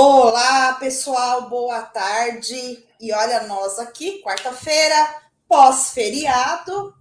Olá, 0.00 0.74
pessoal, 0.74 1.48
boa 1.50 1.82
tarde. 1.82 2.86
E 3.00 3.12
olha 3.12 3.48
nós 3.48 3.80
aqui, 3.80 4.22
quarta-feira, 4.22 5.22
pós-feriado. 5.48 6.94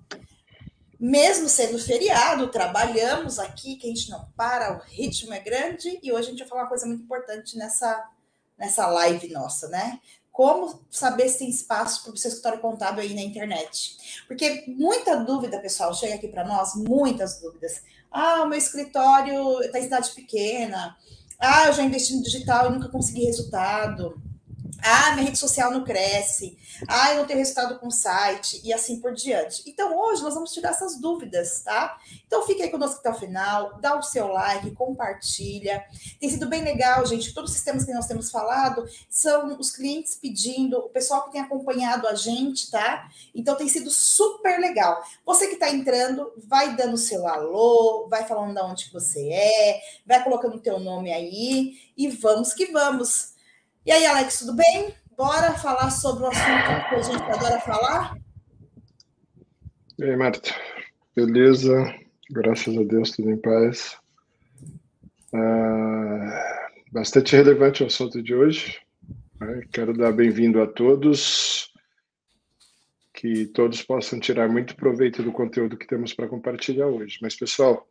Mesmo 1.00 1.48
sendo 1.48 1.78
feriado, 1.78 2.48
trabalhamos 2.48 3.38
aqui, 3.38 3.76
que 3.76 3.86
a 3.86 3.90
gente 3.92 4.10
não 4.10 4.28
para, 4.36 4.76
o 4.76 4.80
ritmo 4.80 5.32
é 5.32 5.40
grande. 5.40 6.00
E 6.02 6.12
hoje 6.12 6.30
a 6.30 6.32
gente 6.32 6.40
vai 6.40 6.48
falar 6.48 6.62
uma 6.64 6.70
coisa 6.70 6.88
muito 6.88 7.04
importante 7.04 7.56
nessa, 7.56 8.04
nessa 8.58 8.88
live 8.88 9.32
nossa, 9.32 9.68
né? 9.68 10.00
Como 10.32 10.84
saber 10.90 11.30
se 11.30 11.38
tem 11.38 11.50
espaço 11.52 12.04
para 12.04 12.14
o 12.14 12.18
seu 12.18 12.30
escritório 12.30 12.60
contábil 12.60 13.04
aí 13.04 13.14
na 13.14 13.22
internet? 13.22 14.24
Porque 14.28 14.64
muita 14.70 15.18
dúvida, 15.18 15.60
pessoal, 15.60 15.94
chega 15.94 16.16
aqui 16.16 16.30
para 16.30 16.44
nós, 16.44 16.74
muitas 16.74 17.40
dúvidas. 17.40 17.80
Ah, 18.10 18.42
o 18.42 18.48
meu 18.48 18.58
escritório 18.58 19.62
está 19.62 19.78
em 19.78 19.84
cidade 19.84 20.10
pequena 20.16 20.98
ah, 21.40 21.68
eu 21.68 21.74
já 21.74 21.84
investi 21.84 22.16
no 22.16 22.24
digital 22.24 22.68
e 22.68 22.74
nunca 22.74 22.90
consegui 22.90 23.26
resultado. 23.26 24.22
Ah, 24.84 25.12
minha 25.12 25.26
rede 25.26 25.38
social 25.38 25.72
não 25.72 25.84
cresce. 25.84 26.58
Ah, 26.88 27.12
eu 27.12 27.18
não 27.18 27.26
tenho 27.26 27.40
resultado 27.40 27.80
com 27.80 27.88
o 27.88 27.92
site 27.92 28.62
e 28.64 28.72
assim 28.72 29.00
por 29.00 29.14
diante. 29.14 29.64
Então, 29.66 29.98
hoje 29.98 30.22
nós 30.22 30.34
vamos 30.34 30.52
tirar 30.52 30.70
essas 30.70 31.00
dúvidas, 31.00 31.62
tá? 31.62 31.98
Então, 32.26 32.46
fique 32.46 32.62
aí 32.62 32.70
conosco 32.70 33.00
até 33.00 33.10
o 33.10 33.16
final, 33.16 33.80
dá 33.80 33.98
o 33.98 34.04
seu 34.04 34.28
like, 34.28 34.72
compartilha. 34.72 35.84
Tem 36.20 36.30
sido 36.30 36.48
bem 36.48 36.64
legal, 36.64 37.06
gente. 37.06 37.34
Todos 37.34 37.52
os 37.52 37.56
sistemas 37.56 37.86
que 37.86 37.94
nós 37.94 38.08
temos 38.08 38.30
falado 38.30 38.86
são 39.10 39.58
os 39.60 39.72
clientes 39.72 40.16
pedindo, 40.16 40.78
o 40.78 40.90
pessoal 40.90 41.26
que 41.26 41.32
tem 41.32 41.42
acompanhado 41.42 42.08
a 42.08 42.16
gente, 42.16 42.70
tá? 42.70 43.10
Então, 43.34 43.56
tem 43.56 43.68
sido 43.68 43.90
super 43.90 44.60
legal. 44.60 45.02
Você 45.26 45.48
que 45.48 45.54
está 45.54 45.70
entrando, 45.70 46.32
vai 46.38 46.76
dando 46.76 46.94
o 46.94 46.98
seu 46.98 47.28
alô, 47.28 48.08
vai 48.10 48.26
falando 48.26 48.54
de 48.54 48.62
onde 48.62 48.86
que 48.86 48.94
você 48.94 49.30
é, 49.32 49.82
vai 50.06 50.24
colocando 50.24 50.56
o 50.56 50.60
teu 50.60 50.80
nome 50.80 51.12
aí 51.12 51.78
e 51.98 52.08
vamos 52.10 52.54
que 52.54 52.68
vamos. 52.68 53.37
E 53.88 53.92
aí, 53.94 54.06
Alex, 54.06 54.40
tudo 54.40 54.54
bem? 54.54 54.94
Bora 55.16 55.54
falar 55.54 55.90
sobre 55.92 56.26
o 56.26 56.28
assunto 56.28 56.90
que 56.90 56.96
a 56.96 57.02
gente 57.02 57.24
adora 57.24 57.58
falar? 57.62 58.18
E 59.98 60.04
aí, 60.04 60.14
Marta? 60.18 60.54
Beleza? 61.16 61.96
Graças 62.30 62.78
a 62.78 62.84
Deus, 62.84 63.12
tudo 63.12 63.32
em 63.32 63.38
paz. 63.38 63.98
Ah, 65.34 66.70
bastante 66.92 67.34
relevante 67.34 67.82
o 67.82 67.86
assunto 67.88 68.22
de 68.22 68.36
hoje. 68.36 68.78
Né? 69.40 69.62
Quero 69.72 69.98
dar 69.98 70.12
bem-vindo 70.12 70.62
a 70.62 70.68
todos. 70.68 71.72
Que 73.14 73.46
todos 73.46 73.82
possam 73.84 74.20
tirar 74.20 74.50
muito 74.50 74.76
proveito 74.76 75.24
do 75.24 75.32
conteúdo 75.32 75.78
que 75.78 75.88
temos 75.88 76.14
para 76.14 76.28
compartilhar 76.28 76.88
hoje. 76.88 77.20
Mas, 77.22 77.38
pessoal, 77.38 77.88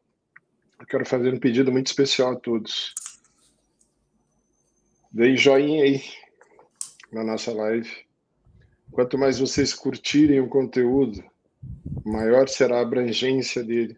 eu 0.79 0.85
quero 0.85 1.07
fazer 1.07 1.33
um 1.33 1.41
pedido 1.41 1.73
muito 1.73 1.87
especial 1.87 2.33
a 2.33 2.37
todos. 2.37 2.93
Dei 5.13 5.37
joinha 5.37 5.85
aí 5.85 6.03
na 7.13 7.23
nossa 7.23 7.53
live. 7.53 7.91
Quanto 8.91 9.17
mais 9.17 9.39
vocês 9.39 9.73
curtirem 9.73 10.41
o 10.41 10.49
conteúdo, 10.49 11.23
maior 12.05 12.49
será 12.49 12.79
a 12.79 12.83
abrangência 12.83 13.63
dele. 13.63 13.97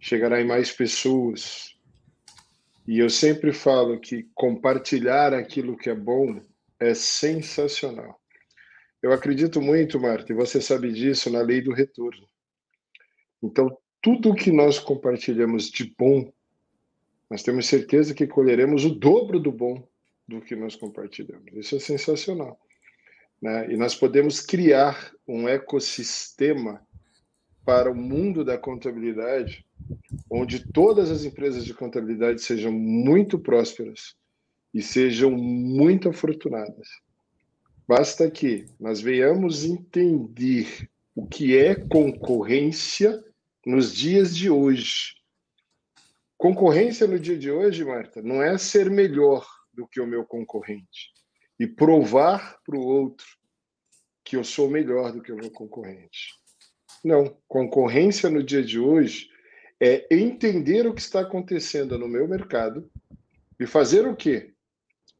Chegará 0.00 0.40
em 0.40 0.46
mais 0.46 0.72
pessoas. 0.72 1.76
E 2.86 2.98
eu 2.98 3.10
sempre 3.10 3.52
falo 3.52 4.00
que 4.00 4.28
compartilhar 4.34 5.34
aquilo 5.34 5.76
que 5.76 5.90
é 5.90 5.94
bom 5.94 6.40
é 6.80 6.94
sensacional. 6.94 8.18
Eu 9.02 9.12
acredito 9.12 9.60
muito, 9.60 10.00
Marta, 10.00 10.32
e 10.32 10.36
você 10.36 10.60
sabe 10.60 10.92
disso, 10.92 11.30
na 11.30 11.42
lei 11.42 11.60
do 11.60 11.72
retorno. 11.72 12.26
Então, 13.42 13.76
tudo 14.00 14.34
que 14.34 14.50
nós 14.50 14.78
compartilhamos 14.78 15.70
de 15.70 15.94
bom, 15.98 16.32
nós 17.30 17.42
temos 17.42 17.66
certeza 17.66 18.14
que 18.14 18.26
colheremos 18.26 18.84
o 18.84 18.94
dobro 18.94 19.38
do 19.38 19.52
bom 19.52 19.86
do 20.26 20.40
que 20.40 20.56
nós 20.56 20.76
compartilhamos. 20.76 21.52
Isso 21.54 21.76
é 21.76 21.78
sensacional. 21.78 22.58
Né? 23.40 23.72
E 23.72 23.76
nós 23.76 23.94
podemos 23.94 24.40
criar 24.40 25.12
um 25.26 25.48
ecossistema 25.48 26.80
para 27.64 27.90
o 27.90 27.94
mundo 27.94 28.44
da 28.44 28.58
contabilidade, 28.58 29.64
onde 30.30 30.70
todas 30.70 31.10
as 31.10 31.24
empresas 31.24 31.64
de 31.64 31.72
contabilidade 31.72 32.42
sejam 32.42 32.72
muito 32.72 33.38
prósperas 33.38 34.14
e 34.72 34.82
sejam 34.82 35.30
muito 35.30 36.08
afortunadas. 36.08 36.88
Basta 37.86 38.30
que 38.30 38.66
nós 38.80 39.00
venhamos 39.00 39.64
entender 39.64 40.88
o 41.14 41.26
que 41.26 41.56
é 41.56 41.74
concorrência 41.74 43.22
nos 43.64 43.94
dias 43.94 44.36
de 44.36 44.50
hoje. 44.50 45.14
Concorrência 46.36 47.06
no 47.06 47.18
dia 47.18 47.38
de 47.38 47.50
hoje, 47.50 47.84
Marta, 47.84 48.20
não 48.20 48.42
é 48.42 48.58
ser 48.58 48.90
melhor, 48.90 49.46
do 49.74 49.86
que 49.86 50.00
o 50.00 50.06
meu 50.06 50.24
concorrente 50.24 51.12
e 51.58 51.66
provar 51.66 52.58
para 52.64 52.76
o 52.76 52.84
outro 52.84 53.26
que 54.24 54.36
eu 54.36 54.44
sou 54.44 54.70
melhor 54.70 55.12
do 55.12 55.22
que 55.22 55.32
o 55.32 55.36
meu 55.36 55.50
concorrente. 55.50 56.34
Não, 57.04 57.36
concorrência 57.46 58.30
no 58.30 58.42
dia 58.42 58.62
de 58.62 58.78
hoje 58.78 59.28
é 59.80 60.06
entender 60.10 60.86
o 60.86 60.94
que 60.94 61.00
está 61.00 61.20
acontecendo 61.20 61.98
no 61.98 62.08
meu 62.08 62.26
mercado 62.26 62.90
e 63.60 63.66
fazer 63.66 64.06
o 64.06 64.16
quê? 64.16 64.54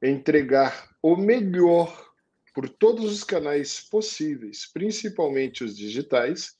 Entregar 0.02 0.90
o 1.02 1.16
melhor 1.16 2.12
por 2.54 2.68
todos 2.68 3.12
os 3.12 3.24
canais 3.24 3.80
possíveis, 3.80 4.70
principalmente 4.72 5.64
os 5.64 5.76
digitais, 5.76 6.56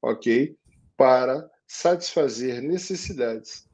ok? 0.00 0.56
Para 0.96 1.50
satisfazer 1.66 2.62
necessidades, 2.62 3.68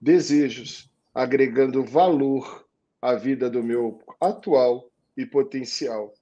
desejos, 0.00 0.90
agregando 1.14 1.84
valor 1.84 2.66
a 3.00 3.14
vida 3.14 3.48
do 3.48 3.62
meu 3.62 4.00
atual 4.20 4.90
e 5.16 5.24
potencial 5.24 6.12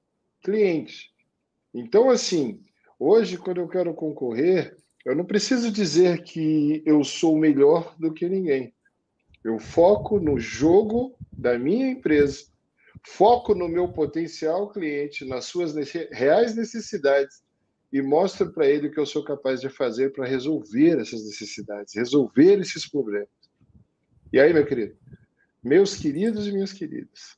cliente. 0.42 1.12
Então, 1.74 2.10
assim, 2.10 2.62
hoje, 2.98 3.36
quando 3.36 3.60
eu 3.60 3.68
quero 3.68 3.92
concorrer, 3.94 4.76
eu 5.04 5.14
não 5.14 5.24
preciso 5.24 5.70
dizer 5.70 6.22
que 6.22 6.82
eu 6.84 7.02
sou 7.02 7.36
melhor 7.36 7.94
do 7.98 8.12
que 8.12 8.28
ninguém. 8.28 8.72
Eu 9.44 9.58
foco 9.58 10.18
no 10.20 10.38
jogo 10.38 11.16
da 11.32 11.58
minha 11.58 11.88
empresa, 11.88 12.44
foco 13.02 13.54
no 13.54 13.68
meu 13.68 13.88
potencial 13.88 14.70
cliente, 14.70 15.24
nas 15.24 15.44
suas 15.46 15.74
reais 16.10 16.54
necessidades 16.54 17.42
e 17.92 18.02
mostro 18.02 18.52
para 18.52 18.66
ele 18.66 18.88
o 18.88 18.90
que 18.92 19.00
eu 19.00 19.06
sou 19.06 19.24
capaz 19.24 19.60
de 19.60 19.70
fazer 19.70 20.12
para 20.12 20.26
resolver 20.26 21.00
essas 21.00 21.24
necessidades, 21.24 21.94
resolver 21.94 22.60
esses 22.60 22.86
problemas. 22.88 23.28
E 24.32 24.38
aí, 24.38 24.52
meu 24.52 24.66
querido, 24.66 24.94
meus 25.68 25.94
queridos 25.94 26.46
e 26.46 26.52
minhas 26.52 26.72
queridas, 26.72 27.36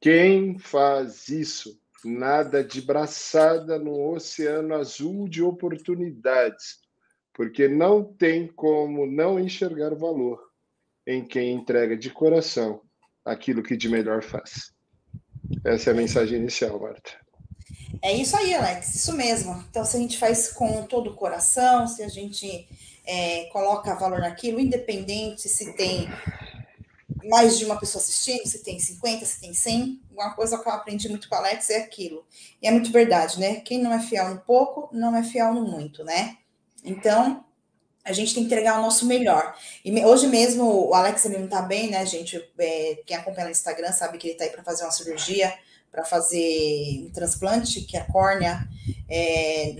quem 0.00 0.58
faz 0.58 1.28
isso 1.28 1.76
nada 2.04 2.62
de 2.62 2.80
braçada 2.80 3.78
no 3.78 4.12
oceano 4.12 4.74
azul 4.74 5.28
de 5.28 5.42
oportunidades, 5.42 6.78
porque 7.34 7.68
não 7.68 8.04
tem 8.04 8.46
como 8.46 9.06
não 9.06 9.38
enxergar 9.38 9.94
valor 9.94 10.40
em 11.06 11.24
quem 11.24 11.52
entrega 11.52 11.96
de 11.96 12.10
coração 12.10 12.80
aquilo 13.24 13.62
que 13.62 13.76
de 13.76 13.88
melhor 13.88 14.22
faz. 14.22 14.72
Essa 15.64 15.90
é 15.90 15.92
a 15.92 15.96
mensagem 15.96 16.38
inicial, 16.38 16.80
Marta. 16.80 17.12
É 18.00 18.12
isso 18.12 18.36
aí, 18.36 18.54
Alex, 18.54 18.94
isso 18.94 19.12
mesmo. 19.12 19.64
Então, 19.70 19.84
se 19.84 19.96
a 19.96 20.00
gente 20.00 20.18
faz 20.18 20.52
com 20.52 20.84
todo 20.86 21.10
o 21.10 21.14
coração, 21.14 21.86
se 21.86 22.02
a 22.02 22.08
gente 22.08 22.68
é, 23.04 23.44
coloca 23.46 23.94
valor 23.94 24.20
naquilo, 24.20 24.60
independente 24.60 25.48
se 25.48 25.72
tem 25.74 26.08
mais 27.24 27.58
de 27.58 27.64
uma 27.64 27.78
pessoa 27.78 28.02
assistindo, 28.02 28.46
se 28.46 28.62
tem 28.62 28.78
50, 28.78 29.24
se 29.24 29.40
tem 29.40 29.54
100. 29.54 30.00
Uma 30.10 30.34
coisa 30.34 30.58
que 30.58 30.68
eu 30.68 30.72
aprendi 30.72 31.08
muito 31.08 31.28
com 31.28 31.34
o 31.34 31.38
Alex 31.38 31.70
é 31.70 31.78
aquilo. 31.78 32.24
E 32.60 32.66
é 32.66 32.70
muito 32.70 32.90
verdade, 32.90 33.38
né? 33.40 33.56
Quem 33.56 33.80
não 33.80 33.92
é 33.92 34.00
fiel 34.00 34.34
no 34.34 34.40
pouco, 34.40 34.88
não 34.92 35.16
é 35.16 35.22
fiel 35.22 35.54
no 35.54 35.62
muito, 35.66 36.04
né? 36.04 36.36
Então, 36.84 37.44
a 38.04 38.12
gente 38.12 38.34
tem 38.34 38.42
que 38.42 38.52
entregar 38.52 38.78
o 38.78 38.82
nosso 38.82 39.06
melhor. 39.06 39.54
E 39.84 40.04
hoje 40.04 40.26
mesmo, 40.26 40.88
o 40.88 40.94
Alex 40.94 41.24
ele 41.24 41.38
não 41.38 41.48
tá 41.48 41.62
bem, 41.62 41.90
né, 41.90 42.04
gente? 42.04 42.36
É, 42.58 43.00
quem 43.06 43.16
acompanha 43.16 43.46
no 43.46 43.52
Instagram 43.52 43.92
sabe 43.92 44.18
que 44.18 44.28
ele 44.28 44.36
tá 44.36 44.44
aí 44.44 44.50
para 44.50 44.64
fazer 44.64 44.84
uma 44.84 44.90
cirurgia, 44.90 45.52
para 45.90 46.04
fazer 46.04 47.04
um 47.06 47.10
transplante, 47.12 47.82
que 47.82 47.96
a 47.96 48.04
córnea 48.04 48.66
é, 49.08 49.76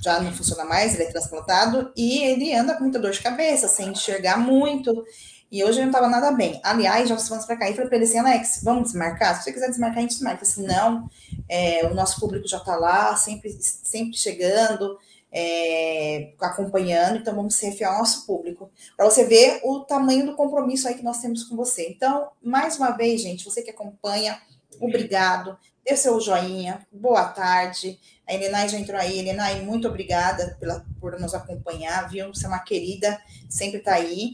já 0.00 0.20
não 0.20 0.32
funciona 0.32 0.64
mais, 0.64 0.94
ele 0.94 1.04
é 1.04 1.10
transplantado, 1.10 1.90
e 1.96 2.22
ele 2.22 2.54
anda 2.54 2.74
com 2.74 2.82
muita 2.82 2.98
dor 2.98 3.10
de 3.10 3.20
cabeça, 3.20 3.66
sem 3.66 3.88
enxergar 3.88 4.38
muito. 4.38 5.04
E 5.54 5.62
hoje 5.62 5.78
eu 5.78 5.82
não 5.82 5.92
estava 5.92 6.08
nada 6.08 6.32
bem. 6.32 6.58
Aliás, 6.64 7.08
já 7.08 7.14
vamos 7.14 7.44
para 7.44 7.56
cá. 7.56 7.70
E 7.70 7.74
falei 7.74 7.86
para 7.86 7.96
ele 7.96 8.06
assim, 8.06 8.18
Alex, 8.18 8.60
vamos 8.64 8.88
desmarcar? 8.88 9.36
Se 9.36 9.44
você 9.44 9.52
quiser 9.52 9.68
desmarcar, 9.68 9.98
a 9.98 10.00
gente 10.00 10.14
desmarca. 10.14 10.42
Assim, 10.42 10.66
não, 10.66 11.08
é, 11.48 11.86
o 11.86 11.94
nosso 11.94 12.18
público 12.18 12.48
já 12.48 12.56
está 12.56 12.74
lá, 12.74 13.14
sempre, 13.14 13.56
sempre 13.60 14.18
chegando, 14.18 14.98
é, 15.30 16.32
acompanhando, 16.40 17.18
então 17.18 17.36
vamos 17.36 17.54
ser 17.54 17.70
fiel 17.70 17.92
ao 17.92 17.98
nosso 17.98 18.26
público. 18.26 18.68
Para 18.96 19.08
você 19.08 19.24
ver 19.26 19.60
o 19.62 19.78
tamanho 19.78 20.26
do 20.26 20.34
compromisso 20.34 20.88
aí 20.88 20.96
que 20.96 21.04
nós 21.04 21.20
temos 21.20 21.44
com 21.44 21.54
você. 21.54 21.88
Então, 21.88 22.30
mais 22.42 22.76
uma 22.76 22.90
vez, 22.90 23.20
gente, 23.20 23.44
você 23.44 23.62
que 23.62 23.70
acompanha, 23.70 24.36
obrigado. 24.80 25.56
Dê 25.84 25.94
seu 25.94 26.20
joinha, 26.20 26.84
boa 26.90 27.26
tarde. 27.26 28.00
A 28.26 28.34
Elenai 28.34 28.68
já 28.68 28.76
entrou 28.76 28.98
aí. 28.98 29.20
Elenai, 29.20 29.60
muito 29.60 29.86
obrigada 29.86 30.56
pela, 30.58 30.84
por 31.00 31.16
nos 31.20 31.32
acompanhar, 31.32 32.10
viu? 32.10 32.34
Você 32.34 32.44
é 32.44 32.48
uma 32.48 32.58
querida, 32.58 33.20
sempre 33.48 33.78
está 33.78 33.94
aí. 33.94 34.32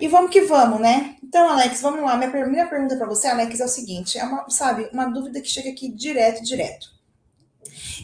E 0.00 0.08
vamos 0.08 0.30
que 0.30 0.42
vamos, 0.42 0.80
né? 0.80 1.16
Então, 1.22 1.48
Alex, 1.48 1.80
vamos 1.80 2.02
lá. 2.02 2.16
Minha 2.16 2.30
primeira 2.30 2.68
pergunta 2.68 2.96
para 2.96 3.06
você, 3.06 3.28
Alex, 3.28 3.60
é 3.60 3.64
o 3.64 3.68
seguinte: 3.68 4.18
é 4.18 4.24
uma, 4.24 4.48
sabe, 4.50 4.88
uma 4.92 5.06
dúvida 5.06 5.40
que 5.40 5.48
chega 5.48 5.70
aqui 5.70 5.88
direto, 5.88 6.42
direto. 6.42 6.92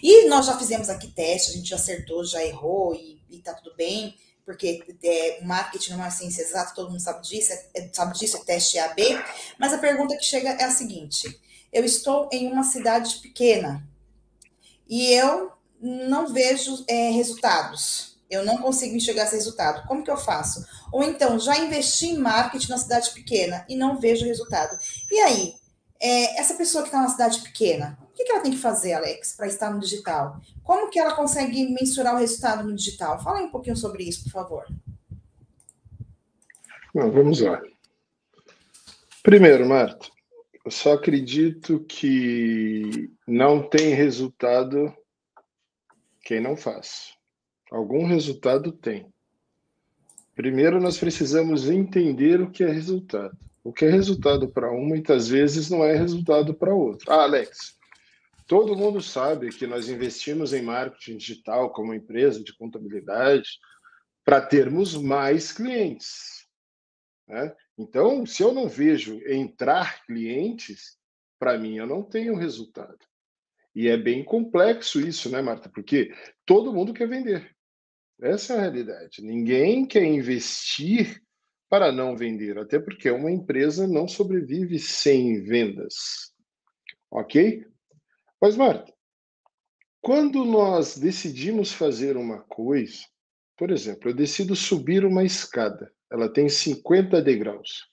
E 0.02 0.28
nós 0.28 0.46
já 0.46 0.56
fizemos 0.56 0.88
aqui 0.88 1.08
teste, 1.08 1.50
a 1.50 1.54
gente 1.54 1.68
já 1.68 1.76
acertou, 1.76 2.24
já 2.24 2.44
errou 2.44 2.94
e, 2.94 3.20
e 3.28 3.38
tá 3.38 3.52
tudo 3.54 3.74
bem, 3.76 4.16
porque 4.44 4.84
é, 5.02 5.44
marketing 5.44 5.92
não 5.92 6.04
é 6.04 6.10
ciência 6.10 6.42
exata, 6.42 6.74
todo 6.74 6.90
mundo 6.90 7.00
sabe 7.00 7.22
disso, 7.22 7.52
é, 7.52 7.66
é 7.74 7.90
sabe 7.92 8.18
disso, 8.18 8.36
é 8.36 8.40
teste 8.40 8.78
AB. 8.78 9.02
Mas 9.58 9.72
a 9.72 9.78
pergunta 9.78 10.16
que 10.16 10.24
chega 10.24 10.50
é 10.50 10.64
a 10.64 10.70
seguinte: 10.70 11.40
eu 11.72 11.84
estou 11.84 12.28
em 12.32 12.50
uma 12.50 12.62
cidade 12.62 13.16
pequena 13.18 13.86
e 14.88 15.12
eu 15.12 15.52
não 15.80 16.32
vejo 16.32 16.84
é, 16.88 17.10
resultados 17.10 18.09
eu 18.30 18.44
não 18.44 18.58
consigo 18.58 18.94
enxergar 18.94 19.24
esse 19.24 19.34
resultado. 19.34 19.86
Como 19.88 20.04
que 20.04 20.10
eu 20.10 20.16
faço? 20.16 20.64
Ou 20.92 21.02
então, 21.02 21.38
já 21.38 21.58
investi 21.58 22.06
em 22.06 22.18
marketing 22.18 22.70
na 22.70 22.78
cidade 22.78 23.10
pequena 23.10 23.66
e 23.68 23.76
não 23.76 23.98
vejo 23.98 24.24
resultado. 24.24 24.78
E 25.10 25.18
aí, 25.18 25.54
é, 26.00 26.40
essa 26.40 26.54
pessoa 26.54 26.82
que 26.82 26.88
está 26.88 27.02
na 27.02 27.08
cidade 27.08 27.40
pequena, 27.40 27.98
o 28.02 28.14
que, 28.14 28.24
que 28.24 28.32
ela 28.32 28.40
tem 28.40 28.52
que 28.52 28.58
fazer, 28.58 28.92
Alex, 28.92 29.34
para 29.36 29.48
estar 29.48 29.70
no 29.70 29.80
digital? 29.80 30.40
Como 30.62 30.88
que 30.88 30.98
ela 30.98 31.14
consegue 31.14 31.68
mensurar 31.68 32.14
o 32.14 32.18
resultado 32.18 32.66
no 32.66 32.74
digital? 32.74 33.22
Fala 33.22 33.42
um 33.42 33.50
pouquinho 33.50 33.76
sobre 33.76 34.04
isso, 34.04 34.22
por 34.24 34.30
favor. 34.30 34.66
Vamos 36.94 37.40
lá. 37.40 37.60
Primeiro, 39.22 39.68
Marta, 39.68 40.08
eu 40.64 40.70
só 40.70 40.94
acredito 40.94 41.80
que 41.80 43.10
não 43.26 43.62
tem 43.68 43.94
resultado 43.94 44.94
quem 46.22 46.40
não 46.40 46.56
faz. 46.56 47.14
Algum 47.70 48.04
resultado 48.04 48.72
tem. 48.72 49.06
Primeiro, 50.34 50.80
nós 50.80 50.98
precisamos 50.98 51.68
entender 51.68 52.40
o 52.40 52.50
que 52.50 52.64
é 52.64 52.70
resultado. 52.70 53.36
O 53.62 53.72
que 53.72 53.84
é 53.84 53.90
resultado 53.90 54.48
para 54.48 54.72
um, 54.72 54.84
muitas 54.84 55.28
vezes, 55.28 55.70
não 55.70 55.84
é 55.84 55.94
resultado 55.94 56.54
para 56.54 56.74
outro. 56.74 57.12
Ah, 57.12 57.22
Alex, 57.22 57.76
todo 58.46 58.76
mundo 58.76 59.00
sabe 59.00 59.50
que 59.50 59.66
nós 59.66 59.88
investimos 59.88 60.52
em 60.52 60.62
marketing 60.62 61.18
digital 61.18 61.70
como 61.70 61.94
empresa 61.94 62.42
de 62.42 62.56
contabilidade 62.56 63.48
para 64.24 64.40
termos 64.40 64.94
mais 64.94 65.52
clientes. 65.52 66.46
Né? 67.28 67.54
Então, 67.78 68.26
se 68.26 68.42
eu 68.42 68.52
não 68.52 68.68
vejo 68.68 69.20
entrar 69.26 70.04
clientes, 70.06 70.98
para 71.38 71.56
mim 71.56 71.76
eu 71.76 71.86
não 71.86 72.02
tenho 72.02 72.34
resultado. 72.34 72.98
E 73.74 73.88
é 73.88 73.96
bem 73.96 74.24
complexo 74.24 75.00
isso, 75.00 75.30
né, 75.30 75.40
Marta? 75.40 75.68
Porque 75.68 76.12
todo 76.44 76.72
mundo 76.72 76.92
quer 76.92 77.08
vender. 77.08 77.54
Essa 78.22 78.54
é 78.54 78.56
a 78.56 78.60
realidade. 78.60 79.22
Ninguém 79.22 79.86
quer 79.86 80.04
investir 80.04 81.22
para 81.68 81.92
não 81.92 82.16
vender, 82.16 82.58
até 82.58 82.78
porque 82.78 83.10
uma 83.10 83.30
empresa 83.30 83.86
não 83.86 84.08
sobrevive 84.08 84.78
sem 84.78 85.42
vendas. 85.42 86.32
Ok? 87.10 87.64
Mas, 88.40 88.56
Marta, 88.56 88.92
quando 90.00 90.44
nós 90.44 90.98
decidimos 90.98 91.72
fazer 91.72 92.16
uma 92.16 92.40
coisa, 92.40 93.04
por 93.56 93.70
exemplo, 93.70 94.10
eu 94.10 94.14
decido 94.14 94.56
subir 94.56 95.04
uma 95.04 95.22
escada, 95.22 95.92
ela 96.10 96.32
tem 96.32 96.48
50 96.48 97.22
degraus. 97.22 97.88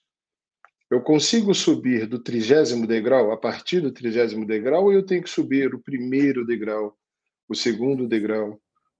Eu 0.90 1.02
consigo 1.02 1.54
subir 1.54 2.06
do 2.06 2.18
trigésimo 2.18 2.86
degrau, 2.86 3.30
a 3.30 3.36
partir 3.36 3.80
do 3.80 3.92
trigésimo 3.92 4.46
degrau, 4.46 4.84
ou 4.84 4.92
eu 4.92 5.04
tenho 5.04 5.22
que 5.22 5.28
subir 5.28 5.74
o 5.74 5.82
primeiro 5.82 6.46
degrau, 6.46 6.96
o 7.46 7.54
segundo 7.54 8.08
degrau, 8.08 8.58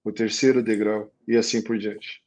o 0.09 0.13
terceiro 0.13 0.63
degrau 0.63 1.11
e 1.27 1.37
assim 1.37 1.63
por 1.63 1.79
diante. 1.79 2.23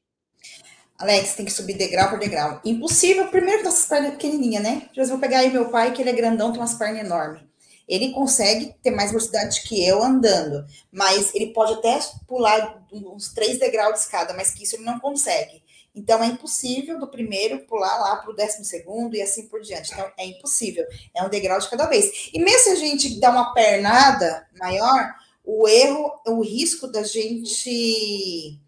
Alex, 0.97 1.33
tem 1.33 1.45
que 1.45 1.51
subir 1.51 1.73
degrau 1.73 2.09
por 2.09 2.19
degrau. 2.19 2.61
Impossível, 2.63 3.27
primeiro 3.27 3.67
essas 3.67 3.85
pernas 3.85 4.11
pequenininhas, 4.11 4.61
né? 4.61 4.89
Eu 4.95 5.05
vou 5.07 5.17
pegar 5.17 5.39
aí 5.39 5.51
meu 5.51 5.69
pai, 5.69 5.91
que 5.93 6.01
ele 6.01 6.11
é 6.11 6.13
grandão, 6.13 6.51
tem 6.51 6.61
umas 6.61 6.75
pernas 6.75 7.03
enormes. 7.03 7.41
Ele 7.87 8.11
consegue 8.11 8.75
ter 8.83 8.91
mais 8.91 9.09
velocidade 9.09 9.63
que 9.63 9.83
eu 9.83 10.01
andando, 10.03 10.63
mas 10.91 11.33
ele 11.33 11.47
pode 11.47 11.73
até 11.73 11.99
pular 12.27 12.85
uns 12.91 13.33
três 13.33 13.57
degraus 13.59 13.95
de 13.95 13.99
escada, 14.01 14.33
mas 14.33 14.51
que 14.51 14.63
isso 14.63 14.75
ele 14.75 14.85
não 14.85 14.99
consegue. 14.99 15.61
Então 15.93 16.23
é 16.23 16.27
impossível 16.27 16.99
do 16.99 17.07
primeiro 17.07 17.65
pular 17.65 17.97
lá 17.97 18.15
para 18.17 18.31
o 18.31 18.35
décimo 18.35 18.63
segundo 18.63 19.15
e 19.15 19.21
assim 19.21 19.47
por 19.47 19.59
diante. 19.61 19.91
Então 19.91 20.09
é 20.17 20.25
impossível. 20.25 20.85
É 21.13 21.23
um 21.23 21.29
degrau 21.29 21.59
de 21.59 21.69
cada 21.69 21.87
vez. 21.87 22.29
E 22.31 22.39
mesmo 22.39 22.59
se 22.59 22.69
a 22.69 22.75
gente 22.75 23.19
dá 23.19 23.29
uma 23.31 23.53
pernada 23.53 24.47
maior, 24.57 25.13
o 25.43 25.67
erro, 25.67 26.11
o 26.27 26.41
risco 26.41 26.87
da 26.87 27.03
gente 27.03 28.59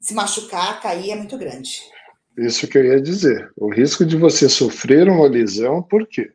se 0.00 0.14
machucar, 0.14 0.80
cair 0.80 1.10
é 1.10 1.16
muito 1.16 1.38
grande. 1.38 1.80
Isso 2.36 2.66
que 2.66 2.78
eu 2.78 2.84
ia 2.84 3.00
dizer. 3.00 3.50
O 3.56 3.72
risco 3.72 4.04
de 4.04 4.16
você 4.16 4.48
sofrer 4.48 5.08
uma 5.08 5.28
lesão, 5.28 5.82
por 5.82 6.06
quê? 6.06 6.32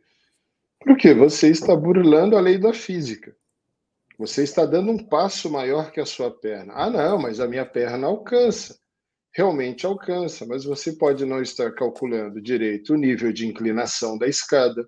Porque 0.79 1.13
você 1.13 1.49
está 1.49 1.75
burlando 1.75 2.37
a 2.37 2.41
lei 2.41 2.57
da 2.57 2.73
física. 2.73 3.35
Você 4.17 4.43
está 4.43 4.65
dando 4.65 4.91
um 4.91 4.97
passo 4.97 5.49
maior 5.49 5.91
que 5.91 5.99
a 5.99 6.05
sua 6.05 6.31
perna. 6.31 6.73
Ah, 6.75 6.89
não, 6.89 7.19
mas 7.19 7.39
a 7.39 7.47
minha 7.47 7.65
perna 7.65 8.07
alcança. 8.07 8.77
Realmente 9.33 9.85
alcança, 9.85 10.45
mas 10.45 10.63
você 10.63 10.93
pode 10.93 11.25
não 11.25 11.41
estar 11.41 11.71
calculando 11.73 12.41
direito 12.41 12.93
o 12.93 12.97
nível 12.97 13.31
de 13.31 13.45
inclinação 13.45 14.17
da 14.17 14.27
escada, 14.27 14.87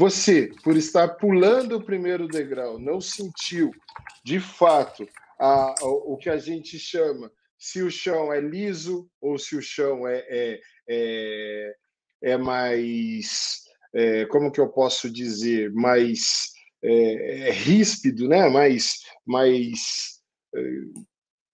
você, 0.00 0.50
por 0.64 0.78
estar 0.78 1.08
pulando 1.16 1.76
o 1.76 1.84
primeiro 1.84 2.26
degrau, 2.26 2.78
não 2.78 3.02
sentiu, 3.02 3.70
de 4.24 4.40
fato, 4.40 5.06
a, 5.38 5.74
a, 5.78 5.84
o 5.84 6.16
que 6.16 6.30
a 6.30 6.38
gente 6.38 6.78
chama 6.78 7.30
se 7.58 7.82
o 7.82 7.90
chão 7.90 8.32
é 8.32 8.40
liso 8.40 9.10
ou 9.20 9.38
se 9.38 9.54
o 9.56 9.60
chão 9.60 10.08
é, 10.08 10.24
é, 10.30 10.60
é, 10.88 11.74
é 12.22 12.36
mais. 12.38 13.60
É, 13.92 14.24
como 14.24 14.50
que 14.50 14.58
eu 14.58 14.70
posso 14.70 15.10
dizer? 15.10 15.70
Mais 15.70 16.46
é, 16.82 17.48
é 17.48 17.52
ríspido, 17.52 18.26
né? 18.26 18.48
Mais. 18.48 19.00
mais 19.26 20.18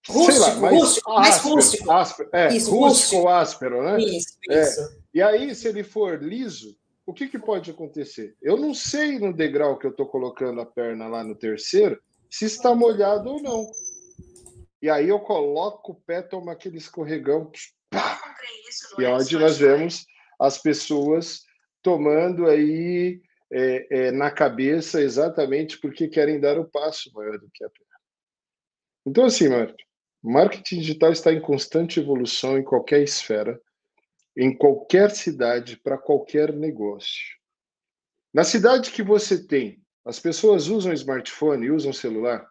Rústico, 0.08 0.32
sei 0.32 0.38
lá, 0.38 0.54
mais 0.60 0.78
rústico, 0.78 1.10
áspero, 1.10 1.16
mais 1.16 1.40
rústico. 1.42 1.90
Áspero, 1.90 2.30
é, 2.32 2.56
isso, 2.56 2.70
rústico, 2.70 2.86
rústico 2.86 3.16
ou 3.16 3.28
áspero, 3.28 3.82
né? 3.82 3.98
Isso, 3.98 4.38
isso. 4.48 4.80
E 5.12 5.20
aí, 5.20 5.52
se 5.52 5.66
ele 5.66 5.82
for 5.82 6.22
liso, 6.22 6.76
o 7.06 7.14
que, 7.14 7.28
que 7.28 7.38
pode 7.38 7.70
acontecer? 7.70 8.36
Eu 8.42 8.56
não 8.56 8.74
sei 8.74 9.18
no 9.18 9.32
degrau 9.32 9.78
que 9.78 9.86
eu 9.86 9.92
estou 9.92 10.06
colocando 10.06 10.60
a 10.60 10.66
perna 10.66 11.06
lá 11.06 11.22
no 11.22 11.36
terceiro 11.36 12.02
se 12.28 12.44
está 12.44 12.74
molhado 12.74 13.30
ou 13.30 13.40
não. 13.40 13.70
E 14.82 14.90
aí 14.90 15.08
eu 15.08 15.20
coloco 15.20 15.92
o 15.92 15.94
pé, 15.94 16.20
tomo 16.20 16.50
aquele 16.50 16.78
escorregão. 16.78 17.50
Pá! 17.88 18.20
E 18.98 19.04
é 19.04 19.08
onde 19.08 19.38
nós 19.38 19.58
vemos 19.58 20.04
as 20.38 20.58
pessoas 20.58 21.44
tomando 21.82 22.46
aí 22.46 23.20
é, 23.52 24.06
é, 24.08 24.10
na 24.10 24.30
cabeça 24.30 25.00
exatamente 25.00 25.78
porque 25.78 26.08
querem 26.08 26.40
dar 26.40 26.58
o 26.58 26.68
passo 26.68 27.10
maior 27.14 27.38
do 27.38 27.48
que 27.52 27.64
a 27.64 27.70
perna. 27.70 27.86
Então, 29.06 29.24
assim, 29.24 29.48
Marco, 29.48 29.76
marketing 30.22 30.80
digital 30.80 31.12
está 31.12 31.32
em 31.32 31.40
constante 31.40 32.00
evolução 32.00 32.58
em 32.58 32.64
qualquer 32.64 33.02
esfera 33.02 33.60
em 34.36 34.56
qualquer 34.56 35.10
cidade, 35.10 35.78
para 35.78 35.96
qualquer 35.96 36.52
negócio. 36.52 37.36
Na 38.34 38.44
cidade 38.44 38.90
que 38.90 39.02
você 39.02 39.46
tem, 39.46 39.82
as 40.04 40.20
pessoas 40.20 40.68
usam 40.68 40.92
smartphone, 40.92 41.70
usam 41.70 41.92
celular, 41.92 42.46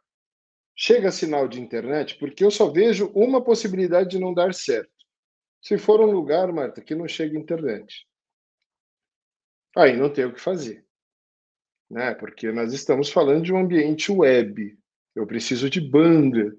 chega 0.75 1.11
sinal 1.11 1.47
de 1.47 1.61
internet, 1.61 2.17
porque 2.17 2.43
eu 2.43 2.49
só 2.49 2.71
vejo 2.71 3.11
uma 3.13 3.43
possibilidade 3.43 4.09
de 4.09 4.19
não 4.19 4.33
dar 4.33 4.53
certo. 4.53 4.91
Se 5.61 5.77
for 5.77 6.01
um 6.01 6.11
lugar, 6.11 6.51
Marta, 6.51 6.81
que 6.81 6.95
não 6.95 7.07
chega 7.07 7.37
internet. 7.37 8.07
Aí 9.75 9.95
não 9.95 10.11
tem 10.11 10.25
o 10.25 10.33
que 10.33 10.41
fazer. 10.41 10.85
Né? 11.89 12.13
Porque 12.15 12.51
nós 12.51 12.73
estamos 12.73 13.09
falando 13.09 13.43
de 13.43 13.53
um 13.53 13.57
ambiente 13.57 14.11
web. 14.11 14.77
Eu 15.15 15.25
preciso 15.25 15.69
de 15.69 15.79
banda, 15.79 16.55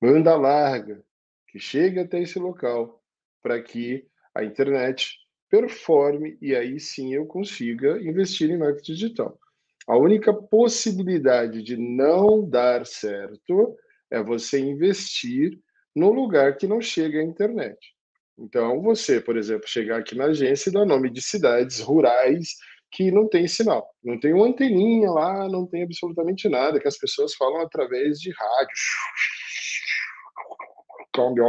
banda 0.00 0.36
larga, 0.36 1.04
que 1.48 1.58
chegue 1.58 2.00
até 2.00 2.20
esse 2.20 2.38
local, 2.38 3.02
para 3.42 3.62
que 3.62 4.08
a 4.36 4.44
internet 4.44 5.16
performe 5.50 6.36
e 6.40 6.54
aí 6.54 6.78
sim 6.78 7.14
eu 7.14 7.26
consiga 7.26 8.00
investir 8.02 8.50
em 8.50 8.58
marketing 8.58 8.92
digital. 8.92 9.38
A 9.86 9.96
única 9.96 10.34
possibilidade 10.34 11.62
de 11.62 11.76
não 11.76 12.48
dar 12.48 12.84
certo 12.86 13.76
é 14.10 14.22
você 14.22 14.58
investir 14.58 15.58
no 15.94 16.12
lugar 16.12 16.56
que 16.56 16.66
não 16.66 16.80
chega 16.80 17.20
à 17.20 17.22
internet. 17.22 17.78
Então, 18.38 18.82
você, 18.82 19.20
por 19.20 19.36
exemplo, 19.36 19.68
chegar 19.68 19.98
aqui 19.98 20.14
na 20.14 20.24
agência 20.26 20.68
e 20.68 20.72
dar 20.72 20.84
nome 20.84 21.08
de 21.08 21.22
cidades 21.22 21.80
rurais 21.80 22.56
que 22.92 23.10
não 23.10 23.28
tem 23.28 23.48
sinal, 23.48 23.88
não 24.02 24.18
tem 24.20 24.32
uma 24.32 24.46
anteninha 24.46 25.10
lá, 25.10 25.48
não 25.48 25.66
tem 25.66 25.82
absolutamente 25.82 26.48
nada, 26.48 26.78
que 26.78 26.88
as 26.88 26.98
pessoas 26.98 27.34
falam 27.34 27.60
através 27.60 28.18
de 28.18 28.30
rádio. 28.30 28.74
Câmbio, 31.14 31.44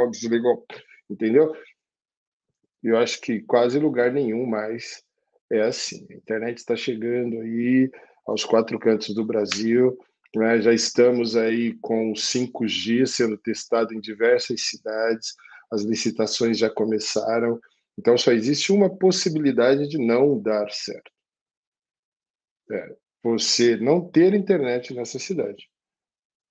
eu 2.83 2.97
acho 2.97 3.19
que 3.21 3.41
quase 3.41 3.79
lugar 3.79 4.11
nenhum 4.11 4.45
mais 4.45 5.03
é 5.51 5.61
assim. 5.61 6.05
A 6.09 6.13
internet 6.13 6.57
está 6.57 6.75
chegando 6.75 7.39
aí 7.39 7.89
aos 8.25 8.43
quatro 8.43 8.77
cantos 8.77 9.13
do 9.15 9.25
Brasil, 9.25 9.97
né? 10.35 10.61
já 10.61 10.73
estamos 10.73 11.35
aí 11.35 11.73
com 11.81 12.13
5G 12.13 13.05
sendo 13.05 13.37
testado 13.37 13.93
em 13.93 13.99
diversas 13.99 14.61
cidades, 14.61 15.33
as 15.71 15.83
licitações 15.83 16.57
já 16.57 16.69
começaram, 16.69 17.59
Então 17.97 18.17
só 18.17 18.31
existe 18.31 18.71
uma 18.71 18.95
possibilidade 18.95 19.87
de 19.87 19.97
não 19.97 20.39
dar 20.39 20.69
certo. 20.71 21.11
É 22.71 22.95
você 23.23 23.75
não 23.75 24.07
ter 24.07 24.33
internet 24.33 24.93
nessa 24.93 25.19
cidade. 25.19 25.69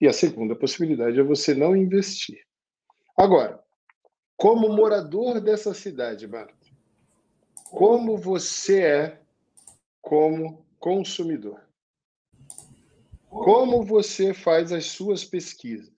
E 0.01 0.07
a 0.07 0.13
segunda 0.13 0.55
possibilidade 0.55 1.19
é 1.19 1.23
você 1.23 1.55
não 1.55 1.75
investir. 1.75 2.39
Agora, 3.17 3.63
como 4.37 4.69
morador 4.69 5.41
dessa 5.41 5.73
cidade, 5.73 6.27
Marta, 6.27 6.55
como 7.71 8.17
você 8.17 8.83
é 8.83 9.21
como 10.01 10.65
consumidor? 10.79 11.61
Como 13.29 13.83
você 13.83 14.33
faz 14.33 14.73
as 14.73 14.87
suas 14.87 15.25
pesquisas? 15.25 15.95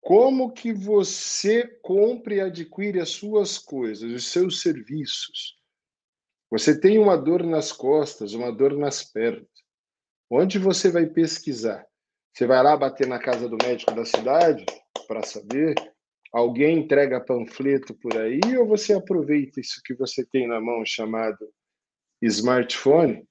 Como 0.00 0.52
que 0.52 0.72
você 0.72 1.66
compra 1.82 2.34
e 2.34 2.40
adquire 2.40 3.00
as 3.00 3.10
suas 3.10 3.58
coisas, 3.58 4.10
os 4.10 4.26
seus 4.26 4.60
serviços? 4.60 5.56
Você 6.50 6.78
tem 6.78 6.98
uma 6.98 7.16
dor 7.16 7.42
nas 7.44 7.72
costas, 7.72 8.34
uma 8.34 8.52
dor 8.52 8.76
nas 8.76 9.02
pernas. 9.02 9.48
Onde 10.30 10.58
você 10.58 10.90
vai 10.90 11.06
pesquisar? 11.06 11.86
Você 12.32 12.46
vai 12.46 12.62
lá 12.62 12.76
bater 12.76 13.06
na 13.06 13.18
casa 13.18 13.48
do 13.48 13.56
médico 13.62 13.94
da 13.94 14.04
cidade 14.04 14.64
para 15.06 15.22
saber? 15.22 15.74
Alguém 16.32 16.78
entrega 16.78 17.20
panfleto 17.20 17.94
por 17.94 18.16
aí 18.16 18.40
ou 18.56 18.66
você 18.66 18.94
aproveita 18.94 19.60
isso 19.60 19.82
que 19.84 19.94
você 19.94 20.24
tem 20.24 20.48
na 20.48 20.60
mão 20.60 20.84
chamado 20.84 21.52
smartphone 22.22 23.28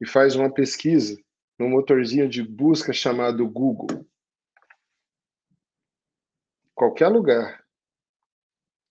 e 0.00 0.06
faz 0.06 0.36
uma 0.36 0.52
pesquisa 0.52 1.20
no 1.58 1.68
motorzinho 1.68 2.28
de 2.28 2.42
busca 2.42 2.92
chamado 2.92 3.48
Google? 3.48 4.06
Qualquer 6.74 7.08
lugar. 7.08 7.64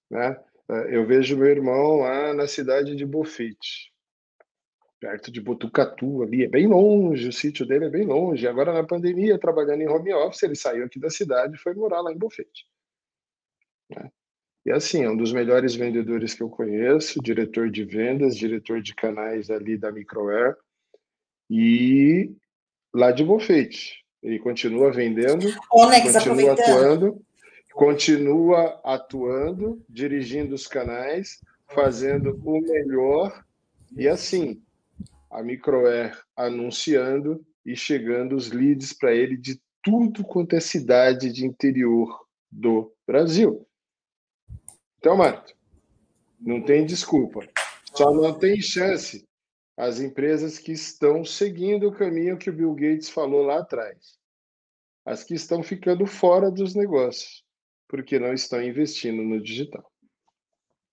Né? 0.10 0.44
Eu 0.90 1.06
vejo 1.06 1.38
meu 1.38 1.48
irmão 1.48 2.00
lá 2.00 2.34
na 2.34 2.48
cidade 2.48 2.96
de 2.96 3.06
Bofete 3.06 3.95
perto 5.06 5.32
de 5.32 5.40
Botucatu, 5.40 6.24
ali, 6.24 6.46
é 6.46 6.48
bem 6.48 6.66
longe, 6.66 7.28
o 7.28 7.32
sítio 7.32 7.64
dele 7.64 7.86
é 7.86 7.90
bem 7.90 8.08
longe. 8.08 8.48
Agora, 8.48 8.74
na 8.74 8.84
pandemia, 8.84 9.38
trabalhando 9.38 9.82
em 9.82 9.88
home 9.88 10.12
office, 10.12 10.42
ele 10.42 10.56
saiu 10.56 10.84
aqui 10.84 11.00
da 11.00 11.12
cidade 11.12 11.54
e 11.54 11.60
foi 11.60 11.76
morar 11.76 12.02
lá 12.02 12.12
em 12.12 12.18
Bofete. 12.18 12.66
Né? 13.88 14.10
E 14.66 14.72
assim, 14.72 15.04
é 15.04 15.10
um 15.10 15.16
dos 15.16 15.32
melhores 15.32 15.76
vendedores 15.76 16.34
que 16.34 16.42
eu 16.42 16.50
conheço, 16.50 17.22
diretor 17.22 17.70
de 17.70 17.84
vendas, 17.84 18.36
diretor 18.36 18.82
de 18.82 18.96
canais 18.96 19.52
ali 19.52 19.78
da 19.78 19.92
Microair, 19.92 20.58
e 21.52 22.32
lá 22.92 23.12
de 23.12 23.24
Bofete. 23.24 24.04
Ele 24.24 24.40
continua 24.40 24.92
vendendo, 24.92 25.54
continua 25.70 26.54
atuando, 26.54 27.22
continua 27.72 28.82
atuando, 28.84 29.86
dirigindo 29.88 30.56
os 30.56 30.66
canais, 30.66 31.40
fazendo 31.68 32.42
o 32.44 32.60
melhor. 32.60 33.46
E 33.96 34.08
assim, 34.08 34.65
a 35.36 35.44
Microair 35.44 36.18
anunciando 36.36 37.46
e 37.66 37.76
chegando 37.76 38.36
os 38.36 38.52
leads 38.52 38.94
para 38.94 39.14
ele 39.14 39.36
de 39.36 39.62
tudo 39.84 40.24
quanto 40.24 40.56
é 40.56 40.62
cidade 40.62 41.32
de 41.32 41.46
interior 41.46 42.26
do 42.50 42.96
Brasil. 43.06 43.68
Então, 44.98 45.18
Marto, 45.18 45.54
não 46.40 46.64
tem 46.64 46.86
desculpa. 46.86 47.46
Só 47.94 48.14
não 48.14 48.34
tem 48.34 48.62
chance 48.62 49.28
as 49.78 50.00
empresas 50.00 50.58
que 50.58 50.72
estão 50.72 51.26
seguindo 51.26 51.90
o 51.90 51.94
caminho 51.94 52.38
que 52.38 52.50
o 52.50 52.54
Bill 52.54 52.74
Gates 52.74 53.10
falou 53.10 53.44
lá 53.44 53.60
atrás. 53.60 54.18
As 55.06 55.24
que 55.24 55.34
estão 55.34 55.62
ficando 55.62 56.08
fora 56.08 56.50
dos 56.50 56.74
negócios, 56.74 57.44
porque 57.90 58.18
não 58.18 58.34
estão 58.34 58.64
investindo 58.64 59.22
no 59.22 59.44
digital. 59.44 59.86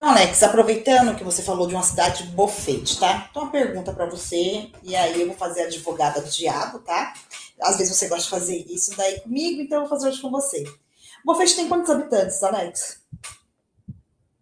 Alex, 0.02 0.42
aproveitando 0.42 1.14
que 1.14 1.22
você 1.22 1.44
falou 1.44 1.68
de 1.68 1.76
uma 1.76 1.82
cidade 1.84 2.24
bofete, 2.24 2.98
tá? 2.98 3.28
Então, 3.30 3.44
uma 3.44 3.52
pergunta 3.52 3.92
para 3.92 4.04
você, 4.04 4.68
e 4.82 4.96
aí 4.96 5.20
eu 5.20 5.28
vou 5.28 5.36
fazer 5.36 5.62
a 5.62 5.66
advogada 5.66 6.20
do 6.20 6.28
diabo, 6.28 6.80
tá? 6.80 7.14
Às 7.60 7.78
vezes 7.78 7.96
você 7.96 8.08
gosta 8.08 8.24
de 8.24 8.30
fazer 8.30 8.56
isso 8.68 8.96
daí 8.96 9.20
comigo, 9.20 9.62
então 9.62 9.76
eu 9.76 9.82
vou 9.82 9.90
fazer 9.90 10.08
hoje 10.08 10.20
com 10.20 10.28
você. 10.28 10.64
Bofete 11.24 11.54
tem 11.54 11.68
quantos 11.68 11.88
habitantes, 11.88 12.42
Alex? 12.42 13.00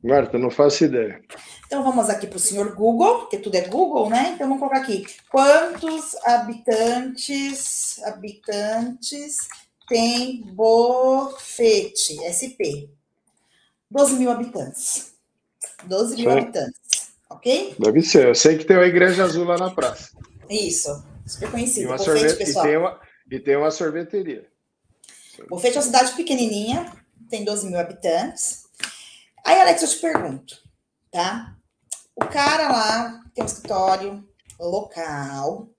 Marta, 0.02 0.38
não 0.38 0.50
faço 0.50 0.87
ideia. 0.87 1.21
Então 1.67 1.85
vamos 1.85 2.09
aqui 2.09 2.26
para 2.26 2.38
o 2.38 2.40
senhor 2.40 2.75
Google, 2.75 3.26
que 3.26 3.37
tudo 3.37 3.55
é 3.55 3.69
Google, 3.69 4.09
né? 4.09 4.31
Então 4.35 4.49
vamos 4.49 4.61
colocar 4.61 4.79
aqui. 4.79 5.05
Quantos 5.31 6.17
habitantes, 6.25 8.02
habitantes 8.05 9.37
tem 9.87 10.40
Bofete, 10.55 12.17
SP? 12.33 12.88
12 13.90 14.14
mil 14.14 14.31
habitantes. 14.31 15.19
12 15.85 16.17
mil 16.17 16.31
habitantes, 16.31 17.12
ok? 17.29 17.75
Deve 17.79 18.02
ser. 18.02 18.29
Eu 18.29 18.35
sei 18.35 18.59
que 18.59 18.64
tem 18.64 18.76
uma 18.76 18.87
igreja 18.87 19.25
azul 19.25 19.45
lá 19.45 19.59
na 19.59 19.71
praça. 19.71 20.11
Isso, 20.49 21.05
super 21.26 21.50
conhecido. 21.50 21.95
E, 21.95 21.99
sorvete, 21.99 22.37
pessoal. 22.37 22.64
E, 22.64 22.69
tem 22.69 22.76
uma, 22.76 23.00
e 23.31 23.40
tem 23.40 23.57
uma 23.57 23.71
sorveteria. 23.71 24.47
Bofete 25.49 25.76
é 25.76 25.81
uma 25.81 25.87
cidade 25.87 26.12
pequenininha, 26.12 26.93
tem 27.29 27.45
12 27.45 27.69
mil 27.69 27.79
habitantes. 27.79 28.64
Aí, 29.45 29.61
Alex, 29.61 29.83
eu 29.83 29.88
te 29.88 29.97
pergunto, 29.97 30.59
tá? 31.11 31.57
O 32.14 32.26
cara 32.26 32.69
lá 32.69 33.23
tem 33.35 33.43
um 33.43 33.47
escritório 33.47 34.25
local. 34.59 35.71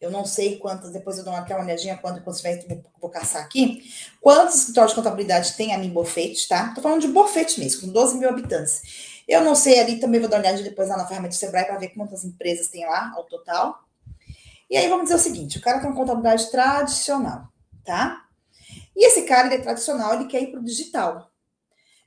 Eu 0.00 0.10
não 0.10 0.24
sei 0.24 0.58
quantas, 0.58 0.92
depois 0.92 1.16
eu 1.16 1.24
dou 1.24 1.32
uma 1.32 1.62
olhadinha 1.62 1.96
quando, 1.96 2.22
vai, 2.42 2.58
vou 3.00 3.10
caçar 3.10 3.42
aqui. 3.42 3.82
Quantos 4.20 4.56
escritórios 4.56 4.92
de 4.92 4.96
contabilidade 4.96 5.54
tem 5.54 5.74
a 5.74 5.78
mim 5.78 5.90
Bofete, 5.90 6.48
tá? 6.48 6.74
Tô 6.74 6.82
falando 6.82 7.00
de 7.00 7.08
Bofete 7.08 7.60
mesmo, 7.60 7.82
com 7.82 7.88
12 7.88 8.18
mil 8.18 8.28
habitantes. 8.28 9.15
Eu 9.26 9.42
não 9.42 9.54
sei 9.54 9.80
ali, 9.80 9.98
também 9.98 10.20
vou 10.20 10.28
dar 10.28 10.36
uma 10.36 10.42
olhada 10.42 10.62
depois 10.62 10.88
lá 10.88 10.96
na 10.96 11.06
ferramenta 11.06 11.34
do 11.34 11.38
Sebrae 11.38 11.64
para 11.64 11.78
ver 11.78 11.88
quantas 11.88 12.24
empresas 12.24 12.68
tem 12.68 12.86
lá 12.86 13.12
ao 13.16 13.24
total. 13.24 13.82
E 14.70 14.76
aí 14.76 14.88
vamos 14.88 15.04
dizer 15.04 15.16
o 15.16 15.18
seguinte: 15.18 15.58
o 15.58 15.60
cara 15.60 15.80
tem 15.80 15.88
uma 15.88 15.96
contabilidade 15.96 16.50
tradicional, 16.50 17.48
tá? 17.84 18.24
E 18.94 19.06
esse 19.06 19.22
cara, 19.22 19.46
ele 19.46 19.56
é 19.56 19.60
tradicional, 19.60 20.14
ele 20.14 20.26
quer 20.26 20.42
ir 20.42 20.50
para 20.50 20.60
o 20.60 20.64
digital. 20.64 21.30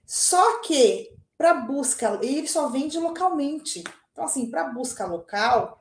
Só 0.06 0.62
que 0.62 1.14
para 1.38 1.54
busca, 1.54 2.20
ele 2.22 2.48
só 2.48 2.68
vende 2.70 2.98
localmente. 2.98 3.84
Então, 4.12 4.26
assim, 4.26 4.50
para 4.50 4.70
busca 4.70 5.06
local, 5.06 5.80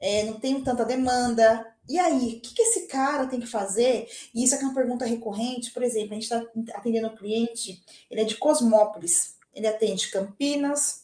é, 0.00 0.24
não 0.24 0.38
tem 0.38 0.60
tanta 0.62 0.84
demanda. 0.84 1.66
E 1.88 1.98
aí, 1.98 2.36
o 2.36 2.40
que, 2.40 2.54
que 2.54 2.62
esse 2.62 2.86
cara 2.88 3.26
tem 3.26 3.40
que 3.40 3.46
fazer? 3.46 4.08
E 4.34 4.44
isso 4.44 4.54
é, 4.54 4.58
é 4.58 4.62
uma 4.62 4.74
pergunta 4.74 5.06
recorrente. 5.06 5.70
Por 5.70 5.82
exemplo, 5.82 6.10
a 6.10 6.14
gente 6.14 6.24
está 6.24 6.42
atendendo 6.74 7.08
um 7.08 7.16
cliente, 7.16 7.82
ele 8.10 8.20
é 8.20 8.24
de 8.24 8.36
Cosmópolis 8.36 9.36
ele 9.54 9.66
atende 9.66 10.10
Campinas, 10.10 11.02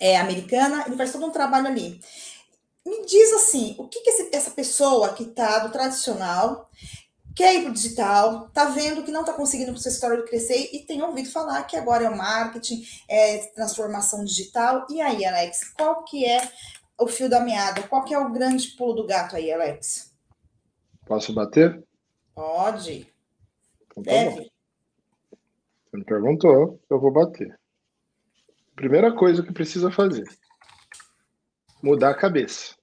é, 0.00 0.18
Americana, 0.18 0.84
ele 0.86 0.96
faz 0.96 1.12
todo 1.12 1.26
um 1.26 1.30
trabalho 1.30 1.68
ali. 1.68 2.00
Me 2.84 3.06
diz 3.06 3.32
assim, 3.32 3.76
o 3.78 3.86
que, 3.86 4.00
que 4.00 4.10
esse, 4.10 4.34
essa 4.34 4.50
pessoa 4.50 5.12
que 5.12 5.22
está 5.22 5.60
do 5.60 5.70
tradicional 5.70 6.68
quer 7.34 7.54
ir 7.54 7.62
para 7.62 7.70
o 7.70 7.74
digital, 7.74 8.46
está 8.48 8.66
vendo 8.66 9.02
que 9.02 9.10
não 9.10 9.20
está 9.20 9.32
conseguindo 9.32 9.72
o 9.72 9.78
seu 9.78 9.90
história 9.90 10.22
crescer 10.22 10.70
e 10.72 10.80
tem 10.80 11.02
ouvido 11.02 11.30
falar 11.30 11.62
que 11.64 11.76
agora 11.76 12.04
é 12.04 12.10
o 12.10 12.16
marketing, 12.16 12.84
é 13.08 13.38
transformação 13.54 14.24
digital. 14.24 14.86
E 14.90 15.00
aí, 15.00 15.24
Alex, 15.24 15.72
qual 15.72 16.04
que 16.04 16.24
é 16.24 16.50
o 16.98 17.06
fio 17.06 17.28
da 17.28 17.40
meada? 17.40 17.82
Qual 17.84 18.04
que 18.04 18.14
é 18.14 18.18
o 18.18 18.30
grande 18.30 18.68
pulo 18.76 18.94
do 18.94 19.06
gato 19.06 19.36
aí, 19.36 19.50
Alex? 19.50 20.12
Posso 21.06 21.32
bater? 21.32 21.82
Pode. 22.34 23.06
Então, 23.90 24.02
tá 24.02 24.10
Deve. 24.10 24.51
Você 25.92 25.98
me 25.98 26.04
perguntou, 26.04 26.80
eu 26.88 26.98
vou 26.98 27.12
bater. 27.12 27.54
Primeira 28.74 29.14
coisa 29.14 29.42
que 29.42 29.52
precisa 29.52 29.90
fazer: 29.90 30.24
mudar 31.82 32.10
a 32.10 32.16
cabeça. 32.16 32.74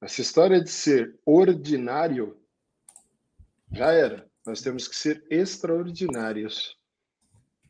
Essa 0.00 0.20
história 0.20 0.62
de 0.62 0.70
ser 0.70 1.18
ordinário 1.26 2.36
já 3.72 3.90
era. 3.90 4.30
Nós 4.46 4.60
temos 4.60 4.86
que 4.86 4.94
ser 4.94 5.26
extraordinários. 5.28 6.78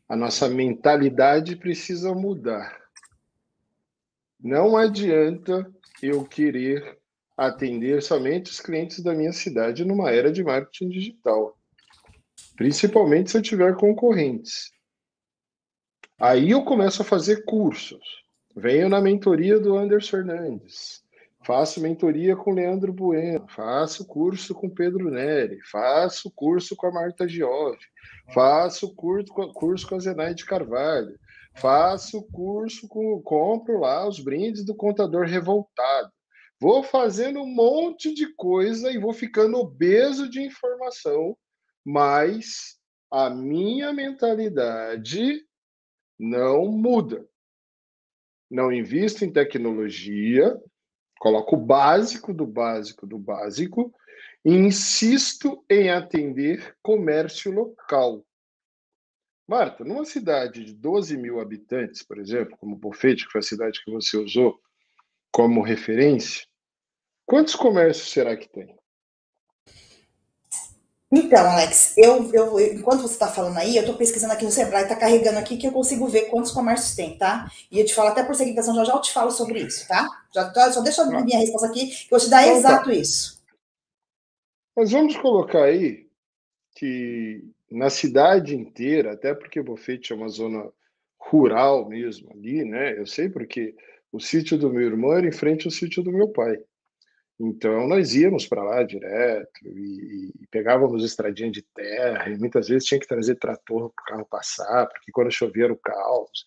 A 0.07 0.15
nossa 0.15 0.47
mentalidade 0.47 1.55
precisa 1.55 2.13
mudar. 2.13 2.79
Não 4.39 4.77
adianta 4.77 5.73
eu 6.03 6.23
querer 6.23 6.99
atender 7.35 8.03
somente 8.03 8.51
os 8.51 8.59
clientes 8.59 9.01
da 9.01 9.15
minha 9.15 9.33
cidade 9.33 9.83
numa 9.83 10.11
era 10.11 10.31
de 10.31 10.43
marketing 10.43 10.89
digital 10.89 11.56
principalmente 12.57 13.29
se 13.29 13.37
eu 13.37 13.41
tiver 13.41 13.75
concorrentes. 13.77 14.71
Aí 16.19 16.49
eu 16.49 16.65
começo 16.65 17.03
a 17.03 17.05
fazer 17.05 17.45
cursos. 17.45 18.25
Venho 18.55 18.89
na 18.89 18.99
mentoria 18.99 19.59
do 19.59 19.77
Anderson 19.77 20.09
Fernandes. 20.09 21.03
Faço 21.45 21.79
mentoria 21.79 22.35
com 22.35 22.51
Leandro 22.51 22.91
Bueno, 22.91 23.45
faço 23.47 24.05
curso 24.05 24.55
com 24.55 24.69
Pedro 24.69 25.11
Neri, 25.11 25.59
faço 25.71 26.31
curso 26.35 26.75
com 26.75 26.87
a 26.87 26.91
Marta 26.91 27.27
Giove, 27.27 27.77
faço 28.33 28.93
curso, 28.95 29.31
curso 29.53 29.87
com 29.87 29.95
a 29.95 29.99
Zenaide 29.99 30.43
Carvalho, 30.43 31.17
faço 31.55 32.23
curso 32.33 32.87
com, 32.87 33.21
compro 33.21 33.79
lá 33.79 34.05
os 34.05 34.19
brindes 34.19 34.65
do 34.65 34.75
contador 34.75 35.25
revoltado. 35.25 36.11
Vou 36.59 36.81
fazendo 36.81 37.39
um 37.39 37.47
monte 37.47 38.13
de 38.13 38.33
coisa 38.33 38.91
e 38.91 38.97
vou 38.97 39.13
ficando 39.13 39.57
obeso 39.57 40.27
de 40.27 40.41
informação 40.41 41.37
mas 41.87 42.77
a 43.09 43.29
minha 43.29 43.93
mentalidade 43.93 45.47
não 46.19 46.67
muda. 46.67 47.25
Não 48.51 48.73
invisto 48.73 49.23
em 49.23 49.31
tecnologia, 49.31 50.61
coloco 51.17 51.55
o 51.55 51.65
básico 51.65 52.33
do 52.33 52.45
básico 52.45 53.07
do 53.07 53.17
básico 53.17 53.95
e 54.43 54.51
insisto 54.51 55.63
em 55.69 55.89
atender 55.89 56.75
comércio 56.81 57.53
local. 57.53 58.21
Marta, 59.47 59.85
numa 59.85 60.03
cidade 60.03 60.65
de 60.65 60.73
12 60.73 61.15
mil 61.15 61.39
habitantes, 61.39 62.03
por 62.03 62.19
exemplo, 62.19 62.57
como 62.57 62.75
Bofete, 62.75 63.25
que 63.25 63.31
foi 63.31 63.39
a 63.39 63.43
cidade 63.43 63.81
que 63.81 63.89
você 63.89 64.17
usou 64.17 64.59
como 65.31 65.61
referência, 65.61 66.45
quantos 67.25 67.55
comércios 67.55 68.09
será 68.09 68.35
que 68.35 68.49
tem? 68.49 68.77
Então, 71.09 71.49
Alex, 71.51 71.97
eu, 71.97 72.29
eu 72.33 72.59
enquanto 72.59 73.01
você 73.01 73.13
está 73.13 73.27
falando 73.27 73.57
aí, 73.57 73.77
eu 73.77 73.81
estou 73.81 73.95
pesquisando 73.95 74.33
aqui 74.33 74.43
no 74.43 74.51
Sebrae, 74.51 74.83
está 74.83 74.95
carregando 74.95 75.39
aqui 75.39 75.55
que 75.55 75.65
eu 75.65 75.71
consigo 75.71 76.05
ver 76.07 76.29
quantos 76.29 76.51
comércios 76.51 76.95
tem, 76.95 77.17
tá? 77.17 77.49
E 77.71 77.79
eu 77.79 77.85
te 77.85 77.95
falo 77.95 78.09
até 78.09 78.23
por 78.23 78.35
segmentação, 78.35 78.75
já 78.75 78.83
já 78.83 78.93
eu 78.93 79.01
te 79.01 79.13
falo 79.13 79.31
sobre 79.31 79.61
isso, 79.61 79.87
tá? 79.87 80.05
Já, 80.33 80.71
só 80.71 80.81
deixa 80.81 81.03
a 81.03 81.23
minha 81.23 81.39
resposta 81.39 81.67
aqui, 81.67 81.87
que 81.87 82.05
eu 82.05 82.09
vou 82.09 82.19
te 82.19 82.29
dar 82.29 82.41
então, 82.41 82.53
tá. 82.53 82.59
exato 82.59 82.85
tá. 82.89 82.93
isso. 82.93 83.41
Mas 84.75 84.91
vamos 84.91 85.15
colocar 85.15 85.63
aí 85.63 86.07
que 86.75 87.41
na 87.71 87.89
cidade 87.89 88.53
inteira, 88.55 89.13
até 89.13 89.33
porque 89.33 89.61
Bofete 89.61 90.11
é 90.11 90.15
uma 90.15 90.27
zona 90.27 90.69
rural 91.17 91.87
mesmo 91.87 92.31
ali, 92.33 92.65
né? 92.65 92.99
Eu 92.99 93.05
sei 93.05 93.29
porque 93.29 93.73
o 94.11 94.19
sítio 94.19 94.57
do 94.57 94.69
meu 94.69 94.83
irmão 94.83 95.13
era 95.13 95.25
em 95.25 95.31
frente 95.31 95.67
ao 95.67 95.71
sítio 95.71 96.03
do 96.03 96.11
meu 96.11 96.27
pai. 96.29 96.57
Então, 97.39 97.87
nós 97.87 98.15
íamos 98.15 98.47
para 98.47 98.63
lá 98.63 98.83
direto 98.83 99.59
e, 99.63 100.31
e, 100.41 100.47
pegávamos 100.49 101.03
estradinha 101.03 101.51
de 101.51 101.61
terra, 101.61 102.29
e 102.29 102.37
muitas 102.37 102.67
vezes 102.67 102.87
tinha 102.87 102.99
que 102.99 103.07
trazer 103.07 103.35
trator 103.35 103.91
para 103.91 104.03
o 104.03 104.05
carro 104.07 104.25
passar, 104.25 104.87
porque 104.87 105.11
quando 105.11 105.31
chovia 105.31 105.65
era 105.65 105.73
o 105.73 105.77
caos. 105.77 106.45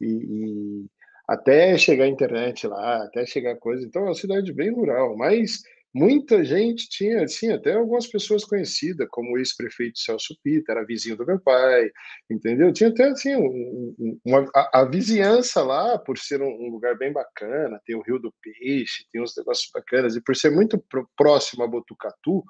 E, 0.00 0.06
e, 0.06 0.86
até 1.28 1.76
chegar 1.76 2.04
a 2.04 2.08
internet 2.08 2.66
lá, 2.66 3.04
até 3.04 3.26
chegar 3.26 3.56
coisa. 3.56 3.84
Então, 3.84 4.02
é 4.02 4.04
uma 4.06 4.14
cidade 4.14 4.52
bem 4.52 4.70
rural, 4.70 5.16
mas 5.16 5.62
muita 5.94 6.42
gente 6.44 6.88
tinha, 6.88 7.24
assim, 7.24 7.52
até 7.52 7.74
algumas 7.74 8.06
pessoas 8.06 8.44
conhecidas, 8.44 9.06
como 9.10 9.32
o 9.32 9.38
ex-prefeito 9.38 9.98
Celso 9.98 10.34
Pita, 10.42 10.72
era 10.72 10.86
vizinho 10.86 11.16
do 11.16 11.26
meu 11.26 11.38
pai, 11.38 11.90
entendeu? 12.30 12.72
Tinha 12.72 12.88
até, 12.88 13.08
assim, 13.08 13.36
um, 13.36 14.18
uma, 14.24 14.48
a, 14.54 14.80
a, 14.80 14.84
vizinhança 14.84 15.62
lá, 15.62 15.98
por 15.98 16.16
ser 16.18 16.40
um, 16.40 16.48
um, 16.48 16.70
lugar 16.70 16.96
bem 16.96 17.12
bacana, 17.12 17.80
tem 17.84 17.94
o 17.94 18.02
Rio 18.02 18.18
do 18.18 18.32
Peixe, 18.40 19.06
tem 19.12 19.20
uns 19.22 19.36
negócios 19.36 19.70
bacanas, 19.72 20.16
e 20.16 20.22
por 20.22 20.34
ser 20.34 20.50
muito 20.50 20.82
próximo 21.16 21.62
a 21.62 21.68
Botucatu, 21.68 22.42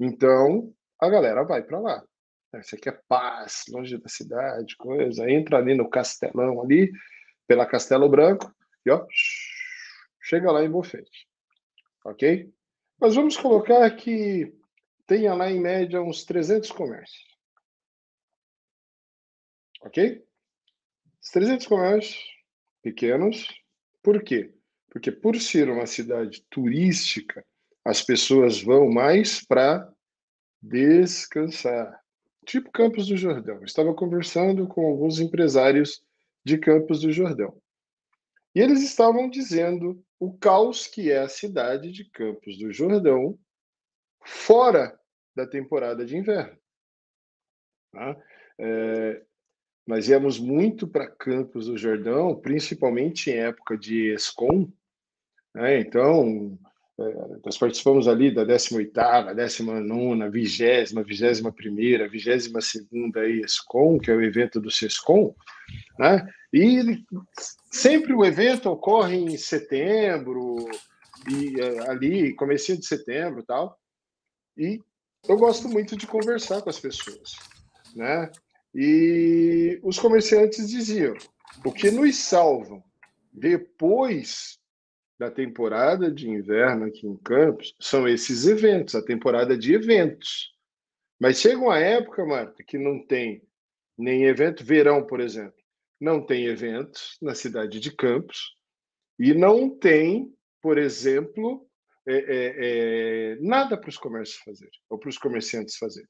então 0.00 0.72
a 1.00 1.08
galera 1.10 1.44
vai 1.44 1.62
para 1.62 1.78
lá. 1.78 2.02
Você 2.54 2.76
quer 2.76 3.02
paz, 3.08 3.64
longe 3.68 3.98
da 3.98 4.08
cidade, 4.08 4.76
coisa, 4.76 5.28
entra 5.28 5.58
ali 5.58 5.74
no 5.74 5.90
Castelão 5.90 6.62
ali, 6.62 6.90
pela 7.46 7.66
Castelo 7.66 8.08
Branco, 8.08 8.50
e 8.86 8.90
ó, 8.90 9.04
chega 10.22 10.50
lá 10.50 10.64
em 10.64 10.70
Bofete 10.70 11.26
ok? 12.04 12.52
Mas 13.00 13.14
vamos 13.14 13.36
colocar 13.36 13.90
que 13.96 14.54
tenha 15.06 15.34
lá 15.34 15.50
em 15.50 15.60
média 15.60 16.02
uns 16.02 16.24
300 16.24 16.70
comércios. 16.70 17.24
Ok? 19.82 20.24
Os 21.22 21.30
300 21.30 21.66
comércios 21.66 22.22
pequenos. 22.82 23.48
Por 24.02 24.22
quê? 24.22 24.54
Porque 24.90 25.10
por 25.10 25.40
ser 25.40 25.68
uma 25.68 25.86
cidade 25.86 26.44
turística, 26.48 27.44
as 27.84 28.02
pessoas 28.02 28.62
vão 28.62 28.90
mais 28.90 29.44
para 29.44 29.92
descansar. 30.62 32.00
Tipo 32.46 32.70
Campos 32.70 33.08
do 33.08 33.16
Jordão. 33.16 33.56
Eu 33.56 33.64
estava 33.64 33.94
conversando 33.94 34.66
com 34.66 34.86
alguns 34.86 35.18
empresários 35.18 36.02
de 36.44 36.58
Campos 36.58 37.00
do 37.00 37.10
Jordão. 37.10 37.58
E 38.54 38.60
eles 38.60 38.82
estavam 38.82 39.28
dizendo 39.28 40.02
o 40.18 40.36
caos 40.36 40.86
que 40.86 41.10
é 41.10 41.18
a 41.18 41.28
cidade 41.28 41.90
de 41.92 42.04
Campos 42.04 42.58
do 42.58 42.72
Jordão 42.72 43.38
fora 44.24 44.98
da 45.34 45.46
temporada 45.46 46.04
de 46.04 46.16
inverno. 46.16 46.58
Tá? 47.92 48.16
É, 48.58 49.22
nós 49.86 50.08
íamos 50.08 50.38
muito 50.38 50.88
para 50.88 51.10
Campos 51.10 51.66
do 51.66 51.76
Jordão, 51.76 52.40
principalmente 52.40 53.30
em 53.30 53.38
época 53.38 53.76
de 53.76 54.14
ESCOM. 54.14 54.72
Né? 55.54 55.80
Então, 55.80 56.58
nós 57.44 57.58
participamos 57.58 58.06
ali 58.06 58.32
da 58.32 58.46
18ª, 58.46 59.34
19ª, 59.34 60.30
20ª, 60.30 61.04
21ª, 61.04 62.08
22ª 62.08 63.44
ESCOM, 63.44 63.98
que 63.98 64.10
é 64.10 64.14
o 64.14 64.22
evento 64.22 64.60
do 64.60 64.70
SESCOM, 64.70 65.34
né? 65.98 66.24
E 66.52 67.02
sempre 67.70 68.12
o 68.12 68.24
evento 68.24 68.70
ocorre 68.70 69.16
em 69.16 69.36
setembro, 69.36 70.68
e 71.28 71.60
é, 71.60 71.90
ali, 71.90 72.34
comecinho 72.34 72.78
de 72.78 72.86
setembro 72.86 73.42
tal. 73.42 73.76
E 74.56 74.80
eu 75.28 75.36
gosto 75.36 75.68
muito 75.68 75.96
de 75.96 76.06
conversar 76.06 76.62
com 76.62 76.70
as 76.70 76.78
pessoas, 76.78 77.32
né? 77.96 78.30
E 78.72 79.80
os 79.82 79.98
comerciantes 79.98 80.68
diziam: 80.68 81.14
o 81.64 81.72
que 81.72 81.90
nos 81.90 82.16
salva 82.16 82.80
depois 83.32 84.60
da 85.18 85.30
temporada 85.30 86.10
de 86.10 86.28
inverno 86.28 86.86
aqui 86.86 87.06
em 87.06 87.16
Campos 87.16 87.74
são 87.80 88.08
esses 88.08 88.46
eventos, 88.46 88.94
a 88.94 89.04
temporada 89.04 89.56
de 89.56 89.74
eventos. 89.74 90.52
Mas 91.20 91.40
chega 91.40 91.58
uma 91.58 91.78
época, 91.78 92.24
Marta, 92.26 92.62
que 92.64 92.76
não 92.76 93.04
tem 93.06 93.42
nem 93.96 94.24
evento, 94.24 94.64
verão, 94.64 95.06
por 95.06 95.20
exemplo, 95.20 95.54
não 96.00 96.24
tem 96.24 96.46
eventos 96.46 97.16
na 97.22 97.34
cidade 97.34 97.78
de 97.78 97.94
Campos 97.94 98.56
e 99.18 99.32
não 99.32 99.70
tem, 99.70 100.34
por 100.60 100.76
exemplo, 100.76 101.66
é, 102.06 102.16
é, 102.16 102.54
é, 102.56 103.36
nada 103.40 103.78
para 103.78 103.88
os 103.88 103.96
comércios 103.96 104.42
fazerem, 104.42 104.78
ou 104.90 104.98
para 104.98 105.08
os 105.08 105.16
comerciantes 105.16 105.76
fazerem. 105.76 106.08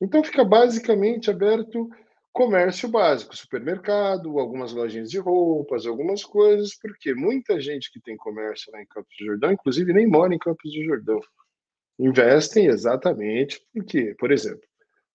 Então 0.00 0.22
fica 0.22 0.44
basicamente 0.44 1.30
aberto 1.30 1.88
comércio 2.32 2.88
básico, 2.88 3.36
supermercado, 3.36 4.38
algumas 4.38 4.72
lojinhas 4.72 5.10
de 5.10 5.18
roupas, 5.18 5.86
algumas 5.86 6.24
coisas, 6.24 6.74
porque 6.80 7.14
muita 7.14 7.60
gente 7.60 7.92
que 7.92 8.00
tem 8.00 8.16
comércio 8.16 8.72
lá 8.72 8.80
em 8.80 8.86
Campos 8.86 9.14
do 9.18 9.26
Jordão, 9.26 9.52
inclusive 9.52 9.92
nem 9.92 10.06
mora 10.06 10.34
em 10.34 10.38
Campos 10.38 10.72
do 10.72 10.82
Jordão, 10.82 11.20
investem 11.98 12.66
exatamente 12.66 13.60
porque, 13.72 14.14
por 14.18 14.32
exemplo, 14.32 14.66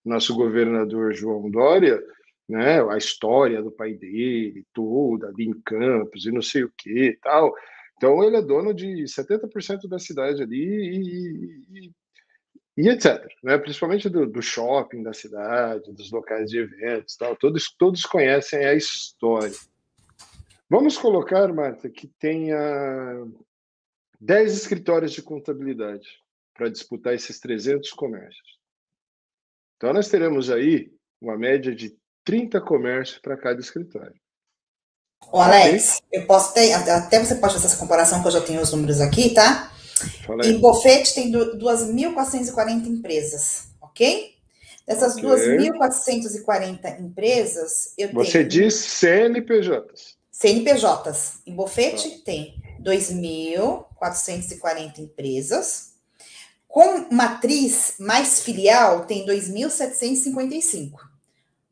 nosso 0.05 0.35
governador 0.35 1.13
João 1.13 1.49
Dória, 1.49 2.01
né, 2.47 2.81
a 2.89 2.97
história 2.97 3.61
do 3.61 3.71
pai 3.71 3.93
dele, 3.93 4.65
toda 4.73 5.27
ali 5.27 5.45
em 5.45 5.61
Campos 5.61 6.25
e 6.25 6.31
não 6.31 6.41
sei 6.41 6.63
o 6.63 6.71
que 6.77 7.17
tal. 7.21 7.53
Então 7.97 8.23
ele 8.23 8.37
é 8.37 8.41
dono 8.41 8.73
de 8.73 9.03
70% 9.05 9.87
da 9.89 9.99
cidade 9.99 10.41
ali 10.43 10.55
e, 10.55 11.87
e, 11.87 11.91
e 12.77 12.87
etc. 12.89 13.27
Né? 13.43 13.57
Principalmente 13.57 14.07
do, 14.07 14.27
do, 14.27 14.41
shopping 14.41 15.01
da 15.01 15.11
cidade, 15.11 15.91
dos 15.91 16.11
locais 16.11 16.51
de 16.51 16.59
eventos, 16.59 17.17
tal. 17.17 17.35
Todos, 17.35 17.73
todos 17.75 18.03
conhecem 18.03 18.63
a 18.65 18.75
história. 18.75 19.55
Vamos 20.69 20.97
colocar, 20.97 21.51
Marta, 21.51 21.89
que 21.89 22.07
tenha 22.19 23.25
10 24.19 24.53
escritórios 24.53 25.11
de 25.11 25.23
contabilidade 25.23 26.07
para 26.53 26.69
disputar 26.69 27.15
esses 27.15 27.39
300 27.39 27.89
comércios. 27.91 28.57
Então, 29.77 29.93
nós 29.93 30.09
teremos 30.09 30.51
aí 30.51 30.91
uma 31.21 31.37
média 31.37 31.73
de 31.73 31.97
30 32.23 32.61
comércios 32.61 33.19
para 33.19 33.37
cada 33.37 33.59
escritório. 33.59 34.15
O 35.31 35.39
Alex, 35.39 36.01
okay? 36.05 36.21
eu 36.21 36.27
posso 36.27 36.53
ter, 36.53 36.73
até 36.73 37.23
você 37.23 37.35
pode 37.35 37.53
fazer 37.53 37.67
essa 37.67 37.77
comparação, 37.77 38.21
que 38.21 38.27
eu 38.27 38.31
já 38.31 38.41
tenho 38.41 38.61
os 38.61 38.71
números 38.71 39.01
aqui, 39.01 39.33
tá? 39.33 39.71
Em 40.43 40.59
Bofete 40.59 41.13
tem 41.13 41.31
2.440 41.31 42.87
empresas, 42.87 43.69
ok? 43.81 44.35
Dessas 44.85 45.15
okay. 45.17 45.69
2.440 45.69 46.99
empresas, 47.01 47.93
eu 47.97 48.11
Você 48.13 48.45
tenho... 48.45 48.49
diz 48.49 48.75
CNPJs. 48.75 50.15
CNPJs. 50.31 51.39
Em 51.45 51.53
Bofete 51.53 52.19
ah. 52.19 52.21
tem 52.23 52.55
2.440 52.81 54.99
empresas. 54.99 55.97
Com 56.67 57.13
matriz 57.13 57.95
mais 57.99 58.39
filial, 58.41 59.05
tem 59.05 59.25
2.755. 59.25 60.93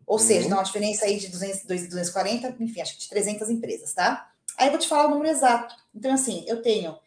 Ou 0.08 0.18
uhum. 0.18 0.24
seja, 0.24 0.50
dá 0.50 0.56
uma 0.56 0.64
diferença 0.64 1.06
aí 1.06 1.18
de 1.18 1.28
200, 1.30 1.64
240, 1.64 2.56
enfim, 2.60 2.82
acho 2.82 2.96
que 2.96 3.02
de 3.02 3.10
300 3.10 3.50
empresas, 3.50 3.94
tá? 3.94 4.30
Aí 4.58 4.68
eu 4.68 4.72
vou 4.72 4.80
te 4.80 4.88
falar 4.88 5.08
o 5.08 5.10
número 5.10 5.30
exato. 5.30 5.76
Então, 5.94 6.14
assim, 6.14 6.46
eu 6.48 6.62
tenho 6.62 6.98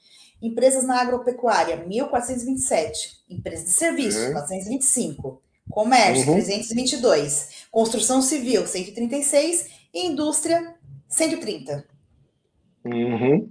Empresas 0.40 0.84
na 0.84 1.00
agropecuária, 1.00 1.84
1.427. 1.86 3.18
Empresas 3.28 3.64
de 3.64 3.70
serviço, 3.72 4.18
uhum. 4.18 4.32
425. 4.32 5.42
Comércio, 5.70 6.28
uhum. 6.28 6.34
322. 6.34 7.66
Construção 7.70 8.22
civil, 8.22 8.66
136. 8.66 9.66
E 9.92 10.06
indústria, 10.06 10.74
130. 11.08 11.84
Uhum. 12.84 13.50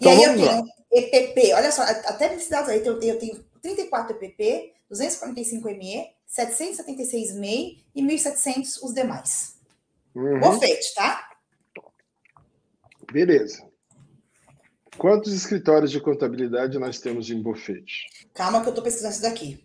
E 0.00 0.06
então, 0.06 0.12
aí 0.12 0.22
eu 0.22 0.34
tenho 0.34 0.78
EPP, 0.90 1.52
olha 1.54 1.70
só, 1.70 1.82
até 1.82 2.30
nesses 2.30 2.48
dados 2.48 2.70
aí, 2.70 2.84
eu 2.84 2.98
tenho, 2.98 3.14
eu 3.14 3.18
tenho 3.18 3.44
34 3.60 4.16
EPP, 4.16 4.72
245 4.88 5.68
ME, 5.68 6.10
776 6.26 7.34
MEI 7.34 7.78
e 7.94 8.02
1.700 8.02 8.82
os 8.82 8.94
demais. 8.94 9.56
Uhum. 10.14 10.40
Bofete, 10.40 10.94
tá? 10.94 11.28
Beleza. 13.12 13.67
Quantos 14.98 15.32
escritórios 15.32 15.92
de 15.92 16.00
contabilidade 16.00 16.76
nós 16.76 16.98
temos 16.98 17.30
em 17.30 17.40
Bofete? 17.40 18.08
Calma 18.34 18.60
que 18.60 18.66
eu 18.66 18.70
estou 18.70 18.82
pesquisando 18.82 19.14
isso 19.14 19.22
daqui. 19.22 19.64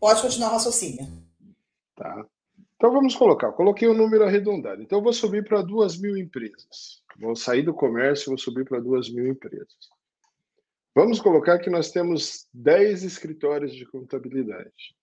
Pode 0.00 0.22
continuar 0.22 0.48
o 0.48 0.52
raciocínio. 0.52 1.06
Tá. 1.94 2.26
Então 2.76 2.90
vamos 2.90 3.14
colocar. 3.14 3.52
Coloquei 3.52 3.86
o 3.86 3.92
um 3.92 3.96
número 3.96 4.24
arredondado. 4.24 4.82
Então 4.82 4.98
eu 4.98 5.02
vou 5.02 5.12
subir 5.12 5.44
para 5.44 5.60
duas 5.60 5.98
mil 5.98 6.16
empresas. 6.16 7.02
Vou 7.18 7.36
sair 7.36 7.62
do 7.62 7.74
comércio 7.74 8.28
e 8.28 8.30
vou 8.30 8.38
subir 8.38 8.64
para 8.64 8.80
duas 8.80 9.10
mil 9.10 9.26
empresas. 9.26 9.90
Vamos 10.94 11.20
colocar 11.20 11.58
que 11.58 11.68
nós 11.68 11.90
temos 11.90 12.46
10 12.54 13.02
escritórios 13.02 13.74
de 13.74 13.84
contabilidade. 13.84 14.96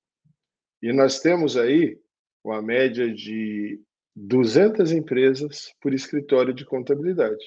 E 0.81 0.91
nós 0.91 1.19
temos 1.19 1.57
aí 1.57 1.99
uma 2.43 2.61
média 2.61 3.13
de 3.13 3.79
200 4.15 4.91
empresas 4.91 5.73
por 5.79 5.93
escritório 5.93 6.53
de 6.53 6.65
contabilidade. 6.65 7.43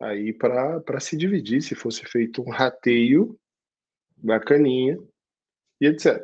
Aí 0.00 0.32
para 0.32 1.00
se 1.00 1.16
dividir, 1.16 1.62
se 1.62 1.74
fosse 1.74 2.04
feito 2.04 2.42
um 2.42 2.50
rateio 2.50 3.38
bacaninha 4.16 4.98
e 5.80 5.86
etc. 5.86 6.22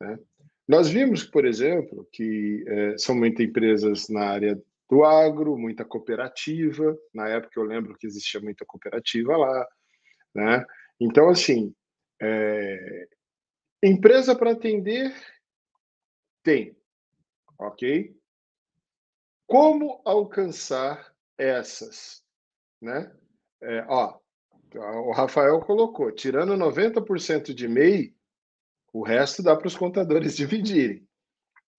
Né? 0.00 0.18
Nós 0.68 0.88
vimos, 0.88 1.24
por 1.24 1.44
exemplo, 1.44 2.08
que 2.12 2.64
é, 2.66 2.98
são 2.98 3.14
muitas 3.14 3.44
empresas 3.44 4.08
na 4.08 4.24
área 4.24 4.62
do 4.88 5.04
agro, 5.04 5.58
muita 5.58 5.84
cooperativa. 5.84 6.96
Na 7.12 7.28
época 7.28 7.58
eu 7.58 7.64
lembro 7.64 7.96
que 7.96 8.06
existia 8.06 8.40
muita 8.40 8.64
cooperativa 8.64 9.36
lá, 9.36 9.68
né? 10.34 10.64
Então, 11.00 11.28
assim, 11.28 11.74
é... 12.20 13.08
empresa 13.82 14.36
para 14.36 14.52
atender 14.52 15.12
tem, 16.42 16.76
ok? 17.58 18.14
Como 19.46 20.02
alcançar 20.04 21.14
essas, 21.38 22.21
né? 22.82 23.10
É, 23.62 23.84
ó, 23.88 24.18
o 24.74 25.12
Rafael 25.12 25.60
colocou, 25.60 26.10
tirando 26.10 26.56
90% 26.56 27.54
de 27.54 27.68
MEI, 27.68 28.14
o 28.92 29.02
resto 29.02 29.42
dá 29.42 29.56
para 29.56 29.68
os 29.68 29.76
contadores 29.76 30.36
dividirem, 30.36 31.06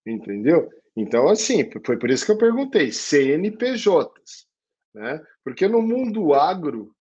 entendeu? 0.08 0.70
Então, 0.96 1.28
assim, 1.28 1.70
foi 1.86 1.98
por 1.98 2.10
isso 2.10 2.26
que 2.26 2.32
eu 2.32 2.38
perguntei, 2.38 2.92
CNPJs, 2.92 4.48
né? 4.94 5.22
Porque 5.44 5.68
no 5.68 5.82
mundo 5.82 6.34
agro 6.34 6.96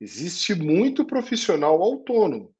existe 0.00 0.54
muito 0.54 1.04
profissional 1.04 1.82
autônomo. 1.82 2.54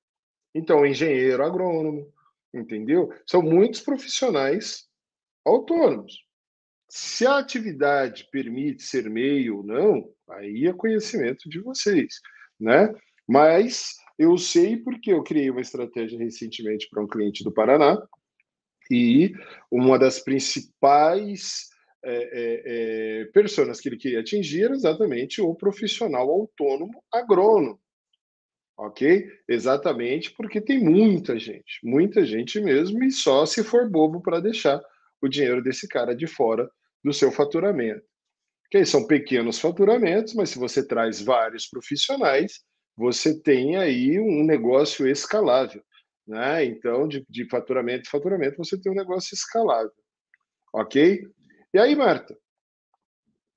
Então, 0.54 0.84
engenheiro 0.84 1.44
agrônomo, 1.44 2.12
entendeu? 2.52 3.12
São 3.26 3.42
muitos 3.42 3.80
profissionais 3.80 4.88
autônomos. 5.44 6.26
Se 6.90 7.26
a 7.26 7.38
atividade 7.38 8.26
permite 8.32 8.82
ser 8.82 9.10
meio 9.10 9.58
ou 9.58 9.62
não, 9.62 10.10
aí 10.30 10.66
é 10.66 10.72
conhecimento 10.72 11.48
de 11.48 11.60
vocês, 11.60 12.20
né? 12.58 12.92
Mas 13.26 13.96
eu 14.18 14.36
sei 14.36 14.76
porque 14.76 15.12
eu 15.12 15.22
criei 15.22 15.50
uma 15.50 15.60
estratégia 15.60 16.18
recentemente 16.18 16.88
para 16.90 17.02
um 17.02 17.06
cliente 17.06 17.44
do 17.44 17.52
Paraná 17.52 17.96
e 18.90 19.32
uma 19.70 19.98
das 19.98 20.18
principais 20.18 21.68
é, 22.02 22.14
é, 22.14 22.62
é, 22.64 23.24
pessoas 23.26 23.80
que 23.80 23.88
ele 23.88 23.96
queria 23.96 24.20
atingir 24.20 24.64
era 24.64 24.74
exatamente 24.74 25.40
o 25.40 25.54
profissional 25.54 26.30
autônomo 26.30 27.02
agrônomo. 27.12 27.78
Ok? 28.76 29.28
Exatamente 29.48 30.30
porque 30.32 30.60
tem 30.60 30.78
muita 30.78 31.38
gente, 31.38 31.80
muita 31.82 32.24
gente 32.24 32.60
mesmo, 32.60 33.02
e 33.02 33.10
só 33.10 33.44
se 33.44 33.64
for 33.64 33.90
bobo 33.90 34.20
para 34.20 34.40
deixar 34.40 34.80
o 35.20 35.28
dinheiro 35.28 35.62
desse 35.62 35.88
cara 35.88 36.14
de 36.14 36.28
fora 36.28 36.70
do 37.02 37.12
seu 37.12 37.32
faturamento. 37.32 38.06
Que 38.70 38.84
são 38.84 39.06
pequenos 39.06 39.58
faturamentos, 39.58 40.34
mas 40.34 40.50
se 40.50 40.58
você 40.58 40.86
traz 40.86 41.20
vários 41.20 41.66
profissionais, 41.66 42.60
você 42.96 43.38
tem 43.40 43.76
aí 43.76 44.20
um 44.20 44.44
negócio 44.44 45.06
escalável. 45.08 45.82
Né? 46.26 46.64
Então, 46.66 47.08
de, 47.08 47.24
de 47.28 47.48
faturamento 47.48 48.06
em 48.06 48.10
faturamento, 48.10 48.58
você 48.58 48.78
tem 48.78 48.92
um 48.92 48.96
negócio 48.96 49.34
escalável. 49.34 49.92
Ok? 50.74 51.26
E 51.72 51.78
aí, 51.78 51.96
Marta, 51.96 52.36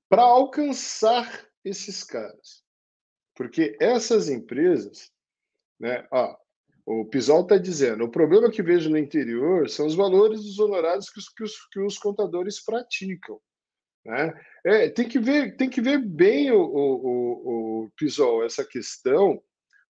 para 0.08 0.22
alcançar 0.22 1.46
esses 1.64 2.04
caras, 2.04 2.62
porque 3.34 3.76
essas 3.80 4.28
empresas, 4.28 5.10
né, 5.80 6.06
ó, 6.10 6.36
o 6.84 7.04
Pisol 7.06 7.42
está 7.42 7.56
dizendo, 7.56 8.04
o 8.04 8.10
problema 8.10 8.50
que 8.50 8.62
vejo 8.62 8.90
no 8.90 8.98
interior 8.98 9.68
são 9.68 9.86
os 9.86 9.94
valores 9.94 10.42
dos 10.42 10.58
honorários 10.58 11.08
que 11.08 11.18
os, 11.18 11.28
que 11.28 11.44
os, 11.44 11.66
que 11.70 11.80
os 11.80 11.98
contadores 11.98 12.62
praticam. 12.62 13.40
Né? 14.04 14.34
É, 14.64 14.88
tem, 14.88 15.08
que 15.08 15.18
ver, 15.18 15.56
tem 15.56 15.70
que 15.70 15.80
ver 15.80 15.98
bem 15.98 16.50
o, 16.50 16.60
o, 16.60 16.94
o, 17.06 17.84
o 17.84 17.90
Pisol, 17.96 18.44
essa 18.44 18.64
questão, 18.64 19.40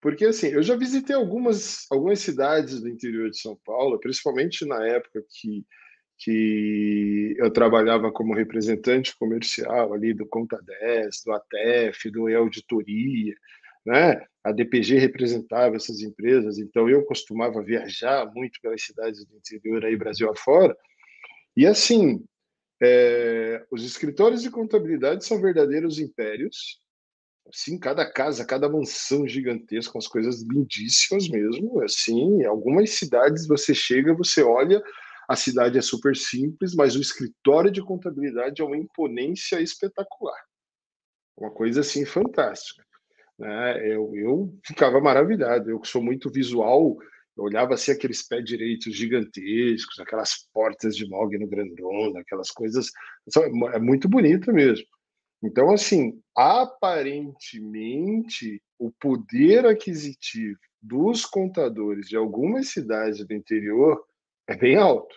porque 0.00 0.24
assim, 0.24 0.48
eu 0.48 0.62
já 0.62 0.76
visitei 0.76 1.14
algumas, 1.14 1.86
algumas 1.90 2.20
cidades 2.20 2.80
do 2.80 2.88
interior 2.88 3.30
de 3.30 3.38
São 3.38 3.58
Paulo, 3.64 3.98
principalmente 3.98 4.64
na 4.64 4.86
época 4.86 5.22
que, 5.28 5.66
que 6.18 7.34
eu 7.38 7.50
trabalhava 7.50 8.12
como 8.12 8.34
representante 8.34 9.16
comercial 9.18 9.92
ali 9.92 10.14
do 10.14 10.26
Conta 10.26 10.58
10, 10.80 11.22
do 11.24 11.32
ATEF, 11.32 12.10
do 12.10 12.28
E-Auditoria, 12.28 13.34
né? 13.84 14.24
A 14.44 14.52
DPG 14.52 14.98
representava 14.98 15.76
essas 15.76 16.00
empresas, 16.00 16.58
então 16.58 16.88
eu 16.88 17.04
costumava 17.04 17.62
viajar 17.62 18.30
muito 18.34 18.60
pelas 18.60 18.82
cidades 18.82 19.24
do 19.26 19.36
interior 19.36 19.84
aí 19.84 19.96
Brasil 19.96 20.30
afora. 20.30 20.76
E 21.56 21.66
assim, 21.66 22.24
é, 22.80 23.64
os 23.70 23.84
escritórios 23.84 24.42
de 24.42 24.50
contabilidade 24.50 25.24
são 25.24 25.40
verdadeiros 25.40 25.98
impérios. 25.98 26.80
Assim, 27.48 27.78
cada 27.78 28.10
casa, 28.10 28.44
cada 28.44 28.68
mansão 28.68 29.26
gigantesca, 29.26 29.96
as 29.98 30.06
coisas 30.06 30.42
lindíssimas 30.42 31.28
mesmo. 31.28 31.82
Assim, 31.82 32.42
em 32.42 32.44
algumas 32.44 32.90
cidades 32.90 33.46
você 33.46 33.74
chega, 33.74 34.14
você 34.14 34.42
olha, 34.42 34.82
a 35.28 35.34
cidade 35.34 35.78
é 35.78 35.82
super 35.82 36.14
simples, 36.16 36.74
mas 36.74 36.94
o 36.94 37.00
escritório 37.00 37.70
de 37.70 37.82
contabilidade 37.82 38.60
é 38.60 38.64
uma 38.64 38.76
imponência 38.76 39.60
espetacular. 39.60 40.38
Uma 41.36 41.50
coisa 41.50 41.80
assim 41.80 42.04
fantástica. 42.04 42.84
Né? 43.38 43.92
Eu, 43.92 44.14
eu 44.14 44.58
ficava 44.64 45.00
maravilhado. 45.00 45.70
Eu 45.70 45.80
que 45.80 45.88
sou 45.88 46.02
muito 46.02 46.30
visual, 46.30 46.98
eu 47.38 47.44
olhava 47.44 47.74
assim 47.74 47.92
aqueles 47.92 48.26
pés 48.26 48.44
direitos 48.44 48.96
gigantescos, 48.96 50.00
aquelas 50.00 50.48
portas 50.52 50.96
de 50.96 51.08
mogno 51.08 51.46
grandona, 51.46 52.18
aquelas 52.20 52.50
coisas. 52.50 52.90
É 53.72 53.78
muito 53.78 54.08
bonito 54.08 54.52
mesmo. 54.52 54.84
Então, 55.40 55.70
assim, 55.70 56.20
aparentemente, 56.36 58.60
o 58.76 58.90
poder 58.90 59.66
aquisitivo 59.66 60.58
dos 60.82 61.24
contadores 61.24 62.08
de 62.08 62.16
algumas 62.16 62.70
cidades 62.70 63.24
do 63.24 63.32
interior 63.32 64.04
é 64.48 64.56
bem 64.56 64.74
alto. 64.74 65.16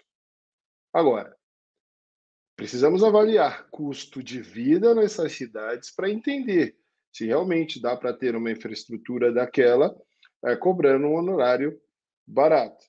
Agora, 0.93 1.35
precisamos 2.55 3.03
avaliar 3.03 3.67
custo 3.71 4.21
de 4.21 4.39
vida 4.41 4.93
nessas 4.93 5.31
cidades 5.31 5.89
para 5.89 6.11
entender 6.11 6.77
se 7.11 7.25
realmente 7.25 7.81
dá 7.81 7.97
para 7.97 8.13
ter 8.13 8.35
uma 8.35 8.51
infraestrutura 8.51 9.33
daquela 9.33 9.91
é, 10.45 10.55
cobrando 10.55 11.07
um 11.07 11.15
honorário 11.15 11.81
barato. 12.27 12.85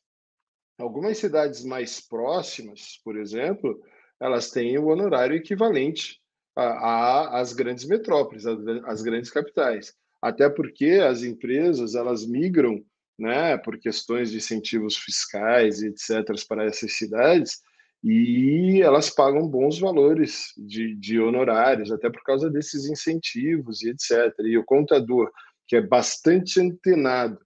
Algumas 0.79 1.19
cidades 1.19 1.65
mais 1.65 2.01
próximas, 2.01 3.01
por 3.05 3.17
exemplo, 3.17 3.81
elas 4.21 4.51
têm 4.51 4.79
o 4.79 4.87
honorário 4.87 5.37
equivalente 5.37 6.21
às 6.57 7.53
grandes 7.53 7.85
metrópoles, 7.85 8.45
às 8.47 9.03
grandes 9.03 9.31
capitais. 9.31 9.95
Até 10.21 10.49
porque 10.49 11.01
as 11.03 11.23
empresas 11.23 11.95
elas 11.95 12.27
migram, 12.27 12.85
né, 13.19 13.57
por 13.59 13.79
questões 13.79 14.31
de 14.31 14.37
incentivos 14.39 14.97
fiscais 14.97 15.83
e 15.83 15.89
etc, 15.89 16.25
para 16.49 16.65
essas 16.65 16.93
cidades, 16.93 17.61
e 18.05 18.81
elas 18.83 19.11
pagam 19.11 19.47
bons 19.47 19.79
valores 19.79 20.53
de, 20.57 20.97
de 20.97 21.21
honorários, 21.21 21.93
até 21.93 22.11
por 22.11 22.23
causa 22.25 22.51
desses 22.51 22.87
incentivos 22.87 23.83
e 23.83 23.91
etc. 23.91 24.35
E 24.41 24.59
o 24.59 24.65
contador, 24.65 25.31
que 25.69 25.77
é 25.77 25.81
bastante 25.81 26.61
antenado 26.61 27.39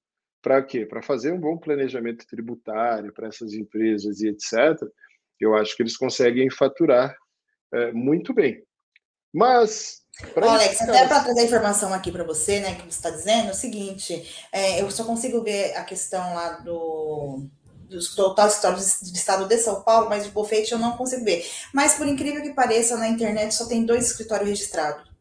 para 0.47 0.63
quê? 0.63 0.87
Para 0.87 1.03
fazer 1.03 1.33
um 1.33 1.41
bom 1.41 1.59
planejamento 1.59 2.25
tributário 2.25 3.13
para 3.13 3.27
essas 3.27 3.53
empresas 3.53 4.21
e 4.21 4.29
etc., 4.29 4.81
eu 5.41 5.57
acho 5.57 5.77
que 5.77 5.83
eles 5.83 5.97
conseguem 5.97 6.49
faturar 6.49 7.17
é, 7.75 7.91
muito 7.91 8.33
bem. 8.33 8.63
Mas. 9.35 10.03
Ô, 10.37 10.49
Alex, 10.49 10.81
até 10.83 11.09
para 11.09 11.25
trazer 11.25 11.47
informação 11.47 11.93
aqui 11.93 12.13
para 12.13 12.23
você, 12.23 12.61
né, 12.61 12.77
que 12.77 12.83
você 12.83 12.91
está 12.91 13.11
dizendo, 13.11 13.49
é 13.49 13.51
o 13.51 13.57
seguinte: 13.57 14.47
é, 14.53 14.81
eu 14.81 14.89
só 14.89 15.03
consigo 15.03 15.43
ver 15.43 15.75
a 15.75 15.83
questão 15.83 16.23
lá 16.33 16.61
do 16.61 17.49
dos 17.89 18.15
total 18.15 18.47
histórias 18.47 19.01
do 19.03 19.17
estado 19.17 19.49
de 19.49 19.59
São 19.59 19.83
Paulo, 19.83 20.09
mas 20.09 20.25
de 20.25 20.31
Bofete 20.31 20.71
eu 20.71 20.79
não 20.79 20.97
consigo 20.97 21.25
ver. 21.25 21.45
Mas 21.75 21.95
por 21.95 22.07
incrível 22.07 22.41
que 22.43 22.55
pareça, 22.55 22.97
na 22.97 23.09
internet 23.09 23.53
só 23.53 23.67
tem 23.67 23.85
dois 23.85 24.07
escritórios 24.07 24.49
registrados. 24.49 25.16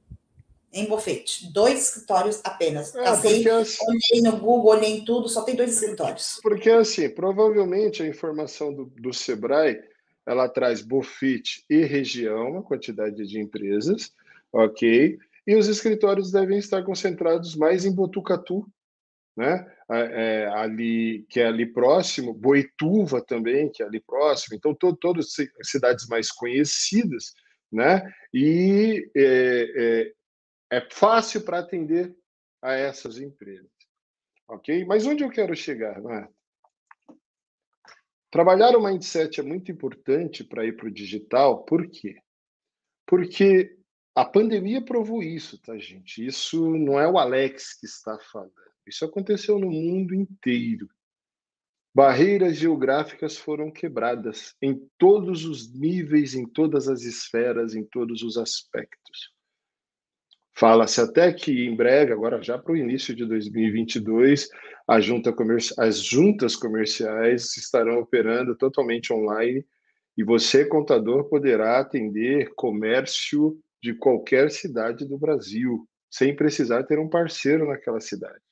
Em 0.75 0.85
Bofete. 0.85 1.51
Dois 1.53 1.87
escritórios 1.87 2.41
apenas. 2.43 2.93
É, 2.93 3.03
Passei, 3.05 3.49
assim, 3.49 3.77
olhei 3.87 4.21
no 4.21 4.37
Google, 4.37 4.71
olhei 4.71 4.97
em 4.97 5.05
tudo, 5.05 5.29
só 5.29 5.43
tem 5.43 5.55
dois 5.55 5.71
escritórios. 5.71 6.37
Porque, 6.43 6.69
assim, 6.69 7.09
provavelmente 7.09 8.03
a 8.03 8.07
informação 8.07 8.73
do, 8.73 8.85
do 8.85 9.13
Sebrae, 9.13 9.79
ela 10.27 10.49
traz 10.49 10.81
Bofete 10.81 11.63
e 11.69 11.85
região, 11.85 12.57
a 12.57 12.63
quantidade 12.63 13.25
de 13.25 13.39
empresas, 13.39 14.11
ok? 14.51 15.17
E 15.47 15.55
os 15.55 15.67
escritórios 15.67 16.31
devem 16.31 16.57
estar 16.57 16.83
concentrados 16.83 17.55
mais 17.55 17.85
em 17.85 17.95
Botucatu, 17.95 18.67
né? 19.37 19.65
É, 19.89 20.49
ali 20.55 21.25
que 21.29 21.39
é 21.39 21.45
ali 21.45 21.65
próximo, 21.65 22.33
Boituva 22.33 23.21
também, 23.21 23.69
que 23.71 23.83
é 23.83 23.85
ali 23.85 24.01
próximo. 24.01 24.57
Então, 24.57 24.73
to, 24.73 24.95
todas 24.95 25.27
as 25.61 25.69
cidades 25.69 26.07
mais 26.07 26.31
conhecidas, 26.31 27.33
né? 27.71 28.01
E 28.33 29.09
é, 29.15 30.11
é, 30.71 30.77
é 30.77 30.89
fácil 30.91 31.43
para 31.43 31.59
atender 31.59 32.15
a 32.61 32.73
essas 32.73 33.19
empresas, 33.19 33.71
ok? 34.47 34.85
Mas 34.85 35.05
onde 35.05 35.23
eu 35.23 35.29
quero 35.29 35.55
chegar, 35.55 36.01
né? 36.01 36.27
Trabalhar 38.31 38.75
o 38.75 38.83
mindset 38.83 39.39
é 39.39 39.43
muito 39.43 39.71
importante 39.71 40.43
para 40.43 40.65
ir 40.65 40.75
para 40.75 40.87
o 40.87 40.91
digital, 40.91 41.63
por 41.63 41.89
quê? 41.89 42.17
Porque 43.05 43.77
a 44.13 44.25
pandemia 44.25 44.83
provou 44.83 45.21
isso, 45.21 45.61
tá, 45.61 45.77
gente? 45.77 46.25
Isso 46.25 46.69
não 46.75 46.99
é 46.99 47.07
o 47.07 47.17
Alex 47.17 47.79
que 47.79 47.85
está 47.85 48.17
falando. 48.31 48.51
Isso 48.87 49.05
aconteceu 49.05 49.59
no 49.59 49.69
mundo 49.69 50.13
inteiro. 50.13 50.89
Barreiras 51.93 52.57
geográficas 52.57 53.37
foram 53.37 53.71
quebradas 53.71 54.53
em 54.61 54.89
todos 54.97 55.45
os 55.45 55.73
níveis, 55.73 56.35
em 56.35 56.45
todas 56.45 56.89
as 56.89 57.03
esferas, 57.03 57.73
em 57.73 57.85
todos 57.85 58.21
os 58.21 58.37
aspectos. 58.37 59.34
Fala-se 60.57 61.01
até 61.01 61.33
que 61.33 61.65
em 61.65 61.75
breve, 61.75 62.13
agora 62.13 62.41
já 62.41 62.57
para 62.57 62.73
o 62.73 62.77
início 62.77 63.13
de 63.13 63.25
2022, 63.25 64.49
junta 65.01 65.35
as 65.77 65.99
juntas 65.99 66.55
comerciais 66.55 67.57
estarão 67.57 67.99
operando 67.99 68.55
totalmente 68.55 69.11
online 69.11 69.65
e 70.17 70.23
você, 70.23 70.63
contador, 70.65 71.25
poderá 71.25 71.79
atender 71.79 72.53
comércio 72.55 73.59
de 73.83 73.93
qualquer 73.93 74.49
cidade 74.49 75.05
do 75.05 75.17
Brasil, 75.17 75.87
sem 76.09 76.33
precisar 76.35 76.83
ter 76.83 76.99
um 76.99 77.09
parceiro 77.09 77.67
naquela 77.67 77.99
cidade 77.99 78.45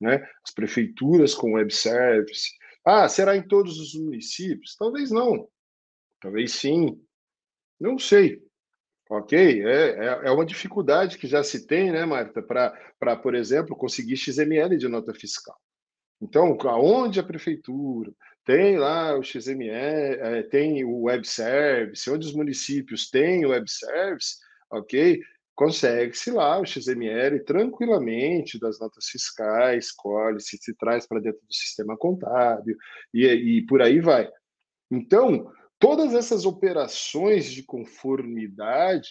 né? 0.00 0.26
As 0.44 0.52
prefeituras 0.52 1.34
com 1.34 1.54
web 1.54 1.72
service. 1.72 2.50
Ah, 2.84 3.08
será 3.08 3.36
em 3.36 3.46
todos 3.46 3.78
os 3.78 3.94
municípios? 3.94 4.76
Talvez 4.76 5.10
não. 5.10 5.48
Talvez 6.20 6.52
sim. 6.52 7.00
Não 7.80 7.98
sei. 7.98 8.42
Ok, 9.10 9.38
é, 9.38 9.90
é, 9.90 10.20
é 10.24 10.30
uma 10.30 10.44
dificuldade 10.44 11.16
que 11.16 11.26
já 11.26 11.42
se 11.42 11.66
tem, 11.66 11.90
né, 11.90 12.04
Marta, 12.04 12.42
para, 12.42 13.16
por 13.16 13.34
exemplo, 13.34 13.74
conseguir 13.74 14.16
XML 14.16 14.76
de 14.76 14.86
nota 14.86 15.14
fiscal. 15.14 15.56
Então, 16.20 16.56
aonde 16.64 17.18
a 17.18 17.22
prefeitura 17.22 18.12
tem 18.44 18.76
lá 18.76 19.16
o 19.16 19.22
XML, 19.22 20.18
é, 20.20 20.42
tem 20.42 20.84
o 20.84 21.02
web 21.02 21.26
service, 21.26 22.10
onde 22.10 22.26
os 22.26 22.34
municípios 22.34 23.08
têm 23.08 23.46
o 23.46 23.50
web 23.50 23.64
service, 23.70 24.36
ok? 24.70 25.22
consegue-se 25.58 26.30
lá 26.30 26.60
o 26.60 26.64
XML 26.64 27.40
tranquilamente 27.40 28.60
das 28.60 28.78
notas 28.78 29.06
fiscais, 29.06 29.90
colhe, 29.90 30.40
se, 30.40 30.56
se 30.56 30.72
traz 30.76 31.04
para 31.04 31.18
dentro 31.18 31.40
do 31.40 31.52
sistema 31.52 31.96
contábil 31.96 32.76
e, 33.12 33.26
e 33.26 33.66
por 33.66 33.82
aí 33.82 33.98
vai. 33.98 34.30
Então, 34.88 35.50
todas 35.78 36.14
essas 36.14 36.44
operações 36.44 37.50
de 37.50 37.62
conformidade 37.62 39.10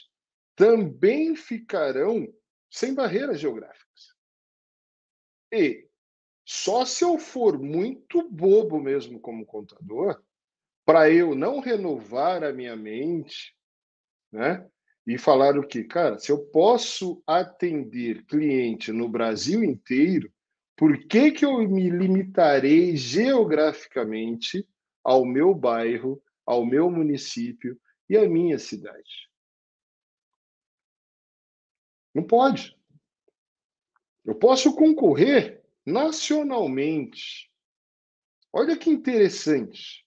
também 0.55 1.35
ficarão 1.35 2.27
sem 2.69 2.93
barreiras 2.93 3.39
geográficas. 3.39 4.15
E 5.51 5.87
só 6.45 6.85
se 6.85 7.03
eu 7.03 7.17
for 7.17 7.59
muito 7.59 8.29
bobo 8.29 8.79
mesmo 8.79 9.19
como 9.19 9.45
contador, 9.45 10.21
para 10.85 11.11
eu 11.11 11.35
não 11.35 11.59
renovar 11.59 12.43
a 12.43 12.53
minha 12.53 12.75
mente, 12.75 13.55
né? 14.31 14.67
e 15.07 15.17
falaram 15.17 15.61
que, 15.61 15.85
cara, 15.85 16.19
se 16.19 16.31
eu 16.31 16.39
posso 16.47 17.23
atender 17.25 18.25
cliente 18.25 18.91
no 18.91 19.07
Brasil 19.07 19.63
inteiro, 19.63 20.29
por 20.75 20.97
que, 21.07 21.31
que 21.31 21.45
eu 21.45 21.57
me 21.67 21.89
limitarei 21.89 22.95
geograficamente 22.97 24.67
ao 25.01 25.25
meu 25.25 25.55
bairro, 25.55 26.21
ao 26.47 26.65
meu 26.65 26.89
município 26.89 27.79
e 28.09 28.17
à 28.17 28.27
minha 28.27 28.57
cidade? 28.57 29.29
Não 32.15 32.25
pode. 32.25 32.75
Eu 34.25 34.33
posso 34.33 34.75
concorrer 34.75 35.63
nacionalmente. 35.85 37.51
Olha 38.51 38.75
que 38.75 38.89
interessante. 38.89 40.03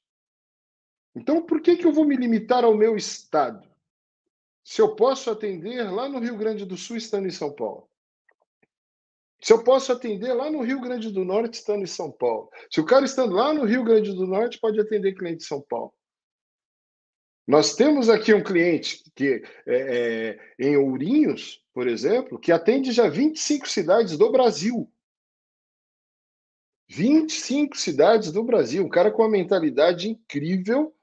Então, 1.15 1.47
por 1.47 1.61
que, 1.61 1.77
que 1.77 1.87
eu 1.87 1.93
vou 1.93 2.05
me 2.05 2.17
limitar 2.17 2.65
ao 2.65 2.77
meu 2.77 2.97
estado? 2.97 3.71
se 4.71 4.81
eu 4.81 4.95
posso 4.95 5.31
atender 5.31 5.91
lá 5.91 6.09
no 6.09 6.19
Rio 6.19 6.37
Grande 6.37 6.65
do 6.65 6.77
Sul 6.77 6.97
estando 6.97 7.27
em 7.27 7.31
São 7.33 7.53
Paulo. 7.53 7.89
Se 9.43 9.53
eu 9.53 9.65
posso 9.65 9.91
atender 9.91 10.33
lá 10.35 10.51
no 10.51 10.63
Rio 10.63 10.81
Grande 10.81 11.11
do 11.11 11.25
Norte 11.25 11.55
estando 11.55 11.83
em 11.83 11.87
São 11.87 12.13
Paulo. 12.13 12.51
Se 12.71 12.81
o 12.81 12.85
cara 12.85 13.05
estando 13.05 13.35
lá 13.35 13.55
no 13.55 13.65
Rio 13.65 13.83
Grande 13.83 14.13
do 14.13 14.27
Norte 14.27 14.61
pode 14.61 14.79
atender 14.79 15.15
cliente 15.15 15.39
de 15.39 15.45
São 15.45 15.61
Paulo. 15.63 15.93
Nós 17.51 17.75
temos 17.75 18.09
aqui 18.09 18.33
um 18.33 18.45
cliente 18.45 19.03
que 19.13 19.43
é, 19.67 20.39
é, 20.57 20.67
em 20.69 20.77
Ourinhos, 20.77 21.61
por 21.75 21.89
exemplo, 21.89 22.39
que 22.39 22.53
atende 22.53 22.93
já 22.93 23.09
25 23.09 23.69
cidades 23.69 24.17
do 24.17 24.31
Brasil. 24.31 24.89
25 26.89 27.77
cidades 27.77 28.31
do 28.31 28.45
Brasil. 28.45 28.85
Um 28.85 28.89
cara 28.89 29.11
com 29.11 29.23
uma 29.23 29.29
mentalidade 29.29 30.09
incrível 30.09 30.95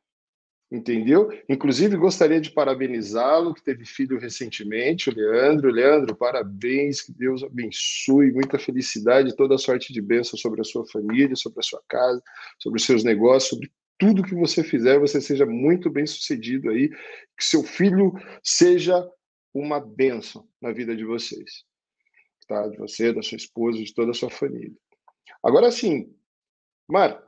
entendeu? 0.69 1.29
Inclusive, 1.47 1.95
gostaria 1.95 2.41
de 2.41 2.51
parabenizá-lo, 2.51 3.53
que 3.53 3.63
teve 3.63 3.85
filho 3.85 4.19
recentemente, 4.19 5.09
o 5.09 5.13
Leandro. 5.13 5.71
Leandro, 5.71 6.13
parabéns, 6.13 7.01
que 7.01 7.13
Deus 7.13 7.41
abençoe, 7.41 8.33
muita 8.33 8.59
felicidade, 8.59 9.35
toda 9.35 9.57
sorte 9.57 9.93
de 9.93 10.01
bênção 10.01 10.37
sobre 10.37 10.59
a 10.59 10.65
sua 10.65 10.85
família, 10.87 11.37
sobre 11.37 11.59
a 11.59 11.63
sua 11.63 11.81
casa, 11.87 12.21
sobre 12.59 12.79
os 12.79 12.85
seus 12.85 13.03
negócios, 13.03 13.49
sobre 13.49 13.71
tudo 13.97 14.23
que 14.23 14.35
você 14.35 14.63
fizer, 14.63 14.99
você 14.99 15.19
seja 15.19 15.45
muito 15.45 15.89
bem 15.89 16.05
sucedido 16.05 16.69
aí, 16.69 16.89
que 16.89 17.43
seu 17.43 17.63
filho 17.63 18.13
seja 18.43 19.07
uma 19.53 19.79
bênção 19.79 20.47
na 20.61 20.71
vida 20.71 20.95
de 20.95 21.03
vocês, 21.03 21.63
tá? 22.47 22.67
De 22.67 22.77
você, 22.77 23.11
da 23.11 23.21
sua 23.21 23.37
esposa, 23.37 23.83
de 23.83 23.93
toda 23.93 24.11
a 24.11 24.13
sua 24.13 24.29
família. 24.29 24.75
Agora 25.43 25.71
sim, 25.71 26.13
Marta, 26.87 27.25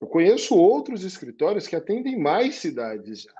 eu 0.00 0.06
conheço 0.06 0.56
outros 0.56 1.04
escritórios 1.04 1.66
que 1.66 1.76
atendem 1.76 2.18
mais 2.18 2.56
cidades 2.56 3.22
já. 3.22 3.34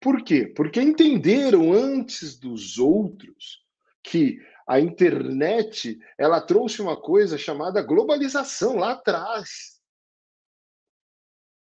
Por 0.00 0.22
quê? 0.24 0.46
Porque 0.46 0.80
entenderam 0.80 1.72
antes 1.72 2.38
dos 2.38 2.78
outros 2.78 3.62
que 4.02 4.38
a 4.66 4.80
internet 4.80 5.98
ela 6.18 6.40
trouxe 6.40 6.80
uma 6.82 7.00
coisa 7.00 7.36
chamada 7.38 7.82
globalização 7.82 8.76
lá 8.76 8.92
atrás. 8.92 9.80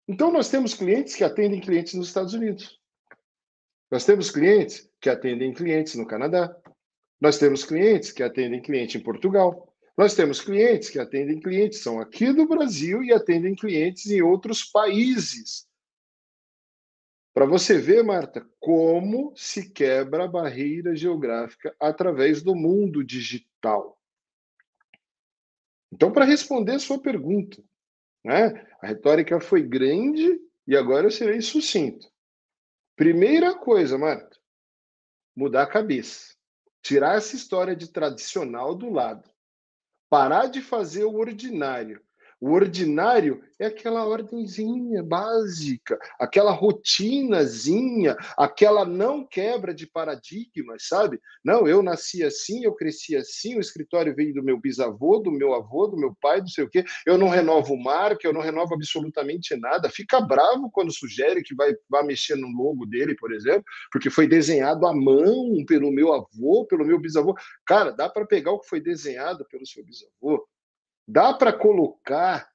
Então 0.09 0.33
nós 0.33 0.49
temos 0.49 0.73
clientes 0.73 1.15
que 1.15 1.23
atendem 1.23 1.61
clientes 1.61 1.93
nos 1.93 2.09
Estados 2.09 2.33
Unidos. 2.33 2.81
Nós 3.91 4.07
temos 4.07 4.31
clientes 4.31 4.91
que 4.99 5.11
atendem 5.11 5.53
clientes 5.53 5.95
no 5.97 6.07
Canadá. 6.07 6.57
Nós 7.21 7.39
temos 7.39 7.63
clientes 7.63 8.11
que 8.11 8.23
atendem 8.23 8.63
cliente 8.63 8.97
em 8.97 9.03
Portugal. 9.03 9.71
Nós 9.99 10.15
temos 10.15 10.41
clientes 10.41 10.89
que 10.89 10.99
atendem 10.99 11.41
clientes, 11.41 11.81
são 11.81 12.01
aqui 12.01 12.33
do 12.33 12.47
Brasil 12.47 13.03
e 13.03 13.13
atendem 13.13 13.55
clientes 13.55 14.07
em 14.07 14.23
outros 14.23 14.65
países. 14.65 15.69
Para 17.35 17.47
você 17.47 17.79
ver, 17.79 18.05
Marta, 18.05 18.49
como 18.61 19.33
se 19.37 19.71
quebra 19.71 20.25
a 20.25 20.29
barreira 20.29 20.95
geográfica 20.95 21.75
através 21.81 22.43
do 22.43 22.55
mundo 22.55 23.05
digital. 23.05 24.01
Então, 25.93 26.13
para 26.13 26.25
responder 26.25 26.73
a 26.73 26.81
sua 26.81 27.01
pergunta, 27.01 27.63
né, 28.25 28.67
a 28.81 28.87
retórica 28.87 29.41
foi 29.41 29.63
grande 29.63 30.41
e 30.67 30.77
agora 30.77 31.07
eu 31.07 31.11
serei 31.11 31.41
sucinto. 31.41 32.07
Primeira 32.97 33.57
coisa, 33.57 33.97
Marta, 33.97 34.37
mudar 35.37 35.63
a 35.63 35.71
cabeça. 35.71 36.35
Tirar 36.83 37.17
essa 37.17 37.37
história 37.37 37.75
de 37.75 37.89
tradicional 37.89 38.75
do 38.75 38.91
lado 38.91 39.29
parar 40.09 40.47
de 40.47 40.61
fazer 40.61 41.05
o 41.05 41.17
ordinário, 41.17 42.03
O 42.41 42.53
ordinário 42.53 43.43
é 43.59 43.67
aquela 43.67 44.07
ordenzinha 44.07 45.03
básica, 45.03 45.99
aquela 46.21 46.53
rotinazinha, 46.53 48.17
aquela 48.37 48.85
não 48.85 49.27
quebra 49.27 49.75
de 49.75 49.89
paradigmas, 49.89 50.87
sabe? 50.87 51.21
Não, 51.45 51.67
eu 51.67 51.83
nasci 51.83 52.23
assim, 52.23 52.65
eu 52.65 52.75
cresci 52.75 53.17
assim, 53.17 53.57
o 53.57 53.61
escritório 53.61 54.15
veio 54.15 54.33
do 54.35 54.43
meu 54.43 54.57
bisavô, 54.61 55.19
do 55.19 55.33
meu 55.33 55.53
avô, 55.53 55.89
do 55.89 55.97
meu 55.97 56.15
pai, 56.21 56.39
não 56.39 56.47
sei 56.47 56.63
o 56.63 56.71
quê. 56.71 56.85
Eu 57.05 57.19
não 57.19 57.29
renovo 57.29 57.77
marca, 57.77 58.29
eu 58.29 58.33
não 58.33 58.41
renovo 58.41 58.73
absolutamente 58.73 59.57
nada. 59.57 59.91
Fica 59.91 60.21
bravo 60.21 60.71
quando 60.71 60.93
sugere 60.93 61.43
que 61.43 61.57
vai, 61.57 61.75
vai 61.91 62.05
mexer 62.05 62.37
no 62.37 62.47
logo 62.49 62.87
dele, 62.87 63.17
por 63.17 63.33
exemplo, 63.33 63.65
porque 63.91 64.11
foi 64.11 64.29
desenhado 64.29 64.87
à 64.87 64.95
mão 64.95 65.65
pelo 65.67 65.91
meu 65.91 66.13
avô, 66.13 66.65
pelo 66.67 66.87
meu 66.87 67.01
bisavô. 67.01 67.35
Cara, 67.67 67.91
dá 67.91 68.09
para 68.09 68.25
pegar 68.25 68.53
o 68.53 68.61
que 68.61 68.69
foi 68.69 68.81
desenhado 68.81 69.45
pelo 69.51 69.67
seu 69.67 69.85
bisavô 69.85 70.47
Dá 71.11 71.33
para 71.33 71.55
colocar, 71.55 72.47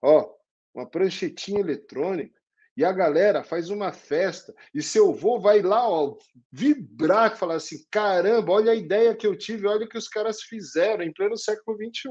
ó, 0.00 0.32
uma 0.72 0.88
pranchetinha 0.88 1.58
eletrônica 1.58 2.40
e 2.76 2.84
a 2.84 2.92
galera 2.92 3.42
faz 3.42 3.68
uma 3.68 3.92
festa 3.92 4.54
e 4.72 4.80
seu 4.80 5.10
avô 5.10 5.40
vai 5.40 5.60
lá, 5.60 5.88
ó, 5.90 6.16
vibrar, 6.52 7.36
falar 7.36 7.56
assim: 7.56 7.84
caramba, 7.90 8.52
olha 8.52 8.70
a 8.70 8.76
ideia 8.76 9.16
que 9.16 9.26
eu 9.26 9.36
tive, 9.36 9.66
olha 9.66 9.86
o 9.86 9.88
que 9.88 9.98
os 9.98 10.06
caras 10.06 10.40
fizeram 10.42 11.02
em 11.02 11.12
pleno 11.12 11.36
século 11.36 11.76
XXI. 11.76 12.10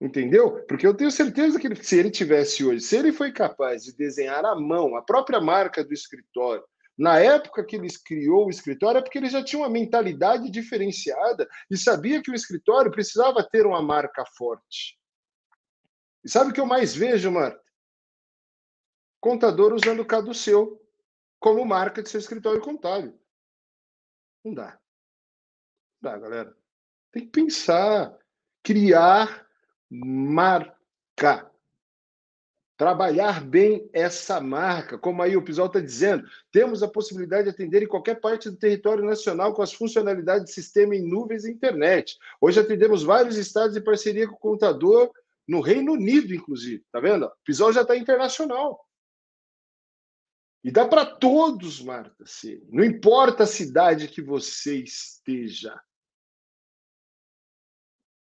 Entendeu? 0.00 0.64
Porque 0.66 0.86
eu 0.86 0.94
tenho 0.94 1.10
certeza 1.10 1.58
que 1.58 1.66
ele, 1.66 1.82
se 1.82 1.98
ele 1.98 2.10
tivesse 2.10 2.64
hoje, 2.64 2.82
se 2.82 2.96
ele 2.96 3.10
foi 3.10 3.32
capaz 3.32 3.82
de 3.82 3.96
desenhar 3.96 4.44
à 4.44 4.54
mão 4.54 4.94
a 4.94 5.02
própria 5.02 5.40
marca 5.40 5.82
do 5.82 5.92
escritório, 5.92 6.62
na 6.98 7.20
época 7.20 7.64
que 7.64 7.76
ele 7.76 7.88
criou 8.04 8.46
o 8.46 8.50
escritório, 8.50 8.98
é 8.98 9.02
porque 9.02 9.18
ele 9.18 9.30
já 9.30 9.42
tinha 9.42 9.62
uma 9.62 9.70
mentalidade 9.70 10.50
diferenciada 10.50 11.48
e 11.70 11.76
sabia 11.76 12.20
que 12.20 12.30
o 12.30 12.34
escritório 12.34 12.90
precisava 12.90 13.48
ter 13.48 13.64
uma 13.64 13.80
marca 13.80 14.24
forte. 14.36 14.98
E 16.24 16.28
sabe 16.28 16.50
o 16.50 16.52
que 16.52 16.60
eu 16.60 16.66
mais 16.66 16.96
vejo, 16.96 17.30
Marta? 17.30 17.62
Contador 19.20 19.72
usando 19.72 20.00
o 20.00 20.06
caduceu 20.06 20.84
como 21.38 21.64
marca 21.64 22.02
de 22.02 22.08
seu 22.08 22.18
escritório 22.18 22.60
contábil. 22.60 23.16
Não 24.44 24.52
dá. 24.52 24.80
Não 26.00 26.10
dá, 26.10 26.18
galera. 26.18 26.56
Tem 27.12 27.24
que 27.24 27.30
pensar, 27.30 28.18
criar 28.62 29.46
marca 29.88 31.50
trabalhar 32.78 33.44
bem 33.44 33.90
essa 33.92 34.40
marca, 34.40 34.96
como 34.96 35.20
aí 35.20 35.36
o 35.36 35.42
Pisol 35.42 35.66
está 35.66 35.80
dizendo, 35.80 36.24
temos 36.52 36.80
a 36.80 36.88
possibilidade 36.88 37.44
de 37.44 37.50
atender 37.50 37.82
em 37.82 37.88
qualquer 37.88 38.20
parte 38.20 38.48
do 38.48 38.56
território 38.56 39.04
nacional 39.04 39.52
com 39.52 39.60
as 39.60 39.72
funcionalidades 39.72 40.44
de 40.44 40.52
sistema 40.52 40.94
em 40.94 41.02
nuvens 41.02 41.44
e 41.44 41.50
internet. 41.50 42.16
Hoje 42.40 42.60
atendemos 42.60 43.02
vários 43.02 43.36
estados 43.36 43.76
em 43.76 43.82
parceria 43.82 44.28
com 44.28 44.36
o 44.36 44.38
contador 44.38 45.10
no 45.46 45.60
Reino 45.60 45.94
Unido, 45.94 46.32
inclusive. 46.32 46.84
Tá 46.92 47.00
vendo? 47.00 47.26
O 47.26 47.32
Pisol 47.44 47.72
já 47.72 47.82
está 47.82 47.96
internacional. 47.96 48.80
E 50.62 50.70
dá 50.70 50.86
para 50.86 51.04
todos, 51.04 51.82
Marta, 51.82 52.24
ser. 52.24 52.62
Não 52.70 52.84
importa 52.84 53.42
a 53.42 53.46
cidade 53.46 54.06
que 54.06 54.22
você 54.22 54.76
esteja. 54.76 55.80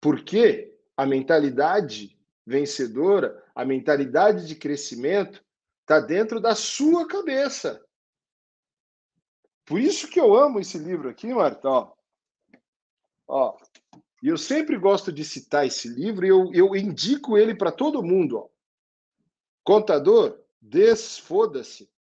Porque 0.01 0.73
a 0.97 1.05
mentalidade 1.05 2.17
vencedora, 2.47 3.43
a 3.55 3.65
mentalidade 3.65 4.47
de 4.47 4.55
crescimento 4.55 5.45
está 5.81 6.01
dentro 6.01 6.41
da 6.41 6.55
sua 6.55 7.07
cabeça. 7.07 7.85
Por 9.65 9.81
isso 9.81 10.09
que 10.09 10.21
eu 10.21 10.35
amo 10.35 10.61
esse 10.61 10.79
livro 10.79 11.09
aqui, 11.09 11.33
Marta. 11.33 11.69
Ó. 11.69 11.93
Ó. 13.27 13.57
E 14.23 14.29
eu 14.29 14.37
sempre 14.37 14.79
gosto 14.79 15.13
de 15.13 15.25
citar 15.25 15.67
esse 15.67 15.89
livro 15.89 16.25
e 16.25 16.29
eu, 16.29 16.51
eu 16.53 16.77
indico 16.77 17.37
ele 17.37 17.55
para 17.55 17.73
todo 17.73 18.03
mundo. 18.03 18.39
Ó. 18.39 18.49
Contador, 19.63 20.39
desfoda-se. 20.61 21.91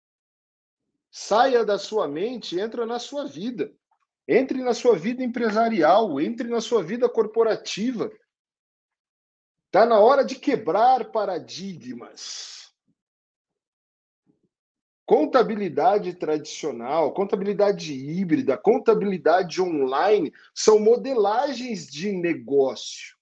Saia 1.10 1.64
da 1.64 1.78
sua 1.78 2.08
mente, 2.08 2.58
entra 2.58 2.84
na 2.84 2.98
sua 2.98 3.26
vida. 3.26 3.72
Entre 4.26 4.62
na 4.62 4.74
sua 4.74 4.96
vida 4.96 5.22
empresarial, 5.22 6.20
entre 6.20 6.48
na 6.48 6.60
sua 6.60 6.82
vida 6.82 7.08
corporativa. 7.08 8.10
Está 9.74 9.84
na 9.84 9.98
hora 9.98 10.24
de 10.24 10.36
quebrar 10.36 11.10
paradigmas. 11.10 12.72
Contabilidade 15.04 16.14
tradicional, 16.14 17.12
contabilidade 17.12 17.92
híbrida, 17.92 18.56
contabilidade 18.56 19.60
online 19.60 20.32
são 20.54 20.78
modelagens 20.78 21.88
de 21.88 22.12
negócio. 22.12 23.16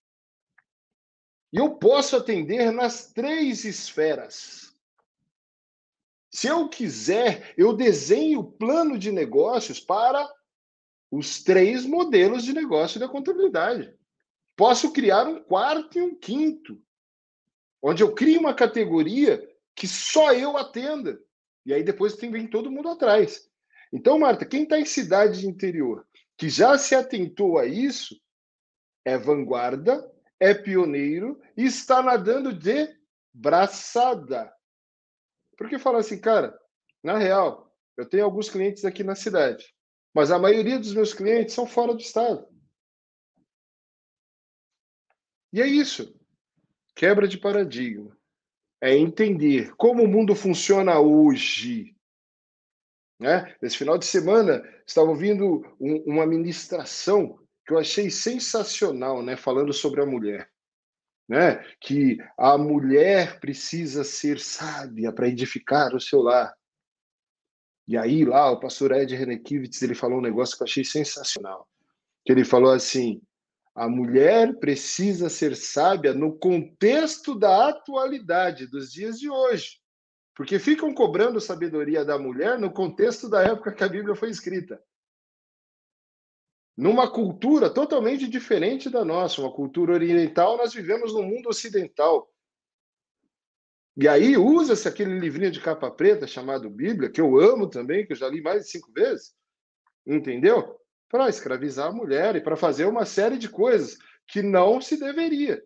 E 1.51 1.57
eu 1.57 1.77
posso 1.77 2.17
atender 2.17 2.71
nas 2.71 3.11
três 3.11 3.65
esferas. 3.65 4.77
Se 6.31 6.49
eu 6.49 6.69
quiser, 6.69 7.55
eu 7.57 7.73
desenho 7.73 8.45
plano 8.45 8.99
de 8.99 9.11
negócios 9.11 9.81
para 9.81 10.31
os 11.11 11.43
três 11.43 11.87
modelos 11.87 12.45
de 12.45 12.53
negócio 12.53 13.01
da 13.01 13.09
contabilidade. 13.09 14.02
Posso 14.63 14.93
criar 14.93 15.27
um 15.27 15.43
quarto 15.43 15.99
e 15.99 16.01
um 16.01 16.15
quinto, 16.15 16.81
onde 17.83 18.01
eu 18.01 18.15
crio 18.15 18.39
uma 18.39 18.55
categoria 18.55 19.45
que 19.75 19.89
só 19.89 20.33
eu 20.33 20.57
atenda. 20.57 21.21
E 21.67 21.75
aí 21.75 21.83
depois 21.83 22.15
tem 22.15 22.31
vem 22.31 22.47
todo 22.47 22.71
mundo 22.71 22.89
atrás. 22.89 23.51
Então, 23.93 24.21
Marta, 24.21 24.47
quem 24.47 24.63
está 24.63 24.79
em 24.79 24.85
cidade 24.85 25.41
de 25.41 25.49
interior 25.49 26.07
que 26.39 26.49
já 26.49 26.79
se 26.79 26.95
atentou 26.95 27.59
a 27.59 27.67
isso 27.67 28.15
é 29.05 29.19
vanguarda, 29.19 30.09
é 30.39 30.55
pioneiro 30.55 31.43
e 31.57 31.65
está 31.65 32.01
nadando 32.01 32.53
de 32.53 32.89
braçada. 33.35 34.55
Porque 35.59 35.77
fala 35.77 35.99
assim, 35.99 36.21
cara, 36.21 36.57
na 37.03 37.19
real, 37.19 37.75
eu 37.97 38.09
tenho 38.09 38.25
alguns 38.25 38.49
clientes 38.49 38.85
aqui 38.85 39.03
na 39.03 39.17
cidade, 39.17 39.75
mas 40.15 40.31
a 40.31 40.39
maioria 40.39 40.79
dos 40.79 40.95
meus 40.95 41.13
clientes 41.13 41.53
são 41.53 41.67
fora 41.67 41.93
do 41.93 42.01
estado. 42.01 42.52
E 45.53 45.61
é 45.61 45.67
isso. 45.67 46.19
Quebra 46.95 47.29
de 47.29 47.39
paradigma. 47.39 48.17
É 48.81 48.97
entender 48.97 49.75
como 49.77 50.03
o 50.03 50.09
mundo 50.09 50.35
funciona 50.35 50.99
hoje. 50.99 51.95
Né? 53.21 53.55
Nesse 53.63 53.79
final 53.79 53.97
de 53.97 54.07
semana, 54.07 54.63
estava 54.87 55.09
ouvindo 55.09 55.63
um, 55.81 56.03
uma 56.07 56.27
ministração 56.27 57.39
que 57.65 57.73
eu 57.73 57.79
achei 57.79 58.11
sensacional, 58.11 59.23
né? 59.23 59.37
falando 59.37 59.73
sobre 59.73 60.03
a 60.03 60.07
mulher. 60.07 60.51
Né? 61.29 61.57
Que 61.81 62.19
a 62.37 62.59
mulher 62.59 63.39
precisa 63.39 64.03
ser 64.03 64.41
sábia 64.41 65.13
para 65.13 65.29
edificar 65.29 65.95
o 65.95 66.01
seu 66.01 66.21
lar. 66.21 66.53
E 67.87 67.97
aí, 67.97 68.25
lá, 68.25 68.51
o 68.51 68.61
pastor 68.61 68.93
Ed 68.93 69.15
Renekiewicz, 69.15 69.83
ele 69.83 69.95
falou 69.95 70.19
um 70.19 70.23
negócio 70.23 70.57
que 70.57 70.63
eu 70.63 70.67
achei 70.67 70.85
sensacional. 70.85 71.69
Que 72.25 72.33
ele 72.33 72.45
falou 72.45 72.73
assim: 72.73 73.21
a 73.75 73.89
mulher 73.89 74.59
precisa 74.59 75.31
ser 75.31 75.57
sábia 75.57 76.13
no 76.13 76.37
contexto 76.39 77.35
da 77.35 77.69
atualidade, 77.69 78.67
dos 78.67 78.93
dias 78.93 79.19
de 79.19 79.31
hoje. 79.31 79.81
Porque 80.35 80.59
ficam 80.59 80.95
cobrando 80.95 81.41
sabedoria 81.41 82.05
da 82.05 82.19
mulher 82.19 82.59
no 82.59 82.73
contexto 82.73 83.29
da 83.29 83.43
época 83.43 83.73
que 83.73 83.85
a 83.85 83.89
Bíblia 83.89 84.15
foi 84.15 84.31
escrita. 84.31 84.83
Numa 86.77 87.11
cultura 87.11 87.69
totalmente 87.69 88.27
diferente 88.27 88.89
da 88.89 89.05
nossa, 89.05 89.41
uma 89.41 89.53
cultura 89.53 89.93
oriental, 89.93 90.57
nós 90.57 90.73
vivemos 90.73 91.13
no 91.13 91.23
mundo 91.23 91.49
ocidental. 91.49 92.31
E 93.95 94.09
aí 94.09 94.39
usa-se 94.39 94.89
aquele 94.89 95.19
livrinho 95.19 95.51
de 95.51 95.61
capa 95.61 95.91
preta 95.91 96.27
chamado 96.27 96.71
Bíblia, 96.71 97.11
que 97.11 97.21
eu 97.21 97.39
amo 97.39 97.69
também, 97.69 98.07
que 98.07 98.13
eu 98.13 98.17
já 98.17 98.29
li 98.29 98.41
mais 98.41 98.65
de 98.65 98.71
cinco 98.71 98.91
vezes. 98.91 99.35
Entendeu? 100.07 100.82
Para 101.13 101.29
escravizar 101.29 101.89
a 101.89 101.93
mulher 101.93 102.37
e 102.37 102.41
para 102.41 102.57
fazer 102.57 102.87
uma 102.87 103.05
série 103.05 103.37
de 103.37 103.47
coisas 103.47 103.99
que 104.27 104.41
não 104.41 104.81
se 104.81 104.99
deveria. 104.99 105.63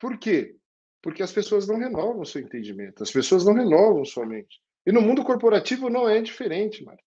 Por 0.00 0.16
quê? 0.18 0.56
Porque 1.02 1.22
as 1.22 1.30
pessoas 1.30 1.68
não 1.68 1.76
renovam 1.76 2.24
seu 2.24 2.40
entendimento, 2.40 3.02
as 3.02 3.10
pessoas 3.10 3.44
não 3.44 3.52
renovam 3.52 4.02
sua 4.06 4.24
mente. 4.24 4.58
E 4.86 4.90
no 4.90 5.02
mundo 5.02 5.22
corporativo 5.22 5.90
não 5.90 6.08
é 6.08 6.22
diferente, 6.22 6.82
Mário. 6.82 7.04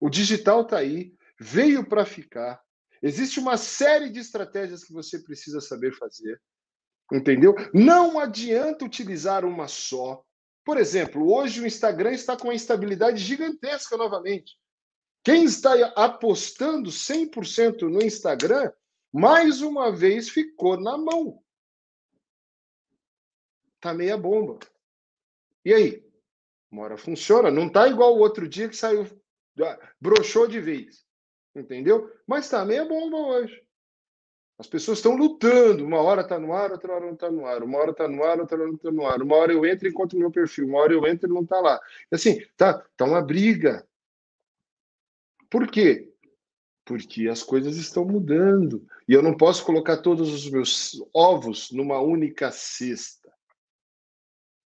O 0.00 0.08
digital 0.08 0.62
está 0.62 0.78
aí, 0.78 1.12
veio 1.38 1.86
para 1.86 2.06
ficar. 2.06 2.62
Existe 3.02 3.38
uma 3.38 3.58
série 3.58 4.08
de 4.08 4.20
estratégias 4.20 4.82
que 4.82 4.92
você 4.94 5.22
precisa 5.22 5.60
saber 5.60 5.92
fazer. 5.92 6.40
Entendeu? 7.12 7.54
Não 7.74 8.18
adianta 8.18 8.86
utilizar 8.86 9.44
uma 9.44 9.68
só. 9.68 10.24
Por 10.64 10.78
exemplo, 10.78 11.30
hoje 11.30 11.60
o 11.60 11.66
Instagram 11.66 12.12
está 12.12 12.38
com 12.38 12.48
uma 12.48 12.54
instabilidade 12.54 13.18
gigantesca 13.18 13.98
novamente. 13.98 14.56
Quem 15.24 15.44
está 15.44 15.72
apostando 15.96 16.90
100% 16.90 17.88
no 17.88 18.02
Instagram, 18.02 18.70
mais 19.10 19.62
uma 19.62 19.90
vez 19.90 20.28
ficou 20.28 20.78
na 20.78 20.98
mão. 20.98 21.42
Tá 23.80 23.94
meia 23.94 24.18
bomba. 24.18 24.58
E 25.64 25.72
aí? 25.72 26.04
Uma 26.70 26.82
hora 26.82 26.98
funciona, 26.98 27.50
não 27.50 27.70
tá 27.70 27.88
igual 27.88 28.14
o 28.14 28.18
outro 28.18 28.46
dia 28.46 28.68
que 28.68 28.76
saiu, 28.76 29.06
brochou 29.98 30.46
de 30.46 30.60
vez. 30.60 31.06
Entendeu? 31.54 32.12
Mas 32.26 32.50
tá 32.50 32.64
meia 32.64 32.84
bomba 32.84 33.16
hoje. 33.16 33.64
As 34.58 34.66
pessoas 34.66 34.98
estão 34.98 35.16
lutando. 35.16 35.84
Uma 35.84 36.00
hora 36.02 36.20
está 36.20 36.38
no 36.38 36.52
ar, 36.52 36.70
outra 36.70 36.92
hora 36.92 37.06
não 37.06 37.14
está 37.14 37.30
no 37.30 37.46
ar. 37.46 37.62
Uma 37.62 37.78
hora 37.78 37.90
está 37.92 38.08
no 38.08 38.22
ar, 38.22 38.40
outra 38.40 38.56
hora 38.56 38.66
não 38.66 38.74
está 38.74 38.90
no 38.90 39.06
ar. 39.06 39.22
Uma 39.22 39.36
hora 39.36 39.52
eu 39.52 39.64
entro 39.64 39.86
e 39.86 39.90
encontro 39.90 40.18
meu 40.18 40.30
perfil. 40.30 40.66
Uma 40.66 40.80
hora 40.80 40.92
eu 40.92 41.06
entro 41.06 41.30
e 41.30 41.32
não 41.32 41.42
está 41.42 41.60
lá. 41.60 41.80
Assim, 42.10 42.44
tá, 42.56 42.84
tá 42.96 43.04
uma 43.04 43.22
briga. 43.22 43.86
Por 45.54 45.70
quê? 45.70 46.12
Porque 46.84 47.28
as 47.28 47.44
coisas 47.44 47.76
estão 47.76 48.04
mudando. 48.04 48.84
E 49.08 49.12
eu 49.12 49.22
não 49.22 49.36
posso 49.36 49.64
colocar 49.64 49.98
todos 49.98 50.34
os 50.34 50.50
meus 50.50 51.00
ovos 51.14 51.70
numa 51.70 52.00
única 52.00 52.50
cesta. 52.50 53.32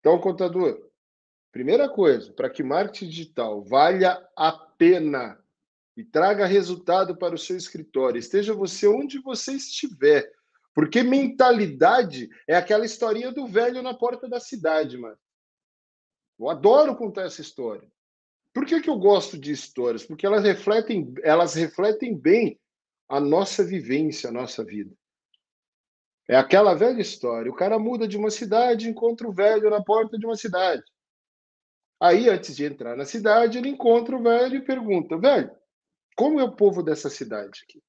Então, 0.00 0.18
contador, 0.18 0.80
primeira 1.52 1.90
coisa, 1.90 2.32
para 2.32 2.48
que 2.48 2.62
marketing 2.62 3.10
digital 3.10 3.62
valha 3.62 4.26
a 4.34 4.50
pena 4.50 5.38
e 5.94 6.02
traga 6.02 6.46
resultado 6.46 7.14
para 7.18 7.34
o 7.34 7.38
seu 7.38 7.58
escritório. 7.58 8.18
Esteja 8.18 8.54
você 8.54 8.88
onde 8.88 9.18
você 9.20 9.52
estiver. 9.52 10.32
Porque 10.74 11.02
mentalidade 11.02 12.30
é 12.48 12.56
aquela 12.56 12.86
historinha 12.86 13.30
do 13.30 13.46
velho 13.46 13.82
na 13.82 13.92
porta 13.92 14.26
da 14.26 14.40
cidade, 14.40 14.96
mano. 14.96 15.18
Eu 16.40 16.48
adoro 16.48 16.96
contar 16.96 17.24
essa 17.24 17.42
história. 17.42 17.86
Por 18.52 18.64
que, 18.66 18.80
que 18.80 18.90
eu 18.90 18.98
gosto 18.98 19.38
de 19.38 19.52
histórias? 19.52 20.04
Porque 20.04 20.26
elas 20.26 20.44
refletem, 20.44 21.14
elas 21.22 21.54
refletem 21.54 22.16
bem 22.16 22.58
a 23.08 23.20
nossa 23.20 23.64
vivência, 23.64 24.28
a 24.28 24.32
nossa 24.32 24.64
vida. 24.64 24.94
É 26.28 26.36
aquela 26.36 26.74
velha 26.74 27.00
história. 27.00 27.50
O 27.50 27.54
cara 27.54 27.78
muda 27.78 28.06
de 28.06 28.16
uma 28.16 28.30
cidade, 28.30 28.88
encontra 28.88 29.26
o 29.26 29.32
velho 29.32 29.70
na 29.70 29.82
porta 29.82 30.18
de 30.18 30.26
uma 30.26 30.36
cidade. 30.36 30.82
Aí, 32.00 32.28
antes 32.28 32.54
de 32.54 32.64
entrar 32.64 32.96
na 32.96 33.04
cidade, 33.04 33.58
ele 33.58 33.70
encontra 33.70 34.14
o 34.14 34.22
velho 34.22 34.56
e 34.56 34.64
pergunta: 34.64 35.16
velho, 35.16 35.50
como 36.14 36.38
é 36.38 36.44
o 36.44 36.54
povo 36.54 36.82
dessa 36.82 37.08
cidade 37.08 37.60
aqui? 37.62 37.82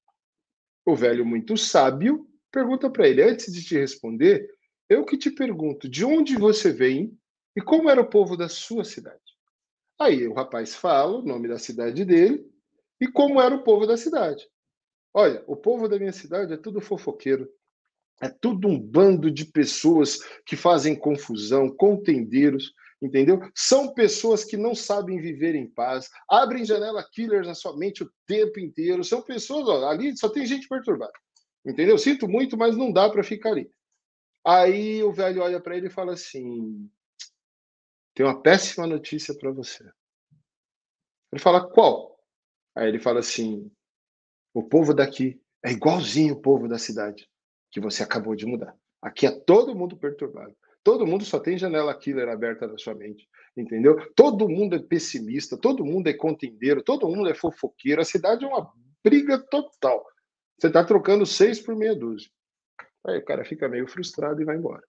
O 0.86 0.96
velho, 0.96 1.24
muito 1.24 1.56
sábio, 1.56 2.26
pergunta 2.50 2.90
para 2.90 3.06
ele: 3.06 3.22
Antes 3.22 3.52
de 3.52 3.62
te 3.62 3.78
responder, 3.78 4.48
eu 4.88 5.04
que 5.04 5.16
te 5.16 5.30
pergunto, 5.30 5.88
de 5.88 6.04
onde 6.04 6.36
você 6.36 6.72
vem 6.72 7.16
e 7.54 7.60
como 7.60 7.90
era 7.90 8.00
o 8.00 8.08
povo 8.08 8.36
da 8.36 8.48
sua 8.48 8.84
cidade? 8.84 9.29
Aí 10.00 10.26
o 10.26 10.32
rapaz 10.32 10.74
fala 10.74 11.18
o 11.18 11.22
nome 11.22 11.46
da 11.46 11.58
cidade 11.58 12.06
dele 12.06 12.50
e 12.98 13.06
como 13.06 13.38
era 13.38 13.54
o 13.54 13.62
povo 13.62 13.86
da 13.86 13.98
cidade. 13.98 14.48
Olha, 15.12 15.44
o 15.46 15.54
povo 15.54 15.86
da 15.88 15.98
minha 15.98 16.12
cidade 16.12 16.54
é 16.54 16.56
tudo 16.56 16.80
fofoqueiro. 16.80 17.46
É 18.22 18.28
tudo 18.28 18.66
um 18.66 18.80
bando 18.80 19.30
de 19.30 19.44
pessoas 19.44 20.18
que 20.46 20.56
fazem 20.56 20.96
confusão, 20.96 21.68
contendeiros, 21.68 22.72
entendeu? 23.02 23.40
São 23.54 23.92
pessoas 23.92 24.42
que 24.42 24.56
não 24.56 24.74
sabem 24.74 25.20
viver 25.20 25.54
em 25.54 25.68
paz, 25.68 26.08
abrem 26.28 26.64
janela 26.64 27.06
killers 27.12 27.46
na 27.46 27.54
sua 27.54 27.76
mente 27.76 28.02
o 28.02 28.10
tempo 28.26 28.58
inteiro. 28.58 29.04
São 29.04 29.20
pessoas, 29.20 29.68
ó, 29.68 29.86
ali 29.86 30.16
só 30.16 30.30
tem 30.30 30.46
gente 30.46 30.66
perturbada, 30.66 31.12
entendeu? 31.66 31.98
Sinto 31.98 32.26
muito, 32.26 32.56
mas 32.56 32.74
não 32.74 32.90
dá 32.90 33.08
para 33.10 33.22
ficar 33.22 33.50
ali. 33.50 33.70
Aí 34.46 35.02
o 35.02 35.12
velho 35.12 35.42
olha 35.42 35.60
para 35.60 35.76
ele 35.76 35.88
e 35.88 35.90
fala 35.90 36.14
assim: 36.14 36.88
tem 38.20 38.26
uma 38.26 38.38
péssima 38.38 38.86
notícia 38.86 39.34
para 39.34 39.50
você. 39.50 39.82
Ele 41.32 41.40
fala: 41.40 41.66
qual? 41.66 42.20
Aí 42.76 42.86
ele 42.86 42.98
fala 42.98 43.20
assim: 43.20 43.72
o 44.52 44.62
povo 44.62 44.92
daqui 44.92 45.40
é 45.64 45.72
igualzinho 45.72 46.34
o 46.34 46.40
povo 46.42 46.68
da 46.68 46.76
cidade 46.76 47.26
que 47.70 47.80
você 47.80 48.02
acabou 48.02 48.36
de 48.36 48.44
mudar. 48.44 48.76
Aqui 49.00 49.26
é 49.26 49.30
todo 49.30 49.74
mundo 49.74 49.96
perturbado. 49.96 50.54
Todo 50.84 51.06
mundo 51.06 51.24
só 51.24 51.40
tem 51.40 51.56
janela 51.56 51.96
killer 51.96 52.28
aberta 52.28 52.66
na 52.66 52.76
sua 52.76 52.94
mente, 52.94 53.26
entendeu? 53.56 53.96
Todo 54.14 54.48
mundo 54.50 54.76
é 54.76 54.78
pessimista, 54.78 55.56
todo 55.56 55.82
mundo 55.82 56.08
é 56.08 56.12
contendeiro, 56.12 56.82
todo 56.82 57.08
mundo 57.08 57.30
é 57.30 57.34
fofoqueiro. 57.34 58.02
A 58.02 58.04
cidade 58.04 58.44
é 58.44 58.48
uma 58.48 58.70
briga 59.02 59.38
total. 59.38 60.04
Você 60.58 60.66
está 60.66 60.84
trocando 60.84 61.24
seis 61.24 61.58
por 61.58 61.74
meia 61.74 61.94
dúzia. 61.94 62.30
Aí 63.06 63.16
o 63.16 63.24
cara 63.24 63.46
fica 63.46 63.66
meio 63.66 63.88
frustrado 63.88 64.42
e 64.42 64.44
vai 64.44 64.56
embora. 64.56 64.86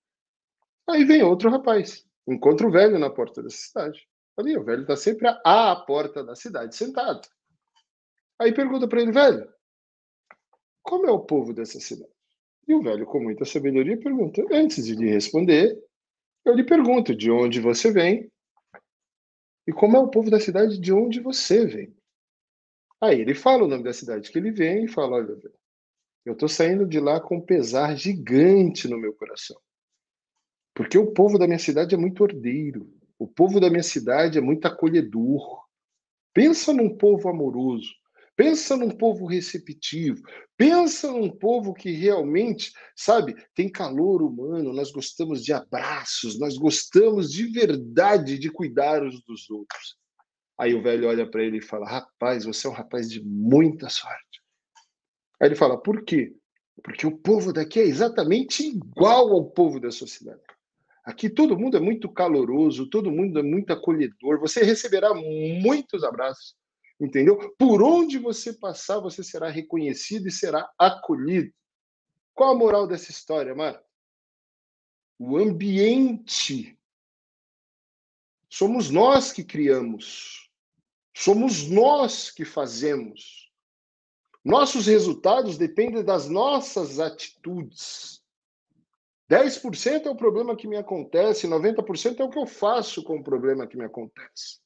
Aí 0.89 1.05
vem 1.05 1.23
outro 1.23 1.49
rapaz, 1.49 2.05
encontra 2.27 2.67
o 2.67 2.71
velho 2.71 2.97
na 2.99 3.09
porta 3.09 3.41
da 3.41 3.49
cidade. 3.49 4.07
Ali, 4.37 4.57
o 4.57 4.63
velho 4.63 4.81
está 4.81 4.95
sempre 4.95 5.27
à 5.43 5.75
porta 5.75 6.23
da 6.23 6.35
cidade, 6.35 6.75
sentado. 6.75 7.27
Aí 8.39 8.53
pergunta 8.53 8.87
para 8.87 9.01
ele, 9.01 9.11
velho, 9.11 9.47
como 10.81 11.05
é 11.05 11.11
o 11.11 11.19
povo 11.19 11.53
dessa 11.53 11.79
cidade? 11.79 12.11
E 12.67 12.73
o 12.73 12.81
velho, 12.81 13.05
com 13.05 13.19
muita 13.19 13.45
sabedoria, 13.45 13.99
pergunta: 13.99 14.43
Antes 14.51 14.85
de 14.85 14.95
lhe 14.95 15.09
responder, 15.09 15.77
eu 16.45 16.53
lhe 16.53 16.63
pergunto 16.63 17.15
de 17.15 17.29
onde 17.29 17.59
você 17.59 17.91
vem 17.91 18.31
e 19.67 19.71
como 19.71 19.95
é 19.95 19.99
o 19.99 20.09
povo 20.09 20.29
da 20.29 20.39
cidade 20.39 20.79
de 20.79 20.91
onde 20.91 21.19
você 21.19 21.65
vem. 21.65 21.95
Aí 22.99 23.19
ele 23.19 23.33
fala 23.33 23.63
o 23.63 23.67
nome 23.67 23.83
da 23.83 23.93
cidade 23.93 24.31
que 24.31 24.37
ele 24.37 24.51
vem 24.51 24.85
e 24.85 24.87
fala: 24.87 25.17
Olha, 25.17 25.37
eu 26.25 26.33
estou 26.33 26.47
saindo 26.47 26.85
de 26.85 26.99
lá 26.99 27.19
com 27.19 27.37
um 27.37 27.45
pesar 27.45 27.95
gigante 27.95 28.87
no 28.87 28.97
meu 28.97 29.13
coração. 29.13 29.59
Porque 30.81 30.97
o 30.97 31.11
povo 31.11 31.37
da 31.37 31.45
minha 31.45 31.59
cidade 31.59 31.93
é 31.93 31.97
muito 31.97 32.23
ordeiro. 32.23 32.91
O 33.19 33.27
povo 33.27 33.59
da 33.59 33.69
minha 33.69 33.83
cidade 33.83 34.39
é 34.39 34.41
muito 34.41 34.65
acolhedor. 34.65 35.63
Pensa 36.33 36.73
num 36.73 36.97
povo 36.97 37.29
amoroso. 37.29 37.91
Pensa 38.35 38.75
num 38.75 38.89
povo 38.89 39.27
receptivo, 39.27 40.23
pensa 40.57 41.11
num 41.11 41.29
povo 41.29 41.75
que 41.75 41.91
realmente, 41.91 42.73
sabe, 42.95 43.35
tem 43.53 43.69
calor 43.69 44.23
humano, 44.23 44.73
nós 44.73 44.91
gostamos 44.91 45.43
de 45.43 45.53
abraços, 45.53 46.39
nós 46.39 46.57
gostamos 46.57 47.31
de 47.31 47.45
verdade 47.51 48.39
de 48.39 48.49
cuidar 48.49 49.03
uns 49.03 49.21
dos 49.25 49.47
outros. 49.51 49.97
Aí 50.57 50.73
o 50.73 50.81
velho 50.81 51.07
olha 51.07 51.29
para 51.29 51.43
ele 51.43 51.59
e 51.59 51.61
fala: 51.61 51.87
Rapaz, 51.87 52.45
você 52.45 52.65
é 52.65 52.69
um 52.71 52.73
rapaz 52.73 53.07
de 53.07 53.23
muita 53.23 53.87
sorte. 53.87 54.41
Aí 55.39 55.49
ele 55.49 55.55
fala: 55.55 55.77
Por 55.77 56.03
quê? 56.03 56.33
Porque 56.81 57.05
o 57.05 57.15
povo 57.15 57.53
daqui 57.53 57.79
é 57.79 57.83
exatamente 57.83 58.65
igual 58.65 59.31
ao 59.31 59.51
povo 59.51 59.79
da 59.79 59.91
sociedade. 59.91 60.41
Aqui 61.03 61.29
todo 61.29 61.57
mundo 61.57 61.77
é 61.77 61.79
muito 61.79 62.07
caloroso, 62.09 62.89
todo 62.89 63.11
mundo 63.11 63.39
é 63.39 63.43
muito 63.43 63.73
acolhedor. 63.73 64.39
Você 64.39 64.63
receberá 64.63 65.13
muitos 65.13 66.03
abraços, 66.03 66.55
Entendeu? 67.01 67.55
Por 67.57 67.81
onde 67.81 68.19
você 68.19 68.53
passar, 68.53 68.99
você 68.99 69.23
será 69.23 69.49
reconhecido 69.49 70.27
e 70.27 70.31
será 70.31 70.71
acolhido. 70.77 71.51
Qual 72.31 72.51
a 72.51 72.55
moral 72.55 72.85
dessa 72.85 73.09
história, 73.09 73.55
Marta? 73.55 73.83
O 75.17 75.35
ambiente. 75.35 76.77
Somos 78.47 78.91
nós 78.91 79.33
que 79.33 79.43
criamos. 79.43 80.47
Somos 81.17 81.67
nós 81.67 82.29
que 82.29 82.45
fazemos. 82.45 83.51
Nossos 84.45 84.85
resultados 84.85 85.57
dependem 85.57 86.03
das 86.03 86.29
nossas 86.29 86.99
atitudes. 86.99 88.20
10% 89.31 90.07
é 90.07 90.09
o 90.09 90.15
problema 90.15 90.57
que 90.57 90.67
me 90.67 90.75
acontece, 90.75 91.47
90% 91.47 92.19
é 92.19 92.23
o 92.23 92.29
que 92.29 92.37
eu 92.37 92.45
faço 92.45 93.01
com 93.01 93.15
o 93.15 93.23
problema 93.23 93.65
que 93.65 93.77
me 93.77 93.85
acontece. 93.85 94.59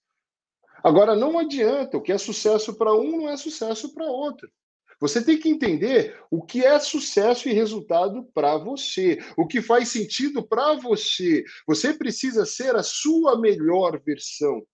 Agora, 0.84 1.16
não 1.16 1.38
adianta, 1.38 1.98
o 1.98 2.02
que 2.02 2.12
é 2.12 2.18
sucesso 2.18 2.76
para 2.76 2.92
um 2.96 3.12
não 3.12 3.30
é 3.30 3.38
sucesso 3.38 3.94
para 3.94 4.08
outro. 4.08 4.52
Você 5.00 5.24
tem 5.24 5.38
que 5.38 5.50
entender 5.50 6.20
o 6.32 6.42
que 6.42 6.66
é 6.66 6.80
sucesso 6.80 7.48
e 7.48 7.54
resultado 7.54 8.24
para 8.34 8.58
você, 8.58 9.20
o 9.38 9.46
que 9.46 9.62
faz 9.62 9.90
sentido 9.90 10.42
para 10.48 10.74
você. 10.74 11.44
Você 11.68 11.94
precisa 11.94 12.44
ser 12.44 12.76
a 12.76 12.82
sua 12.82 13.40
melhor 13.40 14.02
versão. 14.04 14.66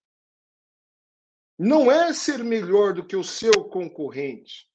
Não 1.59 1.91
é 1.91 2.13
ser 2.13 2.45
melhor 2.45 2.93
do 2.93 3.05
que 3.05 3.15
o 3.17 3.25
seu 3.25 3.65
concorrente. 3.65 4.70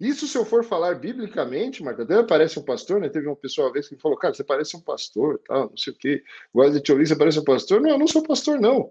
Isso 0.00 0.26
se 0.26 0.38
eu 0.38 0.46
for 0.46 0.64
falar 0.64 0.94
biblicamente, 0.94 1.82
Marta, 1.82 2.04
até 2.04 2.22
parece 2.22 2.58
um 2.58 2.64
pastor, 2.64 3.00
né? 3.00 3.10
Teve 3.10 3.26
uma 3.26 3.36
pessoa 3.36 3.66
uma 3.66 3.72
vez 3.74 3.86
que 3.86 3.98
falou, 3.98 4.16
cara, 4.16 4.32
você 4.32 4.42
parece 4.42 4.74
um 4.74 4.80
pastor, 4.80 5.38
tal, 5.46 5.68
não 5.68 5.76
sei 5.76 5.92
o 5.92 5.96
quê. 5.96 6.24
Gosta 6.54 6.72
de 6.72 6.80
te 6.80 6.90
ouvir, 6.90 7.06
você 7.06 7.16
parece 7.16 7.38
um 7.38 7.44
pastor. 7.44 7.82
Não, 7.82 7.90
eu 7.90 7.98
não 7.98 8.06
sou 8.06 8.22
pastor, 8.22 8.58
não. 8.58 8.90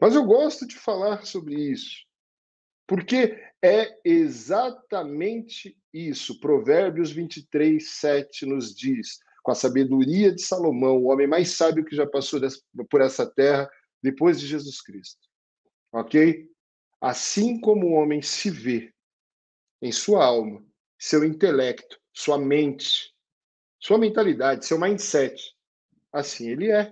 Mas 0.00 0.14
eu 0.14 0.24
gosto 0.24 0.64
de 0.64 0.76
falar 0.76 1.26
sobre 1.26 1.56
isso, 1.56 2.06
porque 2.86 3.36
é 3.60 3.98
exatamente 4.04 5.76
isso. 5.92 6.38
Provérbios 6.38 7.10
23, 7.10 7.90
7 7.90 8.46
nos 8.46 8.72
diz: 8.72 9.18
com 9.42 9.50
a 9.50 9.56
sabedoria 9.56 10.32
de 10.32 10.40
Salomão, 10.40 10.98
o 10.98 11.10
homem 11.10 11.26
mais 11.26 11.50
sábio 11.50 11.84
que 11.84 11.96
já 11.96 12.06
passou 12.06 12.40
por 12.88 13.00
essa 13.00 13.26
terra 13.26 13.68
depois 14.00 14.38
de 14.38 14.46
Jesus 14.46 14.80
Cristo. 14.80 15.20
Ok? 15.92 16.48
Assim 17.00 17.60
como 17.60 17.88
o 17.88 17.92
homem 17.92 18.22
se 18.22 18.50
vê 18.50 18.93
em 19.84 19.92
sua 19.92 20.24
alma, 20.24 20.64
seu 20.98 21.22
intelecto, 21.22 22.00
sua 22.10 22.38
mente, 22.38 23.14
sua 23.78 23.98
mentalidade, 23.98 24.64
seu 24.64 24.80
mindset, 24.80 25.54
assim 26.10 26.48
ele 26.48 26.70
é. 26.70 26.90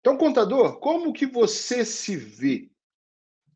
Então, 0.00 0.18
contador, 0.18 0.78
como 0.78 1.14
que 1.14 1.24
você 1.24 1.82
se 1.82 2.14
vê 2.14 2.70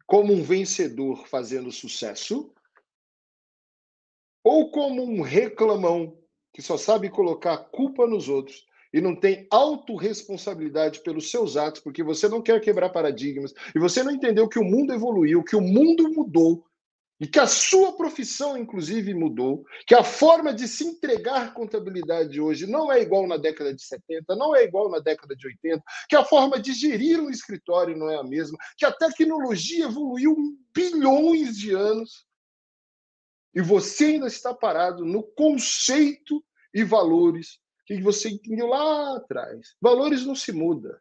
como 0.06 0.32
um 0.32 0.42
vencedor 0.42 1.28
fazendo 1.28 1.70
sucesso? 1.70 2.54
Ou 4.42 4.70
como 4.70 5.02
um 5.02 5.20
reclamão 5.20 6.18
que 6.54 6.62
só 6.62 6.78
sabe 6.78 7.10
colocar 7.10 7.58
culpa 7.58 8.06
nos 8.06 8.30
outros 8.30 8.66
e 8.94 9.00
não 9.00 9.14
tem 9.14 9.46
autorresponsabilidade 9.50 11.02
pelos 11.02 11.30
seus 11.30 11.58
atos, 11.58 11.82
porque 11.82 12.02
você 12.02 12.30
não 12.30 12.40
quer 12.40 12.62
quebrar 12.62 12.88
paradigmas 12.88 13.52
e 13.74 13.78
você 13.78 14.02
não 14.02 14.10
entendeu 14.10 14.48
que 14.48 14.58
o 14.58 14.64
mundo 14.64 14.94
evoluiu, 14.94 15.44
que 15.44 15.54
o 15.54 15.60
mundo 15.60 16.10
mudou 16.14 16.66
e 17.20 17.26
que 17.26 17.38
a 17.38 17.46
sua 17.46 17.94
profissão, 17.94 18.56
inclusive, 18.56 19.12
mudou, 19.12 19.62
que 19.86 19.94
a 19.94 20.02
forma 20.02 20.54
de 20.54 20.66
se 20.66 20.84
entregar 20.84 21.52
contabilidade 21.52 22.40
hoje 22.40 22.66
não 22.66 22.90
é 22.90 23.02
igual 23.02 23.28
na 23.28 23.36
década 23.36 23.74
de 23.74 23.82
70, 23.82 24.34
não 24.34 24.56
é 24.56 24.64
igual 24.64 24.90
na 24.90 24.98
década 24.98 25.36
de 25.36 25.46
80, 25.46 25.82
que 26.08 26.16
a 26.16 26.24
forma 26.24 26.58
de 26.58 26.72
gerir 26.72 27.20
um 27.20 27.28
escritório 27.28 27.94
não 27.94 28.10
é 28.10 28.16
a 28.16 28.24
mesma, 28.24 28.56
que 28.78 28.86
a 28.86 28.92
tecnologia 28.92 29.84
evoluiu 29.84 30.34
bilhões 30.74 31.58
de 31.58 31.74
anos 31.74 32.24
e 33.54 33.60
você 33.60 34.06
ainda 34.06 34.26
está 34.26 34.54
parado 34.54 35.04
no 35.04 35.22
conceito 35.22 36.42
e 36.72 36.82
valores 36.82 37.58
que 37.84 38.00
você 38.00 38.30
entendeu 38.30 38.68
lá 38.68 39.16
atrás. 39.16 39.74
Valores 39.80 40.24
não 40.24 40.34
se 40.34 40.52
mudam. 40.52 40.96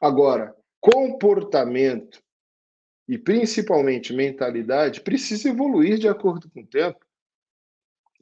Agora, 0.00 0.56
comportamento 0.80 2.23
e 3.08 3.18
principalmente 3.18 4.12
mentalidade 4.12 5.00
precisa 5.00 5.48
evoluir 5.48 5.98
de 5.98 6.08
acordo 6.08 6.50
com 6.50 6.60
o 6.60 6.66
tempo. 6.66 7.04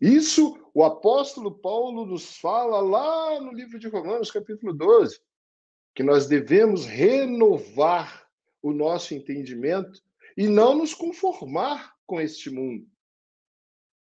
Isso 0.01 0.59
o 0.75 0.83
apóstolo 0.83 1.53
Paulo 1.59 2.05
nos 2.05 2.37
fala 2.39 2.81
lá 2.81 3.41
no 3.41 3.53
livro 3.53 3.79
de 3.79 3.89
Romanos, 3.89 4.31
capítulo 4.31 4.73
12, 4.73 5.21
que 5.95 6.03
nós 6.03 6.27
devemos 6.27 6.85
renovar 6.85 8.27
o 8.61 8.73
nosso 8.73 9.15
entendimento 9.15 10.01
e 10.37 10.49
não 10.49 10.75
nos 10.75 10.95
conformar 10.95 11.95
com 12.07 12.21
este 12.21 12.51
mundo. 12.51 12.87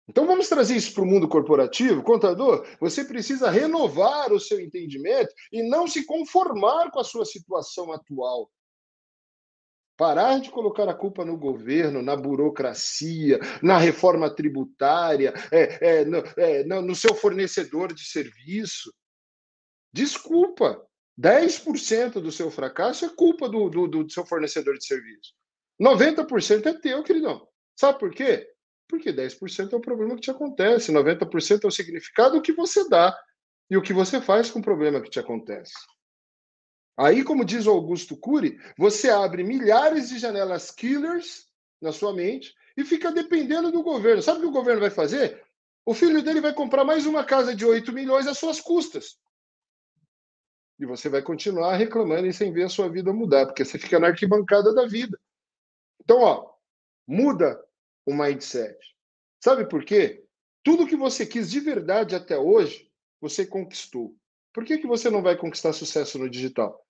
Então 0.09 0.27
vamos 0.27 0.49
trazer 0.49 0.77
isso 0.77 0.93
para 0.93 1.03
o 1.03 1.07
mundo 1.07 1.29
corporativo, 1.29 2.03
contador. 2.03 2.67
Você 2.79 3.05
precisa 3.05 3.51
renovar 3.51 4.33
o 4.33 4.41
seu 4.41 4.61
entendimento 4.61 5.33
e 5.51 5.63
não 5.63 5.87
se 5.87 6.05
conformar 6.05 6.91
com 6.91 7.01
a 7.01 7.05
sua 7.05 7.25
situação 7.25 7.91
atual. 7.93 8.51
Parar 9.97 10.41
de 10.41 10.51
colocar 10.51 10.89
a 10.89 10.95
culpa 10.95 11.25
no 11.25 11.37
governo, 11.37 12.03
na 12.03 12.17
burocracia, 12.17 13.39
na 13.63 13.79
reforma 13.79 14.29
tributária, 14.29 15.33
é, 15.53 16.01
é, 16.01 16.05
no, 16.05 16.19
é, 16.37 16.65
no 16.65 16.95
seu 16.97 17.15
fornecedor 17.15 17.93
de 17.93 18.05
serviço. 18.05 18.93
Desculpa, 19.93 20.85
10% 21.19 22.15
do 22.15 22.33
seu 22.33 22.51
fracasso 22.51 23.05
é 23.05 23.09
culpa 23.09 23.49
do, 23.49 23.69
do, 23.69 23.87
do 23.87 24.11
seu 24.11 24.27
fornecedor 24.27 24.77
de 24.77 24.85
serviço. 24.85 25.33
90% 25.81 26.67
é 26.67 26.75
teu, 26.75 27.03
queridão. 27.05 27.47
Sabe 27.77 27.99
por 27.99 28.13
quê? 28.13 28.49
Porque 28.89 29.13
10% 29.13 29.73
é 29.73 29.77
o 29.77 29.81
problema 29.81 30.15
que 30.15 30.23
te 30.23 30.31
acontece, 30.31 30.93
90% 30.93 31.65
é 31.65 31.67
o 31.67 31.71
significado 31.71 32.43
que 32.43 32.53
você 32.53 32.89
dá 32.89 33.17
e 33.71 33.77
o 33.77 33.83
que 33.83 33.93
você 33.93 34.21
faz 34.21 34.51
com 34.51 34.59
o 34.59 34.63
problema 34.63 35.01
que 35.01 35.11
te 35.11 35.19
acontece. 35.19 35.73
Aí, 36.97 37.25
como 37.25 37.45
diz 37.45 37.67
o 37.67 37.71
Augusto 37.71 38.17
Cury, 38.17 38.59
você 38.79 39.11
abre 39.11 39.43
milhares 39.43 40.09
de 40.09 40.19
janelas 40.19 40.71
killers 40.71 41.49
na 41.81 41.93
sua 41.93 42.13
mente 42.15 42.55
e 42.77 42.85
fica 42.85 43.11
dependendo 43.11 43.73
do 43.73 43.83
governo. 43.83 44.23
Sabe 44.23 44.39
o 44.39 44.43
que 44.43 44.49
o 44.49 44.53
governo 44.53 44.81
vai 44.81 44.91
fazer? 44.91 45.43
O 45.85 45.93
filho 45.93 46.23
dele 46.23 46.41
vai 46.41 46.55
comprar 46.55 46.85
mais 46.85 47.05
uma 47.05 47.25
casa 47.25 47.55
de 47.55 47.65
8 47.65 47.93
milhões 47.93 48.27
às 48.27 48.39
suas 48.39 48.61
custas. 48.61 49.19
E 50.79 50.87
você 50.87 51.09
vai 51.09 51.23
continuar 51.23 51.77
reclamando 51.77 52.27
e 52.27 52.33
sem 52.33 52.53
ver 52.53 52.65
a 52.65 52.69
sua 52.69 52.89
vida 52.89 53.13
mudar, 53.13 53.47
porque 53.47 53.65
você 53.65 53.79
fica 53.79 53.99
na 53.99 54.09
arquibancada 54.09 54.73
da 54.73 54.87
vida. 54.87 55.19
Então, 56.01 56.21
ó, 56.21 56.53
muda 57.07 57.63
o 58.07 58.15
mindset. 58.15 58.77
Sabe 59.43 59.69
por 59.69 59.85
quê? 59.85 60.25
Tudo 60.63 60.87
que 60.87 60.97
você 60.97 61.27
quis 61.27 61.51
de 61.51 61.61
verdade 61.61 62.15
até 62.15 62.39
hoje, 62.39 62.91
você 63.21 63.45
conquistou. 63.45 64.17
Por 64.53 64.65
que, 64.65 64.79
que 64.79 64.87
você 64.87 65.11
não 65.11 65.23
vai 65.23 65.37
conquistar 65.37 65.73
sucesso 65.73 66.19
no 66.19 66.31
digital? 66.31 66.84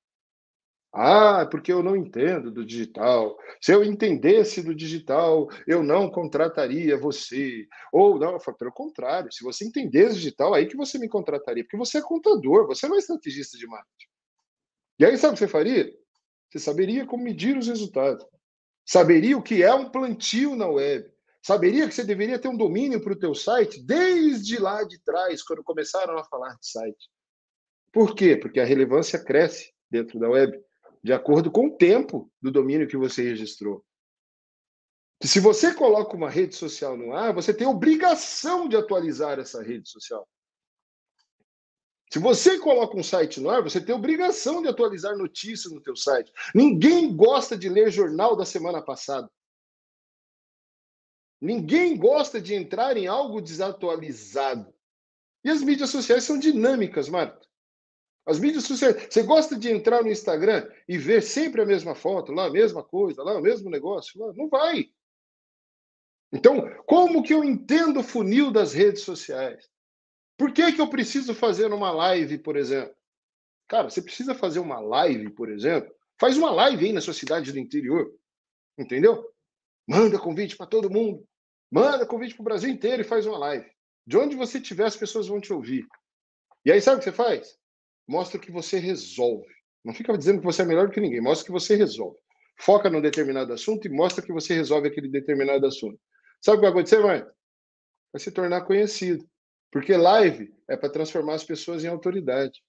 Ah, 0.97 1.45
porque 1.45 1.73
eu 1.73 1.83
não 1.83 1.97
entendo 1.97 2.53
do 2.53 2.65
digital. 2.65 3.37
Se 3.61 3.73
eu 3.73 3.83
entendesse 3.83 4.63
do 4.63 4.73
digital, 4.73 5.49
eu 5.67 5.83
não 5.83 6.09
contrataria 6.09 6.97
você. 6.97 7.67
Ou 7.93 8.17
não, 8.17 8.39
pelo 8.39 8.71
contrário, 8.71 9.33
se 9.33 9.43
você 9.43 9.65
entendesse 9.65 10.15
digital, 10.15 10.55
aí 10.55 10.67
que 10.67 10.77
você 10.77 10.97
me 10.97 11.09
contrataria, 11.09 11.65
porque 11.65 11.77
você 11.77 11.99
é 11.99 12.03
contador, 12.03 12.69
você 12.69 12.87
não 12.87 12.95
é 12.95 13.01
estrategista 13.01 13.59
de 13.59 13.67
marketing. 13.67 14.07
E 15.01 15.05
aí 15.05 15.19
sabe 15.19 15.33
o 15.33 15.35
que 15.35 15.41
você 15.41 15.49
faria? 15.49 15.93
Você 16.49 16.61
saberia 16.61 17.05
como 17.05 17.25
medir 17.25 17.59
os 17.59 17.67
resultados. 17.67 18.25
Saberia 18.87 19.37
o 19.37 19.43
que 19.43 19.65
é 19.65 19.75
um 19.75 19.91
plantio 19.91 20.55
na 20.55 20.69
web. 20.69 21.13
Saberia 21.43 21.89
que 21.89 21.95
você 21.95 22.05
deveria 22.05 22.39
ter 22.39 22.47
um 22.47 22.57
domínio 22.57 23.03
para 23.03 23.15
o 23.15 23.19
teu 23.19 23.35
site 23.35 23.85
desde 23.85 24.61
lá 24.61 24.85
de 24.85 25.03
trás, 25.03 25.43
quando 25.43 25.65
começaram 25.65 26.17
a 26.17 26.25
falar 26.25 26.55
de 26.55 26.69
site. 26.69 27.11
Por 27.93 28.15
quê? 28.15 28.37
Porque 28.37 28.61
a 28.61 28.65
relevância 28.65 29.19
cresce 29.19 29.75
dentro 29.91 30.21
da 30.21 30.29
web 30.29 30.64
de 31.05 31.13
acordo 31.13 31.51
com 31.51 31.67
o 31.67 31.77
tempo 31.77 32.33
do 32.41 32.51
domínio 32.51 32.89
que 32.89 32.97
você 32.97 33.23
registrou. 33.23 33.85
se 35.23 35.39
você 35.39 35.75
coloca 35.75 36.17
uma 36.17 36.31
rede 36.31 36.57
social 36.57 36.97
no 36.97 37.13
ar, 37.13 37.35
você 37.35 37.53
tem 37.53 37.67
obrigação 37.67 38.67
de 38.67 38.75
atualizar 38.75 39.39
essa 39.39 39.63
rede 39.63 39.89
social. 39.89 40.27
Se 42.11 42.19
você 42.19 42.59
coloca 42.59 42.97
um 42.97 43.03
site 43.03 43.39
no 43.39 43.51
ar, 43.51 43.63
você 43.63 43.85
tem 43.85 43.95
obrigação 43.95 44.63
de 44.63 44.69
atualizar 44.69 45.17
notícias 45.17 45.73
no 45.73 45.81
teu 45.81 45.95
site. 45.95 46.33
Ninguém 46.55 47.15
gosta 47.15 47.57
de 47.57 47.69
ler 47.69 47.91
jornal 47.91 48.35
da 48.35 48.47
semana 48.47 48.81
passada. 48.81 49.31
Ninguém 51.41 51.99
gosta 51.99 52.41
de 52.41 52.55
entrar 52.55 52.97
em 52.97 53.07
algo 53.07 53.43
desatualizado. 53.43 54.73
E 55.45 55.51
as 55.51 55.63
mídias 55.63 55.91
sociais 55.91 56.25
são 56.25 56.39
dinâmicas, 56.39 57.09
Marta. 57.09 57.47
As 58.27 58.39
mídias 58.39 58.65
sociais. 58.65 59.07
Você 59.11 59.23
gosta 59.23 59.57
de 59.57 59.71
entrar 59.71 60.03
no 60.03 60.11
Instagram 60.11 60.67
e 60.89 60.97
ver 60.97 61.23
sempre 61.23 61.61
a 61.61 61.67
mesma 61.67 61.95
foto, 61.95 62.33
lá 62.33 62.47
a 62.47 62.51
mesma 62.51 62.83
coisa, 62.83 63.23
lá 63.23 63.39
o 63.39 63.43
mesmo 63.43 63.69
negócio? 63.69 64.19
Lá? 64.19 64.33
Não 64.35 64.49
vai. 64.49 64.91
Então, 66.33 66.69
como 66.87 67.23
que 67.23 67.35
eu 67.35 67.45
entendo 67.45 68.01
o 68.01 68.05
funil 68.05 68.51
das 68.51 68.73
redes 68.73 69.03
sociais? 69.03 69.69
Por 70.37 70.53
que, 70.53 70.73
que 70.73 70.81
eu 70.81 70.89
preciso 70.89 71.35
fazer 71.35 71.73
uma 71.73 71.93
live, 71.93 72.39
por 72.39 72.57
exemplo? 72.57 72.95
Cara, 73.69 73.89
você 73.89 74.03
precisa 74.03 74.35
fazer 74.35 74.59
uma 74.59 74.81
live, 74.81 75.31
por 75.31 75.51
exemplo? 75.51 75.95
Faz 76.19 76.37
uma 76.37 76.51
live 76.51 76.87
aí 76.87 76.93
na 76.93 77.01
sua 77.01 77.15
cidade 77.15 77.53
do 77.53 77.59
interior. 77.59 78.13
Entendeu? 78.77 79.31
Manda 79.87 80.19
convite 80.19 80.57
para 80.57 80.67
todo 80.67 80.91
mundo. 80.91 81.25
Manda 81.71 82.07
convite 82.07 82.35
para 82.35 82.43
o 82.43 82.45
Brasil 82.45 82.71
inteiro 82.71 83.03
e 83.03 83.07
faz 83.07 83.27
uma 83.27 83.39
live. 83.39 83.71
De 84.07 84.17
onde 84.17 84.35
você 84.35 84.59
estiver, 84.59 84.87
as 84.87 84.97
pessoas 84.97 85.29
vão 85.29 85.41
te 85.41 85.53
ouvir. 85.53 85.87
E 86.65 86.73
aí, 86.73 86.81
sabe 86.81 86.97
o 86.97 86.99
que 86.99 87.05
você 87.05 87.13
faz? 87.13 87.59
Mostra 88.07 88.39
que 88.39 88.51
você 88.51 88.79
resolve. 88.79 89.49
Não 89.85 89.95
fica 89.95 90.17
dizendo 90.17 90.41
que 90.41 90.47
você 90.47 90.63
é 90.63 90.65
melhor 90.65 90.87
do 90.87 90.93
que 90.93 91.01
ninguém, 91.01 91.21
mostra 91.21 91.47
que 91.47 91.53
você 91.53 91.77
resolve. 91.77 92.19
Foca 92.59 92.89
num 92.89 93.01
determinado 93.01 93.53
assunto 93.53 93.87
e 93.87 93.91
mostra 93.91 94.25
que 94.25 94.33
você 94.33 94.55
resolve 94.55 94.89
aquele 94.89 95.09
determinado 95.09 95.67
assunto. 95.67 96.01
Sabe 96.41 96.57
o 96.57 96.61
que 96.61 96.67
vai 96.67 96.71
acontecer, 96.71 97.03
mãe? 97.03 97.25
Vai 98.13 98.21
se 98.21 98.31
tornar 98.31 98.63
conhecido. 98.63 99.29
Porque 99.71 99.97
live 99.97 100.55
é 100.69 100.77
para 100.77 100.89
transformar 100.89 101.35
as 101.35 101.45
pessoas 101.45 101.85
em 101.85 101.89
autoridade. 101.89 102.63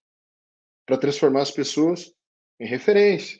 Para 0.85 0.97
transformar 0.97 1.41
as 1.43 1.51
pessoas 1.51 2.11
em 2.59 2.65
referência. 2.65 3.39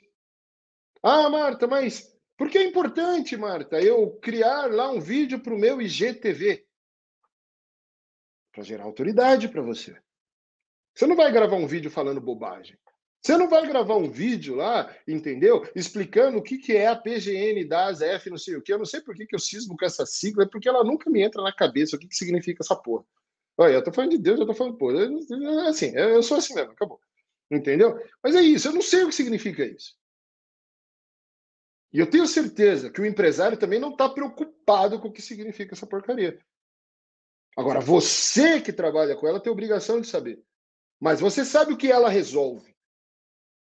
Ah, 1.01 1.29
Marta, 1.29 1.67
mas 1.67 2.15
por 2.37 2.49
que 2.49 2.57
é 2.57 2.63
importante, 2.63 3.37
Marta, 3.37 3.81
eu 3.81 4.11
criar 4.19 4.71
lá 4.71 4.91
um 4.91 4.99
vídeo 4.99 5.39
para 5.39 5.53
o 5.53 5.57
meu 5.57 5.81
IGTV? 5.81 6.65
Para 8.51 8.63
gerar 8.63 8.83
autoridade 8.83 9.47
para 9.49 9.61
você. 9.61 9.97
Você 10.95 11.05
não 11.05 11.15
vai 11.15 11.31
gravar 11.31 11.57
um 11.57 11.67
vídeo 11.67 11.91
falando 11.91 12.21
bobagem. 12.21 12.77
Você 13.21 13.35
não 13.37 13.49
vai 13.49 13.67
gravar 13.67 13.95
um 13.95 14.09
vídeo 14.09 14.55
lá, 14.55 14.95
entendeu? 15.07 15.67
Explicando 15.75 16.37
o 16.37 16.43
que, 16.43 16.59
que 16.59 16.73
é 16.73 16.87
a 16.87 16.95
PGN 16.95 17.65
da 17.65 17.87
ASF, 17.87 18.29
não 18.29 18.37
sei 18.37 18.55
o 18.55 18.61
que. 18.61 18.71
Eu 18.71 18.77
não 18.77 18.85
sei 18.85 19.01
por 19.01 19.15
que, 19.15 19.25
que 19.25 19.35
eu 19.35 19.39
cismo 19.39 19.75
com 19.75 19.83
essa 19.83 20.05
sigla, 20.05 20.43
é 20.43 20.47
porque 20.47 20.69
ela 20.69 20.83
nunca 20.83 21.09
me 21.09 21.23
entra 21.23 21.41
na 21.41 21.51
cabeça 21.51 21.95
o 21.95 21.99
que, 21.99 22.07
que 22.07 22.15
significa 22.15 22.63
essa 22.63 22.75
porra. 22.75 23.03
Olha, 23.57 23.73
eu 23.73 23.83
tô 23.83 23.91
falando 23.91 24.11
de 24.11 24.19
Deus, 24.19 24.39
eu 24.39 24.45
tô 24.45 24.53
falando, 24.53 24.77
pô, 24.77 24.91
é 24.91 25.67
assim, 25.67 25.91
eu 25.95 26.21
sou 26.21 26.37
assim 26.37 26.53
mesmo, 26.53 26.71
acabou. 26.73 26.99
Entendeu? 27.49 27.99
Mas 28.23 28.35
é 28.35 28.41
isso, 28.41 28.67
eu 28.67 28.73
não 28.73 28.81
sei 28.81 29.03
o 29.03 29.07
que 29.09 29.15
significa 29.15 29.65
isso. 29.65 29.95
E 31.91 31.99
eu 31.99 32.09
tenho 32.09 32.27
certeza 32.27 32.91
que 32.91 33.01
o 33.01 33.05
empresário 33.05 33.57
também 33.57 33.79
não 33.79 33.91
está 33.91 34.07
preocupado 34.07 34.99
com 34.99 35.07
o 35.07 35.11
que 35.11 35.21
significa 35.21 35.73
essa 35.73 35.87
porcaria. 35.87 36.39
Agora, 37.57 37.79
você 37.79 38.61
que 38.61 38.73
trabalha 38.73 39.15
com 39.15 39.27
ela 39.27 39.39
tem 39.39 39.51
obrigação 39.51 39.99
de 39.99 40.07
saber. 40.07 40.43
Mas 40.99 41.19
você 41.19 41.43
sabe 41.43 41.73
o 41.73 41.77
que 41.77 41.91
ela 41.91 42.09
resolve. 42.09 42.75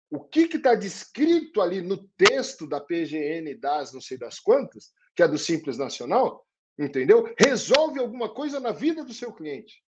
O 0.09 0.23
que 0.23 0.41
está 0.41 0.75
descrito 0.75 1.61
ali 1.61 1.81
no 1.81 2.07
texto 2.09 2.67
da 2.67 2.79
PGN 2.79 3.55
das 3.55 3.93
não 3.93 4.01
sei 4.01 4.17
das 4.17 4.39
quantas, 4.39 4.93
que 5.15 5.23
é 5.23 5.27
do 5.27 5.37
Simples 5.37 5.77
Nacional, 5.77 6.45
entendeu? 6.77 7.33
Resolve 7.37 7.99
alguma 7.99 8.31
coisa 8.31 8.59
na 8.59 8.71
vida 8.71 9.03
do 9.03 9.13
seu 9.13 9.33
cliente. 9.33 9.83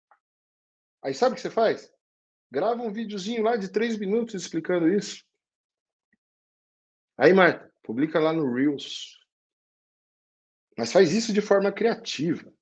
Aí 1.03 1.13
sabe 1.13 1.33
o 1.33 1.37
que 1.37 1.43
você 1.43 1.51
faz? 1.51 1.93
Grava 2.51 2.81
um 2.81 2.93
videozinho 2.93 3.43
lá 3.43 3.57
de 3.57 3.69
três 3.69 3.99
minutos 3.99 4.35
explicando 4.35 4.89
isso. 4.89 5.23
Aí, 7.19 7.35
Marta, 7.35 7.71
publica 7.83 8.19
lá 8.21 8.33
no 8.33 8.55
Reels. 8.55 9.19
Mas 10.79 10.93
faz 10.93 11.13
isso 11.13 11.33
de 11.33 11.41
forma 11.41 11.73
criativa. 11.73 12.54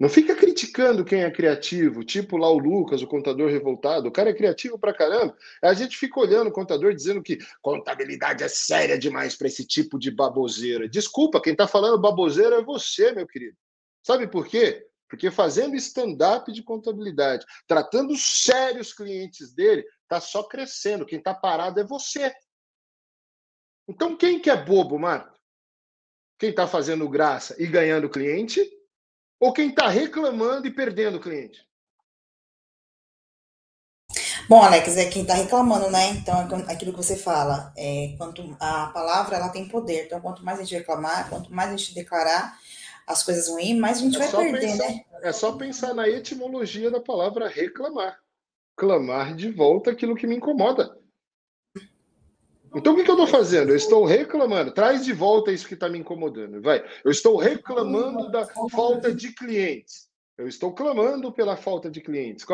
Não 0.00 0.08
fica 0.08 0.34
criticando 0.34 1.04
quem 1.04 1.24
é 1.24 1.30
criativo, 1.30 2.02
tipo 2.02 2.38
lá 2.38 2.48
o 2.48 2.58
Lucas, 2.58 3.02
o 3.02 3.06
contador 3.06 3.50
revoltado. 3.50 4.08
O 4.08 4.10
cara 4.10 4.30
é 4.30 4.34
criativo 4.34 4.78
pra 4.78 4.94
caramba. 4.94 5.36
A 5.62 5.74
gente 5.74 5.94
fica 5.94 6.18
olhando 6.18 6.48
o 6.48 6.52
contador 6.52 6.94
dizendo 6.94 7.22
que 7.22 7.36
contabilidade 7.60 8.42
é 8.42 8.48
séria 8.48 8.98
demais 8.98 9.36
para 9.36 9.46
esse 9.46 9.62
tipo 9.62 9.98
de 9.98 10.10
baboseira. 10.10 10.88
Desculpa, 10.88 11.38
quem 11.38 11.54
tá 11.54 11.68
falando 11.68 12.00
baboseira 12.00 12.56
é 12.56 12.64
você, 12.64 13.12
meu 13.12 13.26
querido. 13.26 13.58
Sabe 14.02 14.26
por 14.26 14.46
quê? 14.46 14.86
Porque 15.06 15.30
fazendo 15.30 15.76
stand-up 15.76 16.50
de 16.50 16.62
contabilidade, 16.62 17.44
tratando 17.66 18.16
sérios 18.16 18.94
clientes 18.94 19.52
dele, 19.52 19.84
tá 20.08 20.18
só 20.18 20.44
crescendo. 20.44 21.04
Quem 21.04 21.20
tá 21.20 21.34
parado 21.34 21.78
é 21.78 21.84
você. 21.84 22.34
Então, 23.86 24.16
quem 24.16 24.40
que 24.40 24.48
é 24.48 24.56
bobo, 24.56 24.98
Marco? 24.98 25.38
Quem 26.38 26.54
tá 26.54 26.66
fazendo 26.66 27.06
graça 27.06 27.54
e 27.62 27.66
ganhando 27.66 28.08
cliente 28.08 28.79
ou 29.40 29.52
quem 29.52 29.70
está 29.70 29.88
reclamando 29.88 30.68
e 30.68 30.70
perdendo 30.70 31.16
o 31.16 31.20
cliente? 31.20 31.66
Bom, 34.48 34.62
Alex, 34.62 34.96
é 34.96 35.08
quem 35.08 35.22
está 35.22 35.34
reclamando, 35.34 35.88
né? 35.90 36.10
Então, 36.10 36.40
é 36.40 36.72
aquilo 36.72 36.92
que 36.92 36.98
você 36.98 37.16
fala, 37.16 37.72
é, 37.76 38.14
quanto 38.18 38.56
a 38.60 38.86
palavra 38.88 39.36
ela 39.36 39.48
tem 39.48 39.68
poder. 39.68 40.06
Então, 40.06 40.20
quanto 40.20 40.44
mais 40.44 40.58
a 40.58 40.62
gente 40.62 40.76
reclamar, 40.76 41.30
quanto 41.30 41.54
mais 41.54 41.68
a 41.68 41.76
gente 41.76 41.94
declarar 41.94 42.58
as 43.06 43.22
coisas 43.22 43.48
ruins, 43.48 43.78
mais 43.78 43.98
a 43.98 44.00
gente 44.00 44.16
é 44.16 44.18
vai 44.18 44.28
perder, 44.28 44.60
pensar, 44.60 44.88
né? 44.88 45.04
É 45.22 45.32
só 45.32 45.52
pensar 45.52 45.94
na 45.94 46.08
etimologia 46.08 46.90
da 46.90 47.00
palavra 47.00 47.48
reclamar. 47.48 48.18
Clamar 48.76 49.34
de 49.34 49.50
volta 49.50 49.90
aquilo 49.90 50.16
que 50.16 50.26
me 50.26 50.36
incomoda. 50.36 50.99
Então 52.74 52.92
o 52.92 52.96
que, 52.96 53.02
que 53.02 53.10
eu 53.10 53.14
estou 53.14 53.26
fazendo? 53.26 53.70
Eu 53.70 53.76
estou 53.76 54.04
reclamando. 54.04 54.72
Traz 54.72 55.04
de 55.04 55.12
volta 55.12 55.50
isso 55.50 55.66
que 55.66 55.74
está 55.74 55.88
me 55.88 55.98
incomodando. 55.98 56.62
Vai. 56.62 56.84
Eu 57.04 57.10
estou 57.10 57.36
reclamando 57.36 58.30
da 58.30 58.46
falta 58.70 59.12
de 59.12 59.32
clientes. 59.32 60.08
Eu 60.38 60.48
estou 60.48 60.72
clamando 60.72 61.30
pela 61.30 61.56
falta 61.56 61.90
de 61.90 62.00
clientes. 62.00 62.46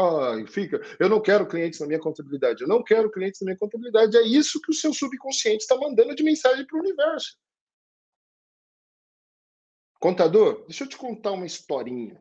fica. 0.48 0.80
Eu 0.98 1.08
não 1.08 1.20
quero 1.20 1.46
clientes 1.46 1.78
na 1.78 1.86
minha 1.86 2.00
contabilidade. 2.00 2.62
Eu 2.62 2.68
não 2.68 2.82
quero 2.82 3.10
clientes 3.10 3.40
na 3.40 3.46
minha 3.46 3.58
contabilidade. 3.58 4.16
É 4.16 4.22
isso 4.22 4.60
que 4.60 4.72
o 4.72 4.74
seu 4.74 4.92
subconsciente 4.92 5.62
está 5.62 5.76
mandando 5.76 6.14
de 6.14 6.24
mensagem 6.24 6.66
para 6.66 6.76
o 6.76 6.80
universo. 6.80 7.38
Contador, 10.00 10.64
deixa 10.66 10.82
eu 10.82 10.88
te 10.88 10.96
contar 10.96 11.30
uma 11.30 11.46
historinha. 11.46 12.20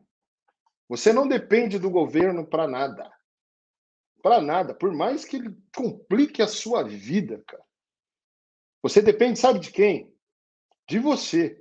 Você 0.88 1.12
não 1.12 1.28
depende 1.28 1.80
do 1.80 1.90
governo 1.90 2.46
para 2.46 2.68
nada. 2.68 3.12
Para 4.22 4.40
nada. 4.40 4.76
Por 4.76 4.94
mais 4.94 5.26
que 5.26 5.38
ele 5.38 5.58
complique 5.76 6.44
a 6.44 6.48
sua 6.48 6.84
vida, 6.84 7.44
cara. 7.48 7.65
Você 8.86 9.02
depende, 9.02 9.40
sabe 9.40 9.58
de 9.58 9.72
quem? 9.72 10.14
De 10.88 11.00
você. 11.00 11.60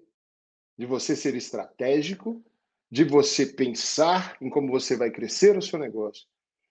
De 0.76 0.84
você 0.84 1.16
ser 1.16 1.34
estratégico, 1.34 2.44
de 2.90 3.02
você 3.02 3.46
pensar 3.46 4.36
em 4.42 4.50
como 4.50 4.70
você 4.70 4.94
vai 4.94 5.10
crescer 5.10 5.56
o 5.56 5.62
seu 5.62 5.78
negócio, 5.78 6.26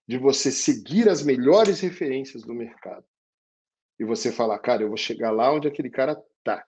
de 0.08 0.16
você 0.16 0.52
seguir 0.52 1.10
as 1.10 1.24
melhores 1.24 1.80
referências 1.80 2.44
do 2.44 2.54
mercado. 2.54 3.04
E 4.00 4.06
você 4.06 4.32
falar, 4.32 4.60
cara, 4.60 4.84
eu 4.84 4.90
vou 4.90 4.98
chegar 4.98 5.32
lá 5.32 5.52
onde 5.52 5.68
aquele 5.68 5.90
cara 5.90 6.24
tá. 6.44 6.64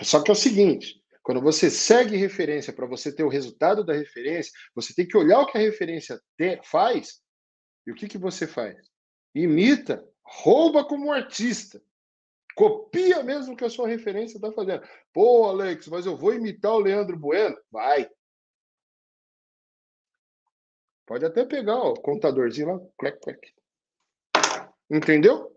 Só 0.00 0.22
que 0.22 0.30
é 0.30 0.32
o 0.32 0.34
seguinte, 0.34 0.98
quando 1.22 1.42
você 1.42 1.68
segue 1.68 2.16
referência 2.16 2.72
para 2.72 2.86
você 2.86 3.14
ter 3.14 3.22
o 3.22 3.28
resultado 3.28 3.84
da 3.84 3.92
referência, 3.92 4.50
você 4.74 4.94
tem 4.94 5.06
que 5.06 5.18
olhar 5.18 5.40
o 5.40 5.46
que 5.46 5.58
a 5.58 5.60
referência 5.60 6.18
te, 6.38 6.58
faz 6.64 7.20
e 7.86 7.92
o 7.92 7.94
que, 7.94 8.08
que 8.08 8.16
você 8.16 8.46
faz. 8.46 8.78
Imita, 9.34 10.02
rouba 10.22 10.86
como 10.86 11.12
artista. 11.12 11.82
Copia 12.54 13.22
mesmo 13.22 13.56
que 13.56 13.64
a 13.64 13.70
sua 13.70 13.88
referência 13.88 14.36
está 14.36 14.52
fazendo. 14.52 14.86
Pô, 15.12 15.48
Alex, 15.48 15.88
mas 15.88 16.06
eu 16.06 16.16
vou 16.16 16.34
imitar 16.34 16.72
o 16.72 16.78
Leandro 16.78 17.18
Bueno? 17.18 17.56
Vai. 17.70 18.08
Pode 21.06 21.24
até 21.24 21.44
pegar 21.44 21.76
o 21.76 21.94
contadorzinho 21.94 22.68
lá. 22.68 22.80
Clec, 22.98 23.20
clec. 23.20 23.54
Entendeu? 24.90 25.50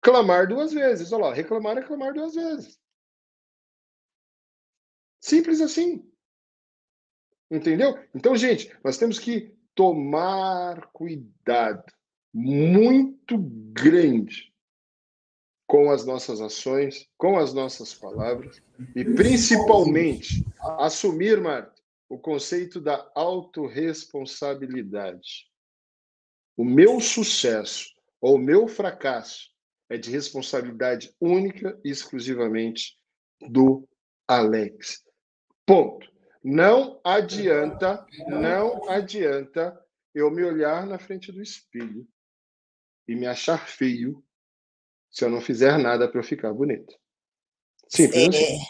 Clamar 0.00 0.48
duas 0.48 0.72
vezes. 0.72 1.12
Olha 1.12 1.26
lá, 1.26 1.34
reclamar 1.34 1.78
é 1.78 1.82
clamar 1.82 2.14
duas 2.14 2.34
vezes. 2.34 2.80
Simples 5.20 5.60
assim. 5.60 6.08
Entendeu? 7.50 7.98
Então, 8.14 8.36
gente, 8.36 8.76
nós 8.84 8.96
temos 8.98 9.18
que 9.18 9.54
tomar 9.74 10.86
cuidado 10.92 11.84
muito 12.32 13.38
grande 13.72 14.47
com 15.68 15.88
as 15.90 16.06
nossas 16.06 16.40
ações, 16.40 17.06
com 17.18 17.36
as 17.38 17.52
nossas 17.52 17.92
palavras 17.94 18.62
e 18.96 19.04
principalmente 19.04 20.42
assumir, 20.78 21.38
Marta, 21.40 21.74
o 22.08 22.18
conceito 22.18 22.80
da 22.80 23.08
autorresponsabilidade. 23.14 25.46
O 26.56 26.64
meu 26.64 26.98
sucesso 27.00 27.92
ou 28.18 28.36
o 28.36 28.40
meu 28.40 28.66
fracasso 28.66 29.50
é 29.90 29.98
de 29.98 30.10
responsabilidade 30.10 31.14
única 31.20 31.78
e 31.84 31.90
exclusivamente 31.90 32.96
do 33.48 33.86
Alex. 34.26 35.04
Ponto. 35.66 36.08
Não 36.42 36.98
adianta, 37.04 38.06
não 38.26 38.88
adianta 38.88 39.78
eu 40.14 40.30
me 40.30 40.42
olhar 40.42 40.86
na 40.86 40.98
frente 40.98 41.30
do 41.30 41.42
espelho 41.42 42.08
e 43.06 43.14
me 43.14 43.26
achar 43.26 43.68
feio 43.68 44.24
se 45.10 45.24
eu 45.24 45.30
não 45.30 45.40
fizer 45.40 45.78
nada 45.78 46.08
para 46.08 46.20
eu 46.20 46.24
ficar 46.24 46.52
bonito. 46.52 46.94
Simples. 47.88 48.34
É, 48.34 48.44
assim. 48.44 48.60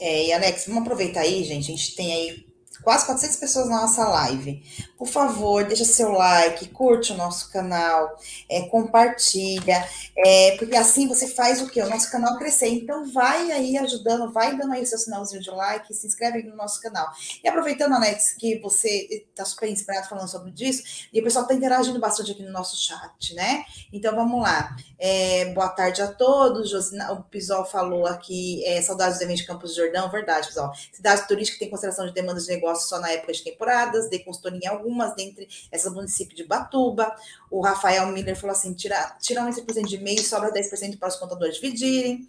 é, 0.00 0.26
e 0.26 0.32
Alex, 0.32 0.66
vamos 0.66 0.82
aproveitar 0.82 1.20
aí, 1.20 1.42
gente. 1.44 1.72
A 1.72 1.76
gente 1.76 1.96
tem 1.96 2.12
aí 2.12 2.49
quase 2.82 3.06
400 3.06 3.36
pessoas 3.36 3.68
na 3.68 3.82
nossa 3.82 4.08
live. 4.08 4.62
Por 4.96 5.08
favor, 5.08 5.64
deixa 5.64 5.84
seu 5.84 6.12
like, 6.12 6.68
curte 6.68 7.12
o 7.12 7.16
nosso 7.16 7.50
canal, 7.50 8.18
é, 8.48 8.62
compartilha, 8.62 9.82
é, 10.16 10.56
porque 10.58 10.76
assim 10.76 11.08
você 11.08 11.26
faz 11.26 11.62
o 11.62 11.68
que? 11.68 11.80
O 11.80 11.88
nosso 11.88 12.10
canal 12.10 12.36
crescer. 12.36 12.68
Então, 12.68 13.10
vai 13.10 13.50
aí 13.50 13.78
ajudando, 13.78 14.30
vai 14.32 14.56
dando 14.56 14.72
aí 14.72 14.82
o 14.82 14.86
seu 14.86 14.98
sinalzinho 14.98 15.42
de 15.42 15.50
like, 15.50 15.92
se 15.94 16.06
inscreve 16.06 16.42
no 16.42 16.56
nosso 16.56 16.80
canal. 16.80 17.10
E 17.42 17.48
aproveitando, 17.48 17.94
Alex, 17.94 18.34
que 18.38 18.58
você 18.60 19.26
está 19.30 19.44
super 19.44 19.68
inspirado 19.68 20.08
falando 20.08 20.28
sobre 20.28 20.52
isso, 20.58 21.08
e 21.12 21.20
o 21.20 21.24
pessoal 21.24 21.44
está 21.44 21.54
interagindo 21.54 21.98
bastante 21.98 22.32
aqui 22.32 22.42
no 22.42 22.52
nosso 22.52 22.76
chat, 22.76 23.34
né? 23.34 23.64
Então, 23.92 24.14
vamos 24.14 24.42
lá. 24.42 24.76
É, 24.98 25.46
boa 25.54 25.68
tarde 25.68 26.02
a 26.02 26.08
todos. 26.08 26.68
Josina, 26.68 27.12
o 27.12 27.22
Pisol 27.22 27.64
falou 27.64 28.06
aqui, 28.06 28.64
é, 28.66 28.82
saudades 28.82 29.18
do 29.18 29.24
evento 29.24 29.38
de 29.38 29.46
Campos 29.46 29.70
do 29.70 29.76
Jordão, 29.76 30.10
verdade, 30.10 30.48
Pisol. 30.48 30.70
Cidade 30.92 31.26
turística 31.26 31.58
tem 31.58 31.70
consideração 31.70 32.06
de 32.06 32.12
demandas 32.12 32.44
de 32.44 32.52
negócio 32.52 32.69
só 32.74 32.98
na 33.00 33.10
época 33.10 33.32
de 33.32 33.42
temporadas, 33.42 34.08
dei 34.08 34.20
consultoria 34.20 34.60
em 34.64 34.66
algumas, 34.68 35.14
dentre 35.14 35.48
essas 35.70 35.92
municípios 35.92 36.36
de 36.36 36.44
Batuba. 36.44 37.14
O 37.50 37.60
Rafael 37.60 38.06
Miller 38.08 38.36
falou 38.36 38.54
assim: 38.54 38.74
tira, 38.74 39.16
tira 39.20 39.42
11% 39.42 39.86
de 39.86 39.96
e-mail 39.96 40.20
e 40.20 40.24
sobra 40.24 40.52
10% 40.52 40.98
para 40.98 41.08
os 41.08 41.16
contadores 41.16 41.56
dividirem. 41.56 42.28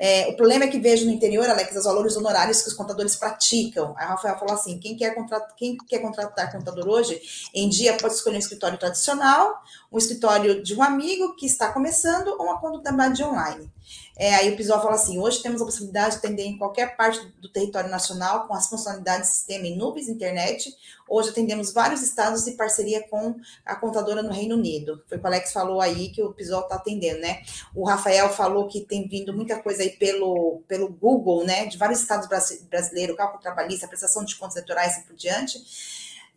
É, 0.00 0.28
o 0.28 0.36
problema 0.36 0.64
é 0.64 0.68
que 0.68 0.78
vejo 0.78 1.06
no 1.06 1.12
interior, 1.12 1.48
Alex, 1.48 1.74
os 1.76 1.84
valores 1.84 2.16
honorários 2.16 2.62
que 2.62 2.68
os 2.68 2.74
contadores 2.74 3.16
praticam. 3.16 3.94
A 3.96 4.06
Rafael 4.06 4.38
falou 4.38 4.54
assim: 4.54 4.78
quem 4.78 4.96
quer, 4.96 5.14
contratar, 5.14 5.54
quem 5.56 5.76
quer 5.76 5.98
contratar 5.98 6.52
contador 6.52 6.88
hoje, 6.88 7.20
em 7.52 7.68
dia 7.68 7.96
pode 7.96 8.14
escolher 8.14 8.36
um 8.36 8.40
escritório 8.40 8.78
tradicional, 8.78 9.62
um 9.90 9.98
escritório 9.98 10.62
de 10.62 10.74
um 10.74 10.82
amigo 10.82 11.34
que 11.34 11.46
está 11.46 11.72
começando 11.72 12.28
ou 12.28 12.44
uma 12.44 12.60
contabilidade 12.60 13.22
online. 13.24 13.70
É, 14.16 14.34
aí 14.34 14.52
o 14.52 14.56
Pisol 14.56 14.80
fala 14.80 14.96
assim: 14.96 15.18
hoje 15.18 15.40
temos 15.42 15.62
a 15.62 15.64
possibilidade 15.64 16.12
de 16.12 16.18
atender 16.18 16.44
em 16.44 16.58
qualquer 16.58 16.96
parte 16.96 17.24
do 17.40 17.48
território 17.48 17.88
nacional 17.88 18.46
com 18.46 18.54
as 18.54 18.68
funcionalidades 18.68 19.28
de 19.28 19.34
sistema 19.34 19.66
em 19.66 19.76
nuvens, 19.76 20.08
internet. 20.08 20.74
Hoje 21.08 21.30
atendemos 21.30 21.72
vários 21.72 22.02
estados 22.02 22.46
e 22.46 22.52
parceria 22.52 23.06
com 23.08 23.36
a 23.64 23.76
contadora 23.76 24.22
no 24.22 24.30
Reino 24.30 24.56
Unido. 24.56 25.02
Foi 25.08 25.16
o 25.16 25.20
que 25.20 25.26
o 25.26 25.28
Alex 25.28 25.52
falou 25.52 25.80
aí 25.80 26.10
que 26.10 26.22
o 26.22 26.34
Pisol 26.34 26.62
está 26.62 26.74
atendendo, 26.74 27.20
né? 27.20 27.42
O 27.74 27.86
Rafael 27.86 28.28
falou 28.30 28.66
que 28.66 28.80
tem 28.80 29.08
vindo 29.08 29.32
muita 29.32 29.62
coisa 29.62 29.82
aí 29.82 29.87
pelo, 29.90 30.62
pelo 30.66 30.88
Google, 30.88 31.44
né? 31.44 31.66
De 31.66 31.78
vários 31.78 32.00
estados 32.00 32.28
brasileiros, 32.68 33.16
cálculo 33.16 33.40
trabalhista, 33.40 33.88
prestação 33.88 34.24
de 34.24 34.36
contas 34.36 34.56
eleitorais 34.56 34.92
e 34.92 34.98
assim 34.98 35.06
por 35.06 35.16
diante. 35.16 35.58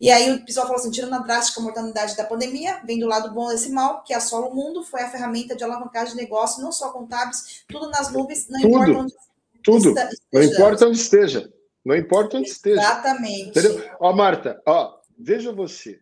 E 0.00 0.10
aí 0.10 0.32
o 0.32 0.44
pessoal 0.44 0.66
falou 0.66 0.80
assim, 0.80 0.90
tirando 0.90 1.14
a 1.14 1.18
drástica 1.18 1.60
mortalidade 1.60 2.16
da 2.16 2.24
pandemia, 2.24 2.80
vem 2.84 2.98
do 2.98 3.06
lado 3.06 3.32
bom 3.32 3.48
desse 3.48 3.70
mal, 3.70 4.02
que 4.02 4.12
assola 4.12 4.48
o 4.48 4.54
mundo, 4.54 4.82
foi 4.82 5.00
a 5.00 5.08
ferramenta 5.08 5.54
de 5.54 5.62
alavancagem 5.62 6.16
de 6.16 6.20
negócio, 6.20 6.60
não 6.60 6.72
só 6.72 6.90
contábeis, 6.90 7.62
tudo 7.68 7.88
nas 7.88 8.12
nuvens, 8.12 8.48
não 8.48 8.60
tudo, 8.60 8.74
importa 8.74 8.98
onde 8.98 9.14
tudo. 9.62 9.88
Esteja. 9.90 10.18
Não 10.32 10.42
importa 10.42 10.86
onde 10.86 10.98
esteja. 10.98 11.52
Não 11.84 11.96
importa 11.96 12.36
onde 12.36 12.48
esteja. 12.48 12.80
Exatamente. 12.80 13.50
Entendeu? 13.50 13.90
Ó, 14.00 14.12
Marta, 14.12 14.60
ó, 14.66 14.98
veja 15.16 15.52
você. 15.52 16.00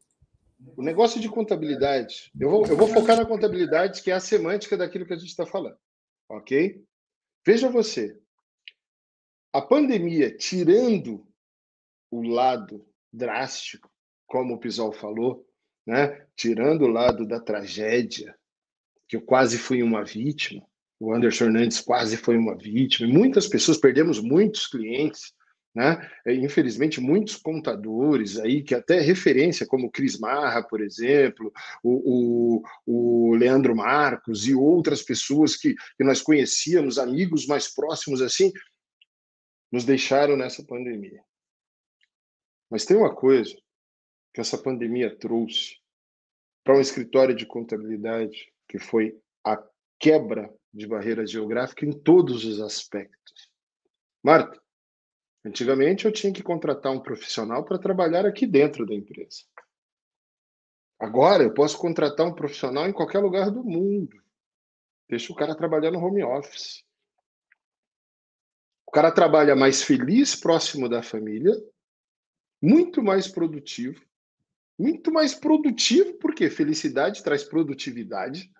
O 0.76 0.82
negócio 0.82 1.20
de 1.20 1.28
contabilidade, 1.28 2.30
eu 2.38 2.50
vou, 2.50 2.66
eu 2.66 2.76
vou 2.76 2.88
focar 2.88 3.18
na 3.18 3.26
contabilidade, 3.26 4.02
que 4.02 4.10
é 4.10 4.14
a 4.14 4.20
semântica 4.20 4.78
daquilo 4.78 5.04
que 5.04 5.12
a 5.12 5.18
gente 5.18 5.28
está 5.28 5.44
falando. 5.44 5.76
Ok? 6.28 6.82
Veja 7.44 7.68
você. 7.68 8.18
A 9.52 9.62
pandemia, 9.62 10.36
tirando 10.36 11.26
o 12.10 12.22
lado 12.22 12.86
drástico 13.12 13.90
como 14.26 14.54
o 14.54 14.58
Pisol 14.58 14.92
falou, 14.92 15.46
né? 15.86 16.26
tirando 16.36 16.82
o 16.82 16.88
lado 16.88 17.26
da 17.26 17.40
tragédia, 17.40 18.36
que 19.08 19.16
eu 19.16 19.22
quase 19.22 19.58
fui 19.58 19.82
uma 19.82 20.04
vítima, 20.04 20.64
o 21.00 21.12
Anderson 21.12 21.46
Hernandes 21.46 21.80
quase 21.80 22.16
foi 22.16 22.36
uma 22.36 22.56
vítima, 22.56 23.08
e 23.08 23.12
muitas 23.12 23.48
pessoas, 23.48 23.78
perdemos 23.78 24.20
muitos 24.20 24.66
clientes, 24.66 25.34
Né? 25.74 26.10
É, 26.26 26.34
infelizmente, 26.34 27.00
muitos 27.00 27.36
contadores 27.36 28.38
aí, 28.38 28.62
que 28.62 28.74
até 28.74 29.00
referência, 29.00 29.66
como 29.66 29.90
Cris 29.90 30.18
Marra, 30.18 30.62
por 30.62 30.80
exemplo, 30.80 31.52
o, 31.82 32.62
o, 32.86 33.30
o, 33.30 33.34
Leandro 33.36 33.76
Marcos 33.76 34.48
e 34.48 34.54
outras 34.54 35.00
pessoas 35.02 35.56
que, 35.56 35.74
que 35.96 36.04
nós 36.04 36.20
conhecíamos, 36.20 36.98
amigos 36.98 37.46
mais 37.46 37.72
próximos 37.72 38.20
assim, 38.20 38.52
nos 39.70 39.84
deixaram 39.84 40.36
nessa 40.36 40.64
pandemia. 40.64 41.22
Mas 42.68 42.84
tem 42.84 42.96
uma 42.96 43.14
coisa 43.14 43.56
que 44.34 44.40
essa 44.40 44.58
pandemia 44.58 45.16
trouxe 45.16 45.76
para 46.64 46.76
um 46.76 46.80
escritório 46.80 47.34
de 47.34 47.46
contabilidade, 47.46 48.52
que 48.68 48.78
foi 48.78 49.16
a 49.44 49.62
quebra 49.98 50.52
de 50.72 50.86
barreiras 50.86 51.30
geográficas 51.30 51.88
em 51.88 51.92
todos 51.92 52.44
os 52.44 52.60
aspectos. 52.60 53.50
Marta, 54.22 54.60
Antigamente 55.44 56.04
eu 56.04 56.12
tinha 56.12 56.32
que 56.32 56.42
contratar 56.42 56.92
um 56.92 57.00
profissional 57.00 57.64
para 57.64 57.78
trabalhar 57.78 58.26
aqui 58.26 58.46
dentro 58.46 58.84
da 58.84 58.94
empresa. 58.94 59.42
Agora 60.98 61.42
eu 61.42 61.54
posso 61.54 61.78
contratar 61.78 62.26
um 62.26 62.34
profissional 62.34 62.86
em 62.86 62.92
qualquer 62.92 63.20
lugar 63.20 63.50
do 63.50 63.64
mundo. 63.64 64.22
Deixa 65.08 65.32
o 65.32 65.36
cara 65.36 65.54
trabalhar 65.54 65.90
no 65.90 65.98
home 65.98 66.22
office. 66.22 66.84
O 68.86 68.90
cara 68.92 69.10
trabalha 69.10 69.56
mais 69.56 69.82
feliz, 69.82 70.34
próximo 70.36 70.88
da 70.88 71.02
família, 71.02 71.52
muito 72.60 73.02
mais 73.02 73.26
produtivo. 73.26 74.04
Muito 74.78 75.12
mais 75.12 75.34
produtivo, 75.34 76.14
porque 76.14 76.50
felicidade 76.50 77.22
traz 77.22 77.44
produtividade. 77.44 78.50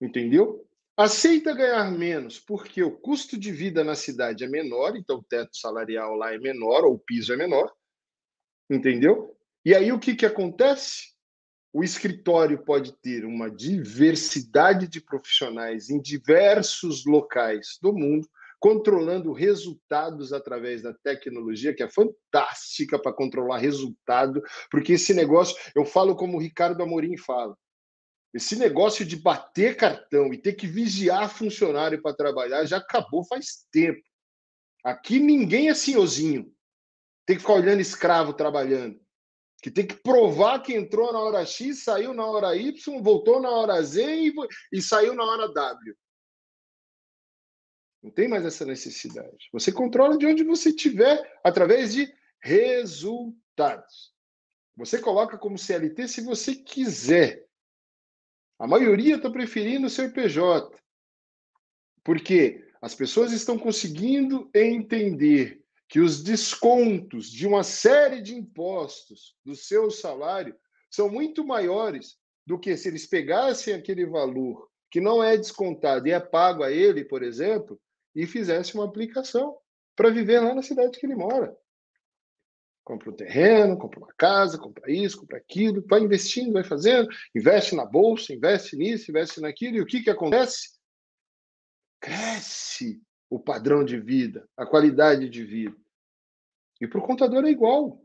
Entendeu? 0.00 0.66
Aceita 0.96 1.52
ganhar 1.52 1.90
menos 1.90 2.38
porque 2.38 2.82
o 2.82 2.92
custo 2.92 3.36
de 3.36 3.50
vida 3.50 3.82
na 3.82 3.96
cidade 3.96 4.44
é 4.44 4.48
menor, 4.48 4.96
então 4.96 5.18
o 5.18 5.24
teto 5.24 5.56
salarial 5.56 6.14
lá 6.14 6.32
é 6.32 6.38
menor, 6.38 6.84
ou 6.84 6.94
o 6.94 6.98
piso 6.98 7.32
é 7.32 7.36
menor, 7.36 7.72
entendeu? 8.70 9.36
E 9.64 9.74
aí 9.74 9.90
o 9.90 9.98
que, 9.98 10.14
que 10.14 10.24
acontece? 10.24 11.14
O 11.72 11.82
escritório 11.82 12.64
pode 12.64 12.92
ter 12.92 13.24
uma 13.24 13.50
diversidade 13.50 14.86
de 14.86 15.00
profissionais 15.00 15.90
em 15.90 16.00
diversos 16.00 17.04
locais 17.04 17.76
do 17.82 17.92
mundo, 17.92 18.28
controlando 18.60 19.32
resultados 19.32 20.32
através 20.32 20.80
da 20.80 20.94
tecnologia, 20.94 21.74
que 21.74 21.82
é 21.82 21.90
fantástica 21.90 22.96
para 23.00 23.12
controlar 23.12 23.58
resultado, 23.58 24.40
porque 24.70 24.92
esse 24.92 25.12
negócio, 25.12 25.56
eu 25.74 25.84
falo 25.84 26.14
como 26.14 26.36
o 26.36 26.40
Ricardo 26.40 26.80
Amorim 26.84 27.16
fala, 27.16 27.56
esse 28.34 28.56
negócio 28.56 29.04
de 29.06 29.14
bater 29.14 29.76
cartão 29.76 30.34
e 30.34 30.38
ter 30.38 30.54
que 30.54 30.66
vigiar 30.66 31.32
funcionário 31.32 32.02
para 32.02 32.16
trabalhar 32.16 32.66
já 32.66 32.78
acabou 32.78 33.24
faz 33.24 33.64
tempo. 33.70 34.02
Aqui 34.82 35.20
ninguém 35.20 35.68
é 35.68 35.74
senhorzinho. 35.74 36.52
Tem 37.24 37.36
que 37.36 37.42
ficar 37.42 37.54
olhando 37.54 37.80
escravo 37.80 38.34
trabalhando. 38.34 39.00
Que 39.62 39.70
tem 39.70 39.86
que 39.86 39.94
provar 39.94 40.60
que 40.60 40.74
entrou 40.74 41.12
na 41.12 41.20
hora 41.20 41.46
X, 41.46 41.84
saiu 41.84 42.12
na 42.12 42.26
hora 42.26 42.56
Y, 42.56 43.00
voltou 43.00 43.40
na 43.40 43.50
hora 43.50 43.80
Z 43.82 44.04
e, 44.04 44.34
e 44.72 44.82
saiu 44.82 45.14
na 45.14 45.24
hora 45.24 45.48
W. 45.48 45.96
Não 48.02 48.10
tem 48.10 48.28
mais 48.28 48.44
essa 48.44 48.66
necessidade. 48.66 49.48
Você 49.52 49.72
controla 49.72 50.18
de 50.18 50.26
onde 50.26 50.44
você 50.44 50.68
estiver 50.68 51.40
através 51.42 51.94
de 51.94 52.12
resultados. 52.42 54.12
Você 54.76 54.98
coloca 55.00 55.38
como 55.38 55.56
CLT 55.56 56.08
se 56.08 56.20
você 56.20 56.54
quiser. 56.54 57.43
A 58.64 58.66
maioria 58.66 59.16
está 59.16 59.28
preferindo 59.28 59.90
ser 59.90 60.14
PJ, 60.14 60.74
porque 62.02 62.66
as 62.80 62.94
pessoas 62.94 63.30
estão 63.30 63.58
conseguindo 63.58 64.48
entender 64.54 65.62
que 65.86 66.00
os 66.00 66.22
descontos 66.22 67.30
de 67.30 67.46
uma 67.46 67.62
série 67.62 68.22
de 68.22 68.34
impostos 68.34 69.36
do 69.44 69.54
seu 69.54 69.90
salário 69.90 70.56
são 70.90 71.10
muito 71.10 71.46
maiores 71.46 72.16
do 72.46 72.58
que 72.58 72.74
se 72.74 72.88
eles 72.88 73.06
pegassem 73.06 73.74
aquele 73.74 74.06
valor 74.06 74.66
que 74.90 74.98
não 74.98 75.22
é 75.22 75.36
descontado 75.36 76.08
e 76.08 76.12
é 76.12 76.18
pago 76.18 76.62
a 76.62 76.72
ele, 76.72 77.04
por 77.04 77.22
exemplo, 77.22 77.78
e 78.14 78.26
fizessem 78.26 78.80
uma 78.80 78.86
aplicação 78.86 79.58
para 79.94 80.08
viver 80.08 80.40
lá 80.40 80.54
na 80.54 80.62
cidade 80.62 80.98
que 80.98 81.04
ele 81.04 81.16
mora 81.16 81.54
compra 82.84 83.10
um 83.10 83.16
terreno, 83.16 83.78
compra 83.78 83.98
uma 83.98 84.12
casa, 84.16 84.58
compra 84.58 84.92
isso, 84.92 85.18
compra 85.18 85.38
aquilo, 85.38 85.84
vai 85.88 86.00
investindo, 86.00 86.52
vai 86.52 86.62
fazendo, 86.62 87.08
investe 87.34 87.74
na 87.74 87.86
bolsa, 87.86 88.34
investe 88.34 88.76
nisso, 88.76 89.10
investe 89.10 89.40
naquilo, 89.40 89.76
e 89.76 89.80
o 89.80 89.86
que, 89.86 90.02
que 90.02 90.10
acontece? 90.10 90.74
Cresce 91.98 93.02
o 93.30 93.40
padrão 93.40 93.82
de 93.84 93.98
vida, 93.98 94.46
a 94.56 94.66
qualidade 94.66 95.28
de 95.28 95.42
vida. 95.42 95.76
E 96.80 96.86
para 96.86 96.98
o 96.98 97.06
contador 97.06 97.44
é 97.44 97.50
igual. 97.50 98.00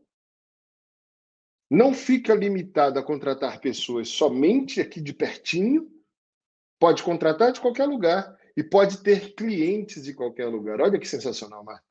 Não 1.69 1.93
fica 1.93 2.33
limitado 2.33 2.97
a 2.97 3.03
contratar 3.03 3.59
pessoas 3.59 4.09
somente 4.09 4.79
aqui 4.79 5.01
de 5.01 5.13
pertinho, 5.13 5.91
pode 6.79 7.03
contratar 7.03 7.51
de 7.51 7.59
qualquer 7.59 7.85
lugar 7.85 8.35
e 8.55 8.63
pode 8.63 9.03
ter 9.03 9.35
clientes 9.35 10.03
de 10.03 10.13
qualquer 10.13 10.47
lugar. 10.47 10.81
Olha 10.81 10.97
que 10.97 11.07
sensacional, 11.07 11.63
Marta. 11.63 11.88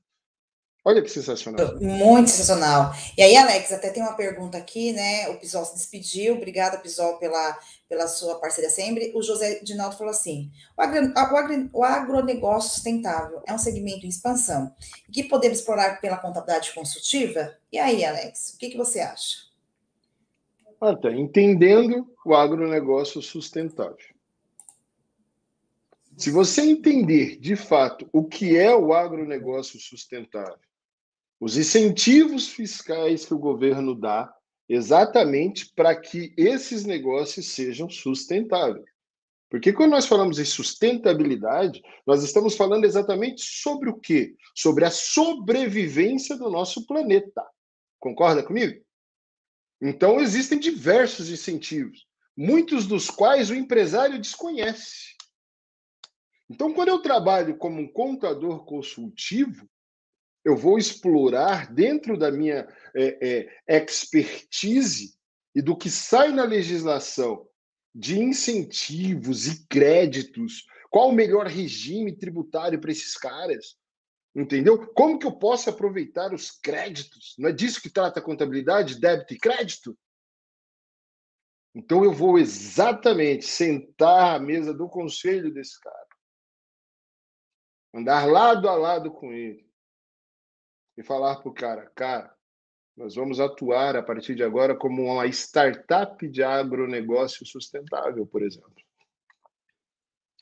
Olha 0.85 1.03
que 1.03 1.11
sensacional. 1.11 1.79
Muito 1.81 2.31
sensacional. 2.31 2.95
E 3.17 3.23
aí, 3.23 3.37
Alex, 3.37 3.73
até 3.73 3.91
tem 3.91 4.03
uma 4.03 4.15
pergunta 4.15 4.57
aqui, 4.57 4.93
né? 4.93 5.29
O 5.29 5.39
Pisol 5.39 5.65
se 5.65 5.75
despediu. 5.75 6.37
Obrigada, 6.37 6.79
Pisol, 6.79 7.19
pela, 7.19 7.59
pela 7.89 8.07
sua 8.07 8.37
parceria 8.37 8.71
sempre. 8.71 9.13
O 9.15 9.23
José 9.23 9.61
Dinaldo 9.63 9.97
falou 9.97 10.13
assim: 10.13 10.51
o, 10.77 10.81
agro, 10.81 11.13
o, 11.15 11.37
agro, 11.37 11.71
o 11.73 11.85
agronegócio 11.85 12.71
sustentável 12.71 13.43
é 13.47 13.53
um 13.53 13.59
segmento 13.59 14.07
em 14.07 14.09
expansão 14.09 14.73
que 15.13 15.25
podemos 15.25 15.59
explorar 15.59 16.01
pela 16.01 16.17
contabilidade 16.17 16.73
consultiva? 16.73 17.55
E 17.71 17.79
aí, 17.79 18.05
Alex, 18.05 18.55
o 18.55 18.59
que, 18.59 18.71
que 18.71 18.77
você 18.77 19.01
acha? 19.01 19.49
Marta, 20.81 21.11
entendendo 21.11 22.09
o 22.25 22.35
agronegócio 22.35 23.21
sustentável. 23.21 23.99
Se 26.17 26.31
você 26.31 26.63
entender 26.63 27.37
de 27.39 27.57
fato 27.57 28.09
o 28.13 28.25
que 28.25 28.57
é 28.57 28.75
o 28.75 28.93
agronegócio 28.93 29.79
sustentável, 29.79 30.68
os 31.41 31.57
incentivos 31.57 32.49
fiscais 32.49 33.25
que 33.25 33.35
o 33.35 33.39
governo 33.39 33.95
dá 33.95 34.33
exatamente 34.69 35.73
para 35.75 35.99
que 35.99 36.35
esses 36.37 36.85
negócios 36.85 37.47
sejam 37.47 37.89
sustentáveis. 37.89 38.85
Porque 39.49 39.73
quando 39.73 39.93
nós 39.93 40.07
falamos 40.07 40.39
em 40.39 40.45
sustentabilidade, 40.45 41.81
nós 42.07 42.23
estamos 42.23 42.55
falando 42.55 42.85
exatamente 42.85 43.43
sobre 43.43 43.89
o 43.89 43.99
quê? 43.99 44.35
Sobre 44.55 44.85
a 44.85 44.91
sobrevivência 44.91 46.37
do 46.37 46.51
nosso 46.51 46.87
planeta. 46.87 47.43
Concorda 47.99 48.43
comigo? 48.43 48.85
Então 49.81 50.21
existem 50.21 50.59
diversos 50.59 51.31
incentivos, 51.31 52.07
muitos 52.37 52.87
dos 52.87 53.09
quais 53.09 53.49
o 53.49 53.55
empresário 53.55 54.21
desconhece. 54.21 55.17
Então, 56.51 56.73
quando 56.73 56.89
eu 56.89 57.01
trabalho 57.01 57.59
como 57.59 57.81
um 57.81 57.87
contador 57.87 58.65
consultivo, 58.65 59.69
eu 60.49 60.57
vou 60.57 60.79
explorar 60.79 61.71
dentro 61.71 62.17
da 62.17 62.33
minha 62.33 62.67
é, 62.97 63.49
é, 63.67 63.77
expertise 63.77 65.15
e 65.55 65.61
do 65.61 65.77
que 65.77 65.91
sai 65.91 66.33
na 66.33 66.45
legislação 66.45 67.47
de 67.95 68.19
incentivos 68.19 69.47
e 69.47 69.67
créditos, 69.67 70.65
qual 70.91 71.11
o 71.11 71.15
melhor 71.15 71.47
regime 71.47 72.17
tributário 72.17 72.81
para 72.81 72.91
esses 72.91 73.15
caras? 73.15 73.77
Entendeu? 74.35 74.91
Como 74.95 75.19
que 75.19 75.27
eu 75.27 75.39
posso 75.39 75.69
aproveitar 75.69 76.33
os 76.33 76.51
créditos? 76.51 77.35
Não 77.39 77.51
é 77.51 77.53
disso 77.53 77.83
que 77.83 77.91
trata 77.91 78.21
a 78.21 78.23
contabilidade, 78.23 78.99
débito 78.99 79.35
e 79.35 79.39
crédito? 79.39 79.99
Então 81.75 82.03
eu 82.03 82.13
vou 82.13 82.39
exatamente 82.39 83.45
sentar 83.45 84.37
à 84.37 84.39
mesa 84.39 84.73
do 84.73 84.89
conselho 84.89 85.53
desse 85.53 85.79
cara, 85.79 86.09
andar 87.95 88.27
lado 88.27 88.67
a 88.67 88.75
lado 88.75 89.13
com 89.13 89.31
ele, 89.31 89.68
e 90.99 91.03
falar 91.05 91.37
para 91.37 91.49
o 91.49 91.55
cara, 91.55 91.89
cara, 91.95 92.35
nós 92.97 93.15
vamos 93.15 93.39
atuar 93.39 93.95
a 93.95 94.03
partir 94.03 94.35
de 94.35 94.43
agora 94.43 94.75
como 94.75 95.05
uma 95.05 95.29
startup 95.29 96.29
de 96.29 96.43
agronegócio 96.43 97.47
sustentável, 97.47 98.27
por 98.27 98.43
exemplo. 98.43 98.75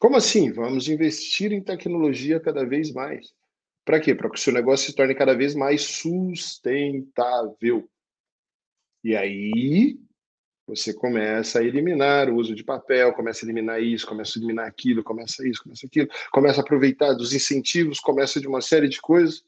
Como 0.01 0.17
assim? 0.17 0.51
Vamos 0.51 0.89
investir 0.89 1.53
em 1.53 1.63
tecnologia 1.63 2.41
cada 2.41 2.65
vez 2.65 2.91
mais. 2.91 3.35
Para 3.85 4.01
quê? 4.01 4.15
Para 4.15 4.31
que 4.31 4.37
o 4.37 4.41
seu 4.41 4.53
negócio 4.53 4.87
se 4.87 4.97
torne 4.97 5.15
cada 5.15 5.35
vez 5.35 5.55
mais 5.55 5.83
sustentável. 5.83 7.87
E 9.05 9.15
aí 9.15 10.01
você 10.67 10.95
começa 10.95 11.59
a 11.59 11.65
eliminar 11.65 12.31
o 12.31 12.37
uso 12.37 12.55
de 12.55 12.65
papel, 12.65 13.13
começa 13.13 13.45
a 13.45 13.47
eliminar 13.47 13.83
isso, 13.83 14.07
começa 14.07 14.39
a 14.39 14.41
eliminar 14.41 14.67
aquilo, 14.67 15.05
começa 15.05 15.47
isso, 15.47 15.63
começa 15.63 15.87
aquilo, 15.87 16.09
começa 16.33 16.63
a 16.63 16.65
aproveitar 16.65 17.13
dos 17.13 17.35
incentivos, 17.35 18.01
começa 18.01 18.41
de 18.41 18.49
uma 18.49 18.63
série 18.63 18.89
de 18.89 19.03
coisas 19.03 19.45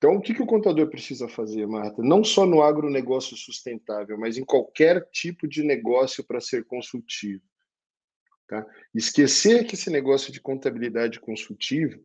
então, 0.00 0.16
o 0.16 0.20
que, 0.22 0.32
que 0.32 0.40
o 0.40 0.46
contador 0.46 0.88
precisa 0.88 1.28
fazer, 1.28 1.66
Marta? 1.66 2.02
Não 2.02 2.24
só 2.24 2.46
no 2.46 2.62
agronegócio 2.62 3.36
sustentável, 3.36 4.16
mas 4.16 4.38
em 4.38 4.44
qualquer 4.46 5.06
tipo 5.10 5.46
de 5.46 5.62
negócio 5.62 6.24
para 6.24 6.40
ser 6.40 6.64
consultivo. 6.64 7.42
Tá? 8.48 8.66
Esquecer 8.94 9.66
que 9.66 9.74
esse 9.74 9.90
negócio 9.90 10.32
de 10.32 10.40
contabilidade 10.40 11.20
consultiva 11.20 12.00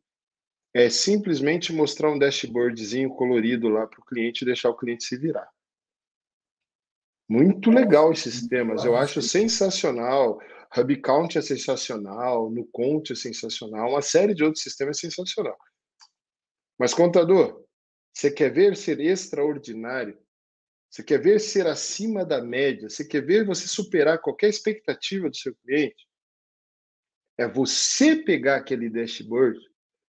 é 0.74 0.90
simplesmente 0.90 1.72
mostrar 1.72 2.12
um 2.12 2.20
dashboardzinho 2.20 3.12
colorido 3.12 3.70
lá 3.70 3.88
para 3.88 4.02
o 4.02 4.06
cliente 4.06 4.42
e 4.42 4.46
deixar 4.46 4.72
o 4.72 4.76
cliente 4.76 5.06
se 5.06 5.18
virar. 5.18 5.50
Muito 7.30 7.72
legal 7.72 8.12
esses 8.12 8.34
sistemas, 8.34 8.84
eu 8.84 8.98
acho 8.98 9.22
sensacional. 9.22 10.38
Hub 10.78 11.02
Count 11.02 11.38
é 11.38 11.42
sensacional, 11.42 12.52
no 12.52 12.66
Count 12.66 13.14
é 13.14 13.16
sensacional, 13.16 13.92
uma 13.92 14.02
série 14.02 14.34
de 14.34 14.44
outros 14.44 14.62
sistemas 14.62 14.98
é 14.98 15.02
sensacional. 15.10 15.58
Mas, 16.78 16.94
contador, 16.94 17.65
você 18.16 18.32
quer 18.32 18.50
ver 18.50 18.78
ser 18.78 19.00
extraordinário? 19.02 20.18
Você 20.90 21.04
quer 21.04 21.22
ver 21.22 21.40
ser 21.40 21.68
acima 21.68 22.24
da 22.24 22.42
média? 22.42 22.90
Você 22.90 23.06
quer 23.06 23.22
ver 23.22 23.46
você 23.46 23.68
superar 23.68 24.22
qualquer 24.22 24.50
expectativa 24.50 25.30
do 25.30 25.36
seu 25.36 25.54
cliente? 25.56 26.08
É 27.38 27.46
você 27.46 28.16
pegar 28.16 28.56
aquele 28.56 28.90
dashboard, 28.90 29.60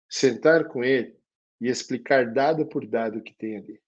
sentar 0.09 0.67
com 0.67 0.83
ele 0.83 1.17
e 1.61 1.69
explicar 1.69 2.33
dado 2.33 2.67
por 2.67 2.85
dado 2.85 3.19
o 3.19 3.23
que 3.23 3.33
tem 3.33 3.57
ali. 3.57 3.81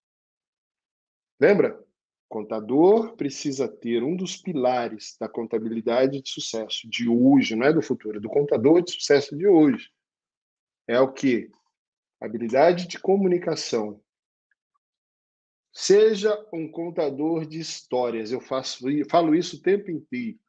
Lembra? 1.38 1.86
contador 2.28 3.16
precisa 3.16 3.68
ter 3.68 4.04
um 4.04 4.16
dos 4.16 4.36
pilares 4.36 5.16
da 5.18 5.30
contabilidade 5.30 6.22
de 6.22 6.30
sucesso 6.30 6.90
de 6.90 7.08
hoje, 7.08 7.56
não 7.56 7.66
é 7.66 7.72
do 7.72 7.82
futuro, 7.82 8.18
é 8.18 8.20
do 8.20 8.28
contador 8.28 8.82
de 8.82 8.92
sucesso 8.92 9.38
de 9.38 9.48
hoje. 9.48 9.90
É 10.88 11.00
o 11.00 11.14
que? 11.14 11.50
Habilidade 12.20 12.88
de 12.88 13.00
comunicação. 13.00 14.02
Seja 15.78 16.34
um 16.54 16.72
contador 16.72 17.46
de 17.46 17.60
histórias. 17.60 18.32
Eu 18.32 18.40
faço, 18.40 18.86
falo 19.10 19.36
isso 19.36 19.58
o 19.58 19.62
tempo 19.62 19.92
inteiro. 19.92 20.40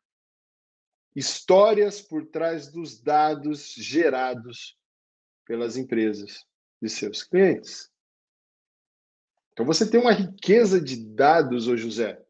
Histórias 1.17 2.01
por 2.01 2.27
trás 2.27 2.71
dos 2.71 3.03
dados 3.03 3.75
gerados 3.75 4.79
pelas 5.45 5.77
empresas 5.77 6.47
de 6.81 6.89
seus 6.89 7.25
clientes. 7.25 7.91
Então 9.53 9.67
você 9.67 9.91
tem 9.91 9.99
uma 9.99 10.13
riqueza 10.13 10.81
de 10.81 10.97
dados, 10.97 11.67
ô 11.67 11.77
José, 11.77 12.25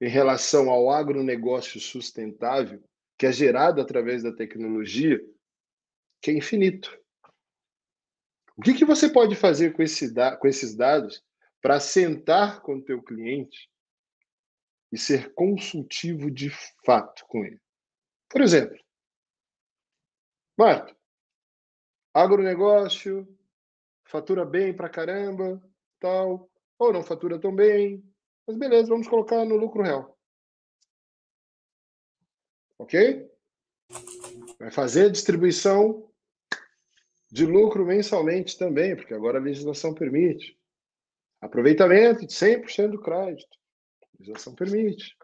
em 0.00 0.08
relação 0.08 0.70
ao 0.70 0.90
agronegócio 0.90 1.78
sustentável, 1.78 2.82
que 3.18 3.26
é 3.26 3.32
gerado 3.32 3.82
através 3.82 4.22
da 4.22 4.32
tecnologia, 4.32 5.20
que 6.22 6.30
é 6.30 6.34
infinito. 6.34 6.98
O 8.56 8.62
que, 8.62 8.72
que 8.72 8.84
você 8.84 9.10
pode 9.10 9.36
fazer 9.36 9.74
com, 9.74 9.82
esse, 9.82 10.14
com 10.38 10.48
esses 10.48 10.74
dados 10.74 11.22
para 11.60 11.80
sentar 11.80 12.62
com 12.62 12.76
o 12.76 12.82
teu 12.82 13.02
cliente 13.02 13.70
e 14.92 14.98
ser 14.98 15.34
consultivo 15.34 16.30
de 16.30 16.50
fato 16.84 17.24
com 17.26 17.44
ele? 17.44 17.60
Por 18.28 18.40
exemplo, 18.40 18.78
Marco, 20.56 20.94
agronegócio, 22.12 23.26
fatura 24.04 24.44
bem 24.44 24.74
pra 24.74 24.90
caramba, 24.90 25.62
tal, 25.98 26.50
ou 26.78 26.92
não 26.92 27.02
fatura 27.02 27.38
tão 27.40 27.54
bem, 27.54 28.04
mas 28.46 28.56
beleza, 28.56 28.88
vamos 28.88 29.08
colocar 29.08 29.44
no 29.44 29.56
lucro 29.56 29.82
real. 29.82 30.18
Ok? 32.78 33.30
Vai 34.58 34.70
fazer 34.70 35.10
distribuição 35.10 36.10
de 37.30 37.46
lucro 37.46 37.86
mensalmente 37.86 38.58
também, 38.58 38.94
porque 38.94 39.14
agora 39.14 39.38
a 39.38 39.42
legislação 39.42 39.94
permite. 39.94 40.59
Aproveitamento 41.40 42.26
de 42.26 42.32
100% 42.32 42.90
do 42.90 43.00
crédito. 43.00 43.56
A 44.02 44.06
legislação 44.18 44.54
permite. 44.54 45.16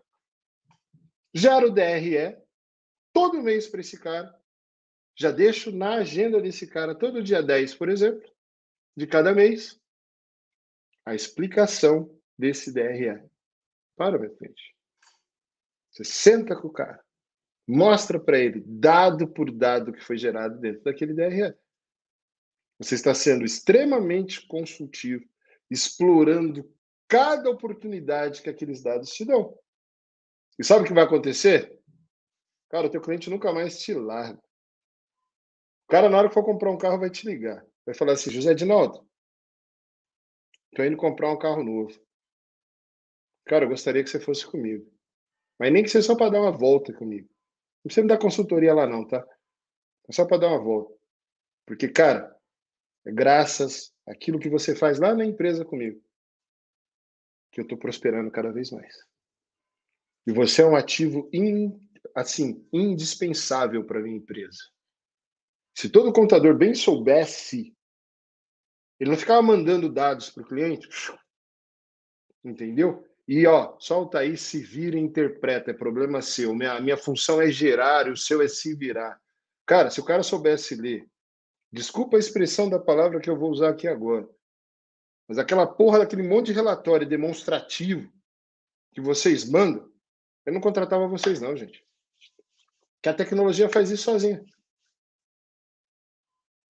Gera 1.34 1.66
o 1.66 1.70
DRE 1.70 2.36
todo 3.12 3.42
mês 3.42 3.68
para 3.68 3.80
esse 3.80 3.98
cara. 3.98 4.34
Já 5.14 5.30
deixo 5.30 5.70
na 5.70 5.96
agenda 5.96 6.40
desse 6.40 6.66
cara 6.66 6.94
todo 6.94 7.22
dia 7.22 7.42
10, 7.42 7.74
por 7.74 7.88
exemplo, 7.88 8.30
de 8.96 9.06
cada 9.06 9.34
mês 9.34 9.80
a 11.06 11.14
explicação 11.14 12.10
desse 12.36 12.72
DRE. 12.72 13.22
Para, 13.96 14.18
meu 14.18 14.34
cliente. 14.34 14.76
Você 15.90 16.04
senta 16.04 16.54
com 16.54 16.68
o 16.68 16.72
cara, 16.72 17.02
mostra 17.66 18.20
para 18.20 18.38
ele, 18.38 18.62
dado 18.66 19.26
por 19.26 19.50
dado 19.50 19.92
que 19.92 20.04
foi 20.04 20.18
gerado 20.18 20.58
dentro 20.58 20.82
daquele 20.82 21.14
DRE. 21.14 21.54
Você 22.78 22.96
está 22.96 23.14
sendo 23.14 23.44
extremamente 23.46 24.46
consultivo, 24.46 25.24
explorando 25.70 26.68
cada 27.08 27.50
oportunidade 27.50 28.42
que 28.42 28.50
aqueles 28.50 28.82
dados 28.82 29.10
te 29.10 29.24
dão. 29.24 29.56
E 30.58 30.64
sabe 30.64 30.84
o 30.84 30.86
que 30.86 30.94
vai 30.94 31.04
acontecer? 31.04 31.78
Cara, 32.68 32.86
o 32.86 32.90
teu 32.90 33.00
cliente 33.00 33.30
nunca 33.30 33.52
mais 33.52 33.80
te 33.80 33.94
larga. 33.94 34.38
O 35.84 35.88
cara, 35.88 36.08
na 36.08 36.18
hora 36.18 36.28
que 36.28 36.34
for 36.34 36.44
comprar 36.44 36.70
um 36.70 36.78
carro, 36.78 36.98
vai 36.98 37.10
te 37.10 37.26
ligar. 37.26 37.64
Vai 37.84 37.94
falar 37.94 38.14
assim, 38.14 38.30
José 38.30 38.54
Dinaldo, 38.54 39.06
Estou 40.76 40.84
indo 40.84 40.96
comprar 40.98 41.32
um 41.32 41.38
carro 41.38 41.64
novo. 41.64 41.98
Cara, 43.46 43.64
eu 43.64 43.68
gostaria 43.70 44.04
que 44.04 44.10
você 44.10 44.20
fosse 44.20 44.46
comigo. 44.46 44.86
Mas 45.58 45.72
nem 45.72 45.82
que 45.82 45.88
seja 45.88 46.08
só 46.08 46.14
para 46.14 46.32
dar 46.32 46.42
uma 46.42 46.52
volta 46.52 46.92
comigo. 46.92 47.26
Não 47.76 47.84
precisa 47.84 48.02
me 48.02 48.08
dar 48.08 48.18
consultoria 48.18 48.74
lá, 48.74 48.86
não, 48.86 49.06
tá? 49.06 49.26
É 50.06 50.12
só 50.12 50.26
para 50.26 50.36
dar 50.36 50.48
uma 50.48 50.62
volta. 50.62 50.94
Porque, 51.64 51.88
cara, 51.88 52.38
graças 53.06 53.95
àquilo 54.06 54.38
que 54.38 54.48
você 54.48 54.74
faz 54.74 54.98
lá 54.98 55.14
na 55.14 55.24
empresa 55.24 55.64
comigo 55.64 56.00
que 57.50 57.60
eu 57.60 57.62
estou 57.62 57.78
prosperando 57.78 58.30
cada 58.30 58.52
vez 58.52 58.70
mais. 58.70 58.94
E 60.26 60.32
você 60.32 60.60
é 60.60 60.66
um 60.66 60.76
ativo 60.76 61.28
in, 61.32 61.80
assim 62.14 62.68
indispensável 62.70 63.84
para 63.84 64.00
minha 64.00 64.16
empresa. 64.16 64.58
Se 65.74 65.88
todo 65.88 66.12
contador 66.12 66.54
bem 66.54 66.74
soubesse 66.74 67.74
ele 68.98 69.10
não 69.10 69.16
ficava 69.16 69.42
mandando 69.42 69.92
dados 69.92 70.30
para 70.30 70.42
o 70.42 70.46
cliente, 70.46 70.88
entendeu? 72.42 73.06
E 73.28 73.46
ó, 73.46 73.76
solta 73.78 74.20
aí, 74.20 74.36
se 74.36 74.60
vira 74.60 74.96
e 74.96 75.00
interpreta, 75.00 75.70
é 75.70 75.74
problema 75.74 76.22
seu. 76.22 76.54
Minha, 76.54 76.80
minha 76.80 76.96
função 76.96 77.40
é 77.40 77.50
gerar, 77.50 78.08
o 78.08 78.16
seu 78.16 78.40
é 78.40 78.48
se 78.48 78.74
virar. 78.74 79.20
Cara, 79.66 79.90
se 79.90 80.00
o 80.00 80.04
cara 80.04 80.22
soubesse 80.22 80.76
ler, 80.76 81.06
desculpa 81.76 82.16
a 82.16 82.18
expressão 82.18 82.70
da 82.70 82.78
palavra 82.78 83.20
que 83.20 83.28
eu 83.28 83.38
vou 83.38 83.50
usar 83.50 83.68
aqui 83.68 83.86
agora, 83.86 84.28
mas 85.28 85.38
aquela 85.38 85.66
porra 85.66 85.98
daquele 85.98 86.22
monte 86.22 86.46
de 86.46 86.52
relatório 86.52 87.06
demonstrativo 87.06 88.10
que 88.92 89.00
vocês 89.00 89.48
mandam, 89.48 89.90
eu 90.46 90.54
não 90.54 90.60
contratava 90.60 91.06
vocês, 91.06 91.40
não, 91.40 91.54
gente. 91.54 91.84
Que 93.02 93.10
a 93.10 93.14
tecnologia 93.14 93.68
faz 93.68 93.90
isso 93.90 94.04
sozinha. 94.04 94.42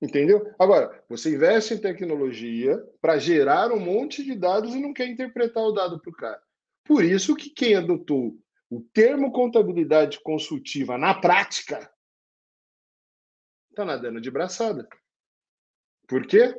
Entendeu? 0.02 0.52
Agora, 0.58 1.04
você 1.08 1.34
investe 1.34 1.74
em 1.74 1.78
tecnologia 1.78 2.76
para 3.00 3.16
gerar 3.16 3.70
um 3.70 3.78
monte 3.78 4.24
de 4.24 4.34
dados 4.34 4.74
e 4.74 4.80
não 4.80 4.92
quer 4.92 5.06
interpretar 5.06 5.62
o 5.62 5.72
dado 5.72 6.00
para 6.00 6.10
o 6.10 6.16
cara. 6.16 6.42
Por 6.84 7.04
isso 7.04 7.36
que 7.36 7.48
quem 7.48 7.76
adotou 7.76 8.36
o 8.68 8.80
termo 8.92 9.30
contabilidade 9.30 10.20
consultiva 10.20 10.98
na 10.98 11.14
prática 11.14 11.90
está 13.76 13.84
nadando 13.84 14.22
de 14.22 14.30
braçada. 14.30 14.88
Por 16.08 16.26
quê? 16.26 16.54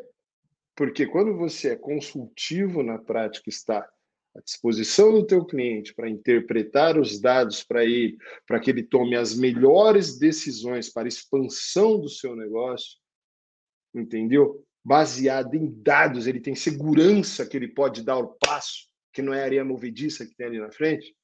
Porque 0.76 1.07
quando 1.07 1.36
você 1.36 1.70
é 1.70 1.76
consultivo 1.76 2.84
na 2.84 2.99
prática, 2.99 3.49
está 3.49 3.89
à 4.36 4.39
disposição 4.41 5.11
do 5.11 5.26
teu 5.26 5.43
cliente 5.43 5.95
para 5.95 6.07
interpretar 6.07 6.99
os 6.99 7.20
dados 7.20 7.63
para 7.63 7.84
ele, 7.84 8.18
para 8.45 8.59
que 8.59 8.70
ele 8.70 8.84
tome 8.84 9.15
as 9.15 9.36
melhores 9.36 10.20
decisões 10.20 10.91
para 10.93 11.05
a 11.05 11.07
expansão 11.07 11.99
do 11.99 12.07
seu 12.07 12.36
negócio, 12.36 12.99
entendeu? 13.95 14.63
Baseado 14.86 15.55
em 15.55 15.74
dados, 15.82 16.28
ele 16.28 16.39
tem 16.39 16.53
segurança 16.53 17.47
que 17.47 17.57
ele 17.57 17.68
pode 17.68 18.03
dar 18.03 18.18
o 18.18 18.36
passo, 18.36 18.88
que 19.11 19.24
não 19.24 19.34
é 19.34 19.43
areia 19.43 19.65
movediça 19.65 20.24
que 20.24 20.36
tem 20.36 20.45
ali 20.45 20.59
na 20.59 20.72
frente. 20.72 21.15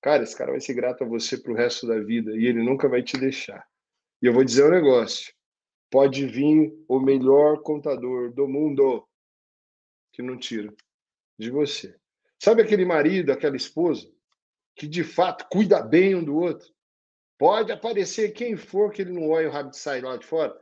Cara, 0.00 0.22
esse 0.22 0.36
cara 0.36 0.52
vai 0.52 0.60
ser 0.60 0.72
grato 0.72 1.04
a 1.04 1.06
você 1.06 1.36
pro 1.36 1.54
resto 1.54 1.86
da 1.86 1.98
vida 2.00 2.34
e 2.34 2.46
ele 2.46 2.62
nunca 2.62 2.88
vai 2.88 3.02
te 3.02 3.18
deixar. 3.18 3.62
E 4.22 4.26
eu 4.26 4.32
vou 4.32 4.44
dizer 4.44 4.64
um 4.64 4.70
negócio: 4.70 5.32
pode 5.90 6.26
vir 6.26 6.72
o 6.88 7.00
melhor 7.00 7.62
contador 7.62 8.32
do 8.32 8.48
mundo 8.48 9.06
que 10.12 10.22
não 10.22 10.38
tira 10.38 10.74
de 11.38 11.50
você. 11.50 11.94
Sabe 12.38 12.62
aquele 12.62 12.84
marido, 12.84 13.32
aquela 13.32 13.56
esposa 13.56 14.10
que 14.74 14.86
de 14.86 15.02
fato 15.02 15.46
cuida 15.50 15.82
bem 15.82 16.14
um 16.14 16.24
do 16.24 16.36
outro? 16.36 16.74
Pode 17.38 17.72
aparecer 17.72 18.32
quem 18.32 18.56
for 18.56 18.92
que 18.92 19.02
ele 19.02 19.12
não 19.12 19.28
olha 19.28 19.48
o 19.48 19.52
rabo 19.52 19.70
de 19.70 19.78
sair 19.78 20.02
lá 20.02 20.16
de 20.16 20.26
fora 20.26 20.58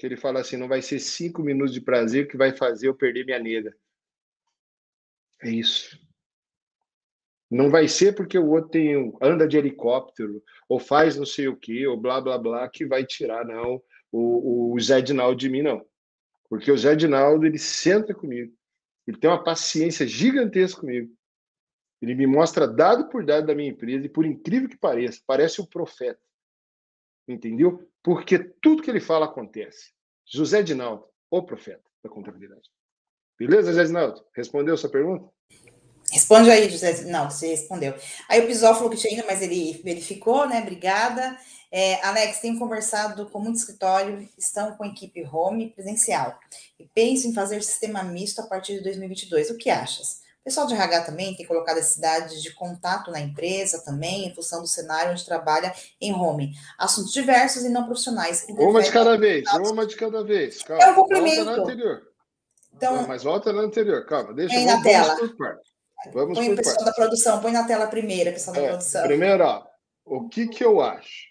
que 0.00 0.06
ele 0.06 0.16
fala 0.16 0.40
assim: 0.40 0.56
não 0.56 0.66
vai 0.66 0.80
ser 0.80 0.98
cinco 0.98 1.42
minutos 1.42 1.74
de 1.74 1.80
prazer 1.80 2.26
que 2.26 2.36
vai 2.36 2.56
fazer 2.56 2.88
eu 2.88 2.94
perder 2.94 3.24
minha 3.26 3.38
nega. 3.38 3.76
É 5.42 5.50
isso. 5.50 5.98
Não 7.50 7.70
vai 7.70 7.88
ser 7.88 8.14
porque 8.14 8.38
o 8.38 8.50
outro 8.50 8.70
tem, 8.70 9.12
anda 9.20 9.46
de 9.46 9.58
helicóptero, 9.58 10.42
ou 10.68 10.78
faz 10.78 11.16
não 11.16 11.26
sei 11.26 11.48
o 11.48 11.56
que, 11.56 11.86
ou 11.86 11.96
blá 11.96 12.20
blá 12.20 12.38
blá, 12.38 12.68
que 12.68 12.86
vai 12.86 13.04
tirar, 13.04 13.44
não, 13.44 13.82
o, 14.12 14.74
o 14.74 14.80
Zé 14.80 15.00
Dinaldo 15.00 15.36
de 15.36 15.48
mim, 15.48 15.62
não. 15.62 15.84
Porque 16.48 16.70
o 16.70 16.78
Zé 16.78 16.94
Dinaldo, 16.94 17.46
ele 17.46 17.58
senta 17.58 18.14
comigo. 18.14 18.52
Ele 19.06 19.16
tem 19.16 19.28
uma 19.28 19.42
paciência 19.42 20.06
gigantesca 20.06 20.80
comigo. 20.80 21.12
Ele 22.00 22.14
me 22.14 22.26
mostra 22.26 22.66
dado 22.66 23.08
por 23.08 23.24
dado 23.24 23.46
da 23.46 23.54
minha 23.54 23.70
empresa, 23.70 24.06
e 24.06 24.08
por 24.08 24.24
incrível 24.24 24.68
que 24.68 24.78
pareça, 24.78 25.20
parece 25.26 25.60
o 25.60 25.66
profeta. 25.66 26.20
Entendeu? 27.28 27.90
porque 28.02 28.38
tudo 28.38 28.82
que 28.82 28.90
ele 28.90 29.00
fala 29.00 29.26
acontece. 29.26 29.92
José 30.26 30.62
Dinaldo, 30.62 31.04
o 31.30 31.42
profeta 31.42 31.84
da 32.02 32.08
contabilidade. 32.08 32.70
Beleza, 33.38 33.72
Gesnaldo? 33.72 34.24
Respondeu 34.34 34.76
sua 34.76 34.90
pergunta? 34.90 35.30
Responde 36.10 36.50
aí, 36.50 36.68
José. 36.68 37.02
Não, 37.02 37.30
você 37.30 37.48
respondeu. 37.48 37.94
Aí 38.28 38.40
o 38.40 38.46
Pisol 38.46 38.74
falou 38.74 38.90
que 38.90 38.96
tinha 38.96 39.14
ido, 39.14 39.24
mas 39.26 39.42
ele 39.42 39.80
verificou, 39.84 40.48
né? 40.48 40.60
Obrigada. 40.60 41.36
É, 41.72 42.04
Alex, 42.04 42.40
tenho 42.40 42.58
conversado 42.58 43.26
com 43.26 43.38
muito 43.38 43.56
escritório, 43.56 44.28
estão 44.36 44.72
com 44.72 44.84
equipe 44.84 45.24
home 45.24 45.70
presencial 45.70 46.36
e 46.78 46.84
penso 46.92 47.28
em 47.28 47.32
fazer 47.32 47.62
sistema 47.62 48.02
misto 48.02 48.40
a 48.40 48.46
partir 48.46 48.78
de 48.78 48.82
2022. 48.82 49.50
O 49.50 49.56
que 49.56 49.70
achas? 49.70 50.20
O 50.40 50.44
pessoal 50.44 50.66
de 50.66 50.74
RH 50.74 51.02
também 51.02 51.36
tem 51.36 51.46
colocado 51.46 51.78
as 51.78 51.86
cidades 51.86 52.42
de 52.42 52.52
contato 52.54 53.12
na 53.12 53.20
empresa 53.20 53.84
também, 53.84 54.26
em 54.26 54.34
função 54.34 54.62
do 54.62 54.66
cenário 54.66 55.12
onde 55.12 55.24
trabalha 55.24 55.72
em 56.00 56.12
home. 56.12 56.54
Assuntos 56.76 57.12
diversos 57.12 57.62
e 57.62 57.68
não 57.68 57.84
profissionais. 57.84 58.46
Uma 58.48 58.82
de 58.82 58.90
cada 58.90 59.16
vez, 59.16 59.44
uma 59.52 59.86
de 59.86 59.94
cada 59.94 60.24
vez. 60.24 60.62
Calma. 60.62 60.82
É 60.82 60.90
um 60.90 60.94
complemento. 60.94 61.44
Volta 61.44 61.56
na 61.56 61.62
anterior. 61.62 62.02
Então, 62.74 63.06
mas 63.06 63.22
volta 63.22 63.52
na 63.52 63.62
anterior, 63.62 64.06
calma. 64.06 64.32
Deixa 64.32 64.58
eu 64.58 64.64
na 64.64 64.82
tela. 64.82 65.16
Por 65.16 65.36
parte. 65.36 65.69
Vamos 66.12 66.38
põe 66.38 66.52
o 66.52 66.56
pessoal 66.56 66.76
parte. 66.76 66.86
da 66.86 66.92
produção, 66.94 67.40
põe 67.40 67.52
na 67.52 67.66
tela 67.66 67.86
primeiro, 67.86 68.32
pessoal 68.32 68.56
da 68.56 68.62
é, 68.62 68.68
produção. 68.68 69.02
Primeiro, 69.02 69.44
ó, 69.44 69.66
o 70.04 70.28
que, 70.28 70.48
que 70.48 70.64
eu 70.64 70.80
acho? 70.80 71.30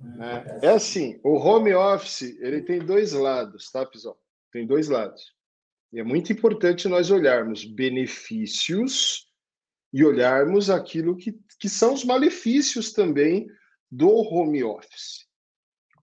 Né? 0.00 0.58
É 0.62 0.68
assim, 0.68 1.20
o 1.22 1.34
home 1.36 1.74
office 1.74 2.36
ele 2.40 2.62
tem 2.62 2.78
dois 2.78 3.12
lados, 3.12 3.70
tá, 3.70 3.84
pessoal? 3.84 4.18
Tem 4.50 4.66
dois 4.66 4.88
lados. 4.88 5.34
E 5.92 6.00
é 6.00 6.04
muito 6.04 6.32
importante 6.32 6.88
nós 6.88 7.10
olharmos 7.10 7.64
benefícios 7.64 9.30
e 9.92 10.04
olharmos 10.04 10.68
aquilo 10.68 11.16
que, 11.16 11.38
que 11.58 11.68
são 11.68 11.94
os 11.94 12.04
malefícios 12.04 12.92
também 12.92 13.46
do 13.90 14.10
home 14.10 14.62
office. 14.64 15.26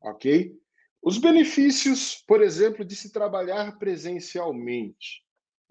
Ok? 0.02 0.56
Os 1.02 1.18
benefícios, 1.18 2.24
por 2.28 2.42
exemplo, 2.42 2.86
de 2.86 2.96
se 2.96 3.12
trabalhar 3.12 3.78
presencialmente. 3.78 5.23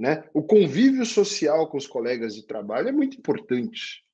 Né? 0.02 0.28
O 0.34 0.42
convívio 0.42 1.06
social 1.06 1.70
com 1.70 1.76
os 1.78 1.86
colegas 1.86 2.34
de 2.34 2.44
trabalho 2.44 2.88
é 2.88 2.92
muito 2.92 3.16
importante. 3.16 4.04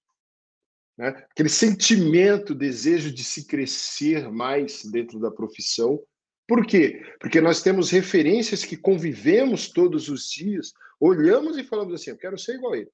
Né? 0.98 1.08
Aquele 1.08 1.48
sentimento, 1.48 2.54
desejo 2.54 3.10
de 3.10 3.24
se 3.24 3.46
crescer 3.46 4.30
mais 4.30 4.84
dentro 4.84 5.18
da 5.18 5.30
profissão. 5.30 5.98
Por 6.46 6.66
quê? 6.66 7.02
Porque 7.18 7.40
nós 7.40 7.62
temos 7.62 7.90
referências 7.90 8.66
que 8.66 8.76
convivemos 8.76 9.70
todos 9.70 10.10
os 10.10 10.28
dias, 10.28 10.74
olhamos 11.00 11.56
e 11.56 11.64
falamos 11.64 11.94
assim: 11.94 12.10
eu 12.10 12.18
quero 12.18 12.36
ser 12.36 12.56
igual 12.56 12.74
a 12.74 12.78
ele. 12.80 12.90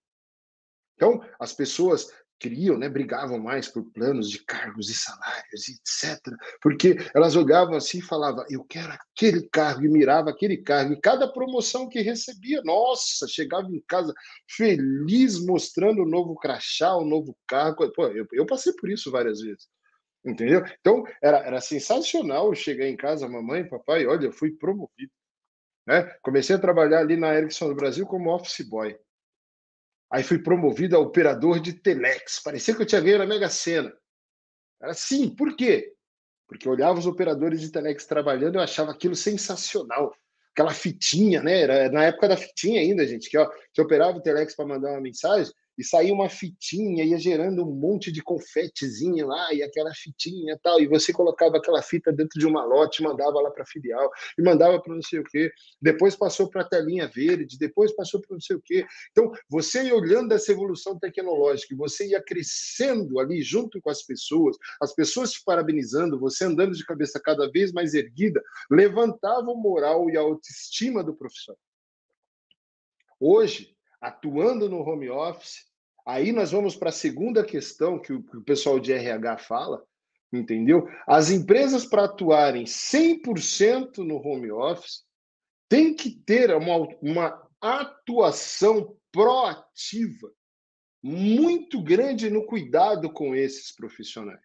Então, 0.95 1.21
as 1.41 1.53
pessoas 1.53 2.13
queriam, 2.45 2.77
né, 2.77 2.91
brigavam 2.91 3.39
mais 3.39 3.69
por 3.69 3.83
planos 3.85 4.29
de 4.29 4.39
cargos 4.45 4.91
e 4.91 4.95
salários, 4.95 5.67
etc. 5.67 6.21
Porque 6.61 6.99
elas 7.15 7.37
olhavam 7.37 7.75
assim 7.75 7.99
e 7.99 8.03
falavam, 8.03 8.45
eu 8.51 8.63
quero 8.65 8.93
aquele 8.93 9.49
cargo, 9.49 9.83
e 9.83 9.89
mirava 9.89 10.29
aquele 10.29 10.59
cargo, 10.59 10.93
e 10.93 11.01
cada 11.01 11.27
promoção 11.27 11.89
que 11.89 12.03
recebia, 12.03 12.61
nossa, 12.63 13.27
chegava 13.27 13.67
em 13.69 13.83
casa 13.89 14.13
feliz, 14.47 15.43
mostrando 15.43 16.03
o 16.03 16.09
novo 16.09 16.35
crachá, 16.35 16.95
o 16.95 17.05
novo 17.05 17.35
cargo. 17.49 17.91
Pô, 17.93 18.09
eu, 18.09 18.27
eu 18.33 18.45
passei 18.45 18.75
por 18.75 18.91
isso 18.91 19.11
várias 19.11 19.41
vezes. 19.41 19.67
Entendeu? 20.23 20.63
Então, 20.81 21.03
era, 21.23 21.39
era 21.39 21.61
sensacional 21.63 22.55
chegar 22.55 22.87
em 22.87 22.97
casa, 22.97 23.27
mamãe, 23.27 23.67
papai, 23.67 24.07
olha, 24.07 24.27
eu 24.27 24.33
fui 24.33 24.51
promovido. 24.53 25.13
Né? 25.87 26.03
Comecei 26.23 26.57
a 26.57 26.59
trabalhar 26.59 26.99
ali 26.99 27.17
na 27.17 27.35
Ericsson 27.35 27.69
do 27.69 27.75
Brasil 27.75 28.07
como 28.07 28.35
office 28.35 28.67
boy. 28.69 28.95
Aí 30.15 30.23
fui 30.23 30.39
promovido 30.39 30.95
a 30.95 31.01
operador 31.01 31.59
de 31.59 31.73
telex. 31.73 32.39
Parecia 32.39 32.73
que 32.73 32.81
eu 32.81 32.87
tinha 32.87 33.01
ganho 33.01 33.19
na 33.19 33.27
Mega 33.27 33.49
Sena. 33.49 33.93
Era 34.81 34.93
assim, 34.93 35.29
por 35.29 35.57
quê? 35.57 35.93
Porque 36.47 36.69
eu 36.69 36.73
olhava 36.73 36.97
os 36.97 37.05
operadores 37.05 37.61
de 37.61 37.73
telex 37.73 38.07
trabalhando 38.07 38.55
e 38.55 38.59
eu 38.59 38.63
achava 38.63 38.93
aquilo 38.93 39.17
sensacional. 39.17 40.15
Aquela 40.53 40.73
fitinha, 40.73 41.43
né? 41.43 41.63
Era 41.63 41.91
na 41.91 42.05
época 42.05 42.29
da 42.29 42.37
fitinha 42.37 42.81
ainda, 42.81 43.05
gente, 43.05 43.29
que 43.29 43.37
ó, 43.37 43.51
você 43.73 43.83
operava 43.83 44.17
o 44.17 44.23
telex 44.23 44.55
para 44.55 44.65
mandar 44.65 44.93
uma 44.93 45.01
mensagem, 45.01 45.53
e 45.77 45.85
saía 45.85 46.13
uma 46.13 46.29
fitinha, 46.29 47.05
ia 47.05 47.19
gerando 47.19 47.63
um 47.63 47.75
monte 47.75 48.11
de 48.13 48.23
confetezinho 48.23 49.27
lá, 49.27 49.53
e 49.53 49.63
aquela 49.63 49.93
fitinha 49.95 50.59
tal, 50.63 50.81
e 50.81 50.87
você 50.87 51.13
colocava 51.13 51.57
aquela 51.57 51.83
fita 51.83 52.13
dentro 52.13 52.39
de 52.39 52.47
uma 52.47 52.65
lote, 52.65 53.03
mandava 53.03 53.41
lá 53.41 53.51
para 53.51 53.67
filial, 53.67 54.11
e 54.39 54.43
mandava 54.43 54.81
para 54.81 54.95
não 54.95 55.03
sei 55.03 55.21
o 55.21 55.25
quê, 55.25 55.51
depois 55.81 56.17
passou 56.17 56.49
para 56.49 56.63
a 56.63 56.69
telinha 56.69 57.09
verde, 57.09 57.59
depois 57.59 57.95
passou 57.95 58.21
para 58.21 58.35
não 58.35 58.41
sei 58.41 58.57
o 58.57 58.63
quê. 58.63 58.87
Então, 59.11 59.33
você 59.49 59.85
ia 59.85 59.95
olhando 59.95 60.33
essa 60.33 60.53
evolução 60.53 60.99
tecnológica, 60.99 61.75
você 61.77 62.09
ia 62.09 62.23
crescendo 62.23 63.19
ali 63.19 63.43
junto 63.43 63.81
com 63.81 63.91
as 63.91 64.03
pessoas, 64.03 64.57
as 64.81 64.95
pessoas 64.95 65.33
te 65.33 65.43
parabenizando, 65.45 66.19
você 66.19 66.45
andando 66.45 66.75
de 66.75 66.85
cabeça 66.85 67.21
cada 67.21 67.51
vez 67.51 67.73
mais 67.73 67.95
erguida, 67.95 68.43
levantava 68.71 69.51
o 69.51 69.57
moral 69.57 70.09
e 70.11 70.17
a 70.17 70.21
autoestima 70.21 71.03
do 71.03 71.15
profissional. 71.15 71.59
Hoje, 73.21 73.74
atuando 74.05 74.69
no 74.69 74.87
home 74.87 75.09
office. 75.09 75.65
Aí 76.07 76.31
nós 76.31 76.53
vamos 76.53 76.77
para 76.77 76.91
a 76.91 76.93
segunda 76.93 77.43
questão 77.43 77.99
que 77.99 78.13
o, 78.13 78.23
pessoal 78.43 78.79
de 78.79 78.93
RH 78.93 79.39
fala, 79.39 79.83
entendeu? 80.31 80.87
As 81.07 81.31
empresas 81.31 81.87
para 81.87 82.05
atuarem 82.05 82.65
100% 82.65 83.99
no 83.99 84.17
home 84.17 84.53
office 84.53 85.05
tem 85.71 85.95
que 85.95 86.11
ter 86.11 86.55
uma, 86.55 86.77
uma 87.01 87.49
atuação 87.61 88.95
proativa 89.11 90.31
muito 91.03 91.83
grande 91.83 92.29
no 92.29 92.45
cuidado 92.45 93.11
com 93.11 93.35
esses 93.35 93.73
profissionais. 93.73 94.41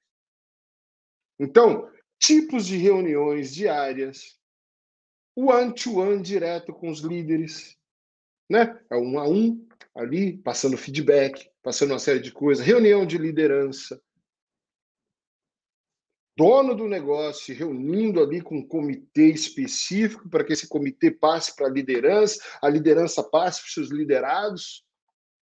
Então, 1.38 1.90
tipos 2.18 2.66
de 2.66 2.78
reuniões 2.78 3.54
diárias, 3.54 4.40
o 5.36 5.52
one-to-one 5.52 6.18
-one 6.18 6.22
direto 6.22 6.74
com 6.74 6.90
os 6.90 7.00
líderes, 7.00 7.79
né? 8.50 8.80
É 8.90 8.96
um 8.96 9.20
a 9.20 9.28
um 9.28 9.66
ali, 9.96 10.38
passando 10.38 10.78
feedback, 10.78 11.50
passando 11.62 11.92
uma 11.92 12.00
série 12.00 12.20
de 12.20 12.32
coisas, 12.32 12.66
reunião 12.66 13.06
de 13.06 13.18
liderança, 13.18 14.02
dono 16.38 16.74
do 16.74 16.88
negócio 16.88 17.54
reunindo 17.54 18.22
ali 18.22 18.40
com 18.40 18.60
um 18.60 18.66
comitê 18.66 19.26
específico 19.26 20.30
para 20.30 20.44
que 20.44 20.54
esse 20.54 20.70
comitê 20.70 21.12
passe 21.12 21.54
para 21.54 21.68
a 21.68 21.70
liderança, 21.70 22.42
a 22.62 22.70
liderança 22.70 23.22
passe 23.22 23.60
para 23.60 23.68
os 23.68 23.74
seus 23.74 23.90
liderados. 23.90 24.86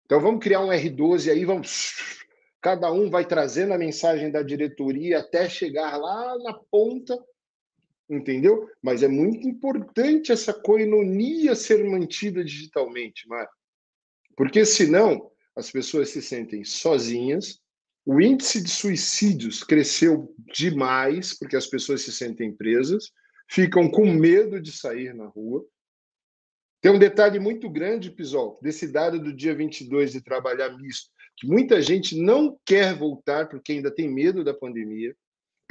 Então 0.04 0.20
vamos 0.20 0.42
criar 0.42 0.60
um 0.60 0.70
R12 0.70 1.30
aí, 1.30 1.44
vamos 1.44 2.18
cada 2.60 2.92
um 2.92 3.08
vai 3.08 3.24
trazendo 3.24 3.72
a 3.72 3.78
mensagem 3.78 4.30
da 4.30 4.42
diretoria 4.42 5.20
até 5.20 5.48
chegar 5.48 5.96
lá 5.96 6.36
na 6.38 6.54
ponta 6.54 7.16
entendeu? 8.10 8.68
Mas 8.82 9.02
é 9.02 9.08
muito 9.08 9.48
importante 9.48 10.32
essa 10.32 10.52
coinonia 10.52 11.54
ser 11.54 11.84
mantida 11.84 12.44
digitalmente, 12.44 13.28
Mar. 13.28 13.48
Porque 14.36 14.64
senão 14.64 15.30
as 15.54 15.70
pessoas 15.70 16.10
se 16.10 16.20
sentem 16.20 16.64
sozinhas, 16.64 17.60
o 18.04 18.20
índice 18.20 18.62
de 18.62 18.70
suicídios 18.70 19.62
cresceu 19.62 20.34
demais 20.52 21.38
porque 21.38 21.56
as 21.56 21.66
pessoas 21.66 22.02
se 22.02 22.12
sentem 22.12 22.52
presas, 22.52 23.12
ficam 23.48 23.90
com 23.90 24.10
medo 24.10 24.60
de 24.60 24.72
sair 24.72 25.14
na 25.14 25.26
rua. 25.26 25.64
Tem 26.80 26.90
um 26.90 26.98
detalhe 26.98 27.38
muito 27.38 27.68
grande, 27.68 28.10
Pisol, 28.10 28.58
desse 28.62 28.88
dado 28.90 29.20
do 29.20 29.34
dia 29.34 29.54
22 29.54 30.12
de 30.12 30.22
trabalhar 30.22 30.70
misto, 30.78 31.10
que 31.36 31.46
muita 31.46 31.82
gente 31.82 32.18
não 32.18 32.58
quer 32.64 32.96
voltar 32.96 33.48
porque 33.48 33.72
ainda 33.72 33.90
tem 33.90 34.08
medo 34.08 34.42
da 34.42 34.54
pandemia. 34.54 35.14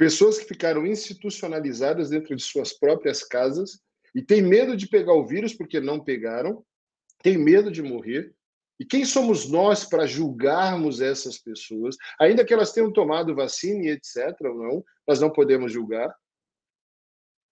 Pessoas 0.00 0.38
que 0.38 0.46
ficaram 0.46 0.86
institucionalizadas 0.86 2.08
dentro 2.08 2.34
de 2.34 2.42
suas 2.42 2.72
próprias 2.72 3.22
casas 3.22 3.82
e 4.14 4.22
têm 4.22 4.40
medo 4.40 4.74
de 4.74 4.88
pegar 4.88 5.12
o 5.12 5.26
vírus 5.26 5.52
porque 5.52 5.78
não 5.78 6.02
pegaram, 6.02 6.64
têm 7.22 7.36
medo 7.36 7.70
de 7.70 7.82
morrer. 7.82 8.34
E 8.80 8.84
quem 8.86 9.04
somos 9.04 9.46
nós 9.50 9.84
para 9.84 10.06
julgarmos 10.06 11.02
essas 11.02 11.36
pessoas, 11.36 11.98
ainda 12.18 12.46
que 12.46 12.54
elas 12.54 12.72
tenham 12.72 12.90
tomado 12.90 13.34
vacina 13.34 13.84
e 13.84 13.88
etc. 13.90 14.34
ou 14.40 14.54
não, 14.54 14.84
nós 15.06 15.20
não 15.20 15.30
podemos 15.30 15.70
julgar. 15.70 16.16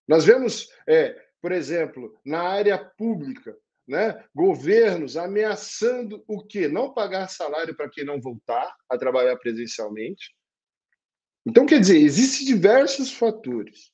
Nós 0.09 0.25
vemos, 0.25 0.71
é, 0.89 1.23
por 1.43 1.53
exemplo, 1.53 2.19
na 2.25 2.41
área 2.41 2.79
pública, 2.79 3.55
né, 3.87 4.25
governos 4.35 5.19
ameaçando 5.19 6.25
o 6.27 6.43
quê? 6.43 6.67
Não 6.67 6.95
pagar 6.95 7.29
salário 7.29 7.77
para 7.77 7.91
quem 7.91 8.07
não 8.07 8.19
voltar 8.19 8.75
a 8.89 8.97
trabalhar 8.97 9.37
presencialmente. 9.37 10.38
Então, 11.49 11.65
quer 11.65 11.81
dizer, 11.81 11.97
existem 11.97 12.47
diversos 12.47 13.11
fatores. 13.11 13.91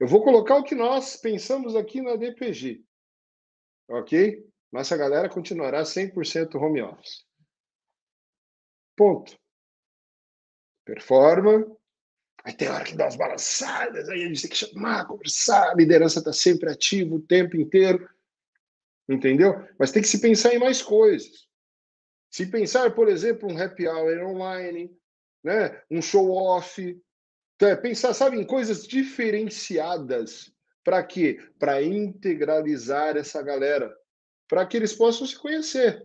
Eu 0.00 0.08
vou 0.08 0.24
colocar 0.24 0.56
o 0.56 0.64
que 0.64 0.74
nós 0.74 1.16
pensamos 1.16 1.76
aqui 1.76 2.00
na 2.00 2.16
DPG. 2.16 2.82
Ok? 3.90 4.42
Nossa 4.72 4.96
galera 4.96 5.28
continuará 5.28 5.82
100% 5.82 6.54
home 6.54 6.80
office. 6.80 7.26
Ponto. 8.96 9.38
Performa. 10.86 11.66
Aí 12.42 12.56
tem 12.56 12.70
hora 12.70 12.84
que 12.84 12.96
dá 12.96 13.04
umas 13.04 13.16
balançadas, 13.16 14.08
aí 14.08 14.22
a 14.22 14.26
gente 14.28 14.40
tem 14.40 14.50
que 14.50 14.56
chamar, 14.56 15.06
conversar, 15.06 15.72
a 15.72 15.74
liderança 15.74 16.20
está 16.20 16.32
sempre 16.32 16.70
ativa 16.70 17.14
o 17.14 17.20
tempo 17.20 17.54
inteiro. 17.54 18.08
Entendeu? 19.06 19.52
Mas 19.78 19.92
tem 19.92 20.00
que 20.00 20.08
se 20.08 20.22
pensar 20.22 20.54
em 20.54 20.58
mais 20.58 20.80
coisas. 20.80 21.46
Se 22.30 22.46
pensar, 22.46 22.94
por 22.94 23.10
exemplo, 23.10 23.46
um 23.46 23.62
happy 23.62 23.86
hour 23.86 24.24
online, 24.24 24.90
né? 25.44 25.80
um 25.90 26.00
show-off. 26.00 27.00
Então, 27.56 27.68
é 27.68 27.76
pensar, 27.76 28.14
sabe, 28.14 28.38
em 28.38 28.44
coisas 28.44 28.86
diferenciadas 28.86 30.52
Para 30.82 31.02
quê? 31.04 31.38
Para 31.58 31.82
integralizar 31.82 33.16
essa 33.16 33.42
galera, 33.42 33.94
para 34.48 34.66
que 34.66 34.76
eles 34.76 34.94
possam 34.94 35.26
se 35.26 35.38
conhecer. 35.38 36.04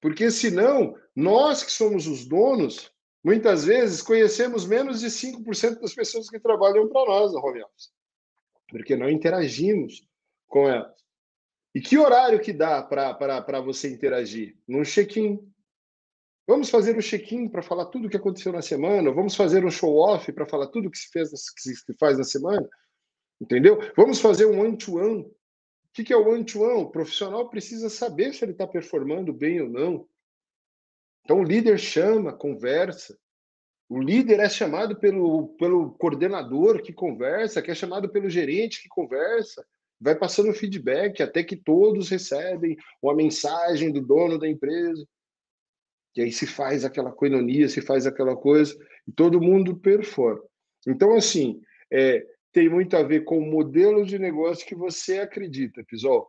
Porque 0.00 0.30
senão, 0.30 0.94
nós 1.16 1.62
que 1.62 1.72
somos 1.72 2.06
os 2.06 2.26
donos, 2.26 2.92
muitas 3.24 3.64
vezes 3.64 4.02
conhecemos 4.02 4.66
menos 4.66 5.00
de 5.00 5.06
5% 5.06 5.80
das 5.80 5.94
pessoas 5.94 6.28
que 6.28 6.38
trabalham 6.38 6.88
para 6.90 7.06
nós 7.06 7.32
na 7.32 7.40
home 7.40 7.62
office. 7.62 7.90
Porque 8.68 8.96
não 8.96 9.08
interagimos 9.08 10.06
com 10.46 10.68
elas. 10.68 10.94
E 11.74 11.80
que 11.80 11.98
horário 11.98 12.40
que 12.40 12.52
dá 12.52 12.82
para 12.82 13.60
você 13.60 13.90
interagir? 13.90 14.56
Num 14.68 14.84
check-in. 14.84 15.40
Vamos 16.46 16.68
fazer 16.68 16.96
um 16.96 17.00
check-in 17.00 17.48
para 17.48 17.62
falar 17.62 17.86
tudo 17.86 18.06
o 18.06 18.10
que 18.10 18.16
aconteceu 18.16 18.52
na 18.52 18.60
semana? 18.60 19.10
Vamos 19.10 19.34
fazer 19.34 19.64
um 19.64 19.70
show-off 19.70 20.30
para 20.32 20.46
falar 20.46 20.66
tudo 20.66 20.88
o 20.88 20.90
que 20.90 20.98
se 20.98 21.08
fez, 21.10 21.30
que 21.30 21.60
se 21.60 21.94
faz 21.98 22.18
na 22.18 22.24
semana? 22.24 22.68
Entendeu? 23.40 23.78
Vamos 23.96 24.20
fazer 24.20 24.46
um 24.46 24.60
one-to-one. 24.60 25.22
O 25.22 25.34
que 25.92 26.12
é 26.12 26.16
o 26.16 26.28
one-to-one? 26.28 26.82
O 26.82 26.90
profissional 26.90 27.48
precisa 27.48 27.88
saber 27.88 28.34
se 28.34 28.44
ele 28.44 28.52
está 28.52 28.66
performando 28.66 29.32
bem 29.32 29.60
ou 29.62 29.70
não. 29.70 30.08
Então, 31.24 31.40
o 31.40 31.44
líder 31.44 31.78
chama, 31.78 32.32
conversa. 32.32 33.18
O 33.88 33.98
líder 33.98 34.40
é 34.40 34.48
chamado 34.48 34.96
pelo, 34.96 35.48
pelo 35.56 35.92
coordenador 35.92 36.82
que 36.82 36.92
conversa, 36.92 37.62
que 37.62 37.70
é 37.70 37.74
chamado 37.74 38.10
pelo 38.10 38.28
gerente 38.28 38.82
que 38.82 38.88
conversa. 38.88 39.64
Vai 39.98 40.14
passando 40.14 40.52
feedback 40.52 41.22
até 41.22 41.42
que 41.42 41.56
todos 41.56 42.10
recebem 42.10 42.76
uma 43.00 43.14
mensagem 43.14 43.90
do 43.90 44.02
dono 44.02 44.38
da 44.38 44.48
empresa. 44.48 45.06
E 46.16 46.22
aí 46.22 46.32
se 46.32 46.46
faz 46.46 46.84
aquela 46.84 47.10
coinonia, 47.10 47.68
se 47.68 47.80
faz 47.80 48.06
aquela 48.06 48.36
coisa, 48.36 48.76
e 49.06 49.12
todo 49.12 49.40
mundo 49.40 49.76
performa. 49.76 50.42
Então, 50.86 51.14
assim, 51.14 51.60
é, 51.90 52.24
tem 52.52 52.68
muito 52.68 52.96
a 52.96 53.02
ver 53.02 53.24
com 53.24 53.38
o 53.38 53.50
modelo 53.50 54.04
de 54.04 54.18
negócio 54.18 54.66
que 54.66 54.74
você 54.74 55.18
acredita, 55.18 55.82
Pisol. 55.84 56.28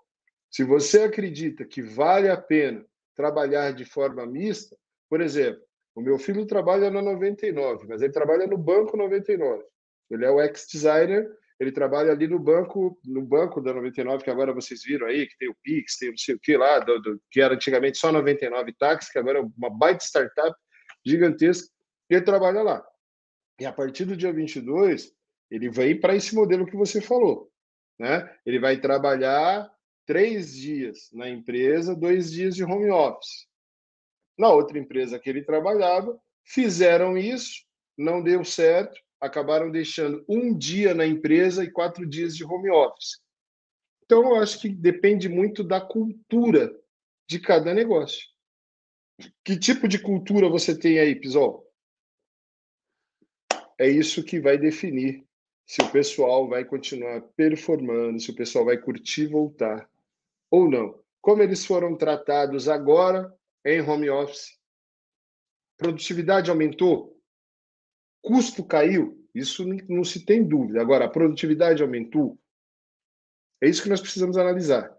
Se 0.50 0.64
você 0.64 1.04
acredita 1.04 1.66
que 1.66 1.82
vale 1.82 2.30
a 2.30 2.38
pena 2.38 2.86
trabalhar 3.16 3.72
de 3.72 3.86
forma 3.86 4.26
mista, 4.26 4.76
por 5.10 5.22
exemplo, 5.22 5.62
o 5.94 6.02
meu 6.02 6.18
filho 6.18 6.46
trabalha 6.46 6.90
na 6.90 7.02
99, 7.02 7.86
mas 7.88 8.02
ele 8.02 8.12
trabalha 8.12 8.48
no 8.48 8.58
Banco 8.58 8.98
99. 8.98 9.64
Ele 10.10 10.26
é 10.26 10.32
o 10.32 10.42
ex-designer, 10.42 11.30
ele 11.60 11.72
trabalha 11.72 12.12
ali 12.12 12.28
no 12.28 12.40
banco, 12.40 13.00
no 13.06 13.22
banco 13.22 13.62
da 13.62 13.74
99, 13.74 14.24
que 14.24 14.30
agora 14.30 14.54
vocês 14.54 14.82
viram 14.84 15.08
aí, 15.08 15.26
que 15.26 15.38
tem 15.38 15.50
o 15.50 15.56
Pix, 15.64 15.98
tem 15.98 16.10
não 16.10 16.18
sei 16.18 16.36
o 16.36 16.40
que 16.40 16.58
lá, 16.58 16.80
do, 16.80 17.02
do, 17.02 17.22
que 17.32 17.42
era 17.42 17.56
antigamente 17.56 17.98
só 17.98 18.12
99 18.12 18.74
táxi, 18.78 19.12
que 19.12 19.20
agora 19.20 19.40
é 19.40 19.42
uma 19.58 19.70
baita 19.70 20.04
startup 20.04 20.56
gigantesca, 21.06 21.70
ele 22.10 22.22
trabalha 22.22 22.62
lá. 22.62 22.86
E 23.60 23.66
a 23.66 23.72
partir 23.72 24.06
do 24.06 24.18
dia 24.18 24.34
22, 24.34 25.14
ele 25.50 25.70
vem 25.70 26.00
para 26.00 26.16
esse 26.16 26.36
modelo 26.36 26.66
que 26.66 26.76
você 26.76 27.00
falou. 27.00 27.50
Né? 27.98 28.30
Ele 28.46 28.60
vai 28.60 28.80
trabalhar 28.80 29.72
três 30.06 30.54
dias 30.54 31.10
na 31.14 31.30
empresa, 31.30 31.96
dois 31.96 32.32
dias 32.32 32.56
de 32.56 32.64
home 32.64 32.90
office. 32.92 33.48
Na 34.38 34.50
outra 34.50 34.78
empresa 34.78 35.18
que 35.18 35.30
ele 35.30 35.44
trabalhava, 35.44 36.20
fizeram 36.44 37.18
isso, 37.18 37.64
não 37.98 38.22
deu 38.22 38.44
certo, 38.44 39.00
acabaram 39.26 39.72
deixando 39.72 40.24
um 40.28 40.58
dia 40.58 40.94
na 40.94 41.06
empresa 41.06 41.64
e 41.64 41.72
quatro 41.72 42.08
dias 42.08 42.36
de 42.36 42.44
home 42.44 42.70
office. 42.70 43.20
Então, 44.04 44.22
eu 44.22 44.36
acho 44.36 44.60
que 44.60 44.70
depende 44.70 45.28
muito 45.28 45.64
da 45.64 45.82
cultura 45.82 46.74
de 47.28 47.40
cada 47.40 47.74
negócio. 47.74 48.22
Que 49.44 49.58
tipo 49.58 49.88
de 49.88 50.00
cultura 50.00 50.50
você 50.50 50.78
tem 50.78 51.00
aí, 51.00 51.16
Pisol? 51.16 51.66
É 53.78 53.90
isso 53.90 54.24
que 54.24 54.40
vai 54.40 54.58
definir 54.58 55.26
se 55.66 55.82
o 55.82 55.92
pessoal 55.92 56.48
vai 56.48 56.64
continuar 56.64 57.22
performando, 57.36 58.20
se 58.20 58.30
o 58.30 58.36
pessoal 58.36 58.66
vai 58.66 58.78
curtir 58.78 59.28
voltar 59.28 59.90
ou 60.52 60.70
não. 60.70 61.04
Como 61.20 61.42
eles 61.42 61.66
foram 61.66 61.98
tratados 61.98 62.70
agora 62.70 63.34
em 63.66 63.82
home 63.82 64.10
office? 64.10 64.60
Produtividade 65.78 66.50
aumentou? 66.50 67.15
Custo 68.26 68.66
caiu? 68.66 69.24
Isso 69.36 69.64
não 69.88 70.04
se 70.04 70.26
tem 70.26 70.44
dúvida. 70.44 70.82
Agora, 70.82 71.06
a 71.06 71.10
produtividade 71.10 71.84
aumentou? 71.84 72.40
É 73.62 73.70
isso 73.70 73.84
que 73.84 73.90
nós 73.90 74.02
precisamos 74.02 74.36
analisar. 74.36 74.98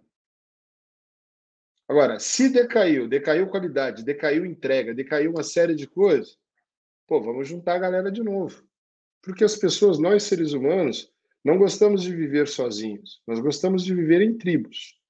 Agora, 1.89 2.21
se 2.21 2.49
decaiu, 2.49 3.09
decaiu 3.09 3.49
qualidade, 3.49 4.05
decaiu 4.05 4.47
entrega, 4.47 4.95
decaiu 4.95 5.33
uma 5.33 5.43
série 5.43 5.75
de 5.75 5.89
coisas, 5.89 6.39
pô, 7.05 7.21
vamos 7.21 7.49
juntar 7.49 7.75
a 7.75 7.81
galera 7.81 8.13
de 8.13 8.23
novo. 8.23 8.65
Porque 9.21 9.43
as 9.43 9.57
pessoas, 9.57 9.99
nós 9.99 10.23
seres 10.23 10.53
humanos, 10.53 11.13
não 11.45 11.59
gostamos 11.59 12.03
de 12.03 12.15
viver 12.15 12.47
sozinhos, 12.47 13.21
nós 13.27 13.41
gostamos 13.41 13.85
de 13.85 13.93
viver 13.93 14.21
em 14.23 14.39
tribos. 14.39 15.01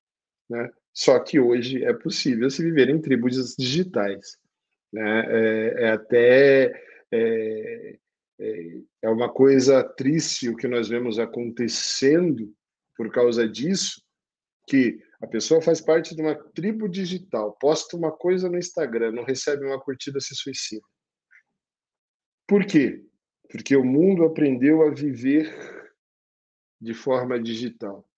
Né? 0.49 0.71
Só 0.95 1.19
que 1.19 1.39
hoje 1.39 1.85
é 1.85 1.93
possível 1.93 2.49
se 2.49 2.63
viver 2.63 2.89
em 2.89 3.01
tribos 3.01 3.55
digitais. 3.57 4.39
Né? 4.91 5.21
É, 5.29 5.85
é 5.85 5.91
até 5.91 6.83
é, 7.13 7.99
é, 8.39 8.81
é 9.03 9.09
uma 9.09 9.33
coisa 9.33 9.83
triste 9.83 10.49
o 10.49 10.57
que 10.57 10.69
nós 10.69 10.89
vemos 10.89 11.19
acontecendo 11.19 12.53
por 12.97 13.11
causa 13.11 13.49
disso, 13.49 14.03
que 14.69 14.99
a 15.21 15.27
pessoa 15.27 15.63
faz 15.63 15.81
parte 15.81 16.15
de 16.15 16.23
uma 16.23 16.35
tribo 16.35 16.89
digital, 16.89 17.57
posta 17.61 17.97
uma 17.97 18.11
coisa 18.11 18.49
no 18.49 18.59
Instagram, 18.59 19.13
não 19.13 19.25
recebe 19.25 19.65
uma 19.65 19.81
curtida, 19.81 20.21
se 20.21 20.35
suicida. 20.35 20.85
Por 22.47 22.65
quê? 22.65 23.07
porque 23.49 23.77
o 23.77 23.85
mundo 23.85 24.25
aprendeu 24.25 24.83
a 24.83 24.91
viver 24.91 25.55
de 26.81 26.95
forma 26.95 27.41
digital. 27.41 28.09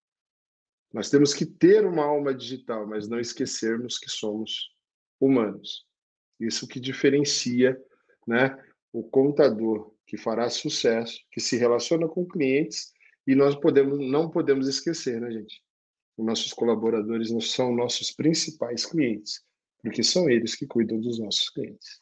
Nós 0.92 1.10
temos 1.10 1.34
que 1.34 1.44
ter 1.44 1.84
uma 1.86 2.04
alma 2.04 2.34
digital, 2.34 2.86
mas 2.86 3.08
não 3.08 3.20
esquecermos 3.20 3.98
que 3.98 4.10
somos 4.10 4.74
humanos. 5.20 5.86
Isso 6.40 6.66
que 6.66 6.80
diferencia, 6.80 7.80
né, 8.26 8.56
o 8.92 9.02
contador 9.02 9.94
que 10.08 10.16
fará 10.16 10.48
sucesso, 10.48 11.20
que 11.30 11.38
se 11.38 11.58
relaciona 11.58 12.08
com 12.08 12.26
clientes 12.26 12.92
e 13.26 13.34
nós 13.34 13.54
podemos 13.54 13.98
não 14.00 14.30
podemos 14.30 14.66
esquecer, 14.66 15.20
né, 15.20 15.30
gente? 15.30 15.62
Os 16.16 16.24
nossos 16.24 16.52
colaboradores 16.52 17.30
não 17.30 17.42
são 17.42 17.76
nossos 17.76 18.10
principais 18.10 18.86
clientes, 18.86 19.42
porque 19.82 20.02
são 20.02 20.28
eles 20.28 20.54
que 20.56 20.66
cuidam 20.66 20.98
dos 20.98 21.18
nossos 21.18 21.50
clientes. 21.50 22.00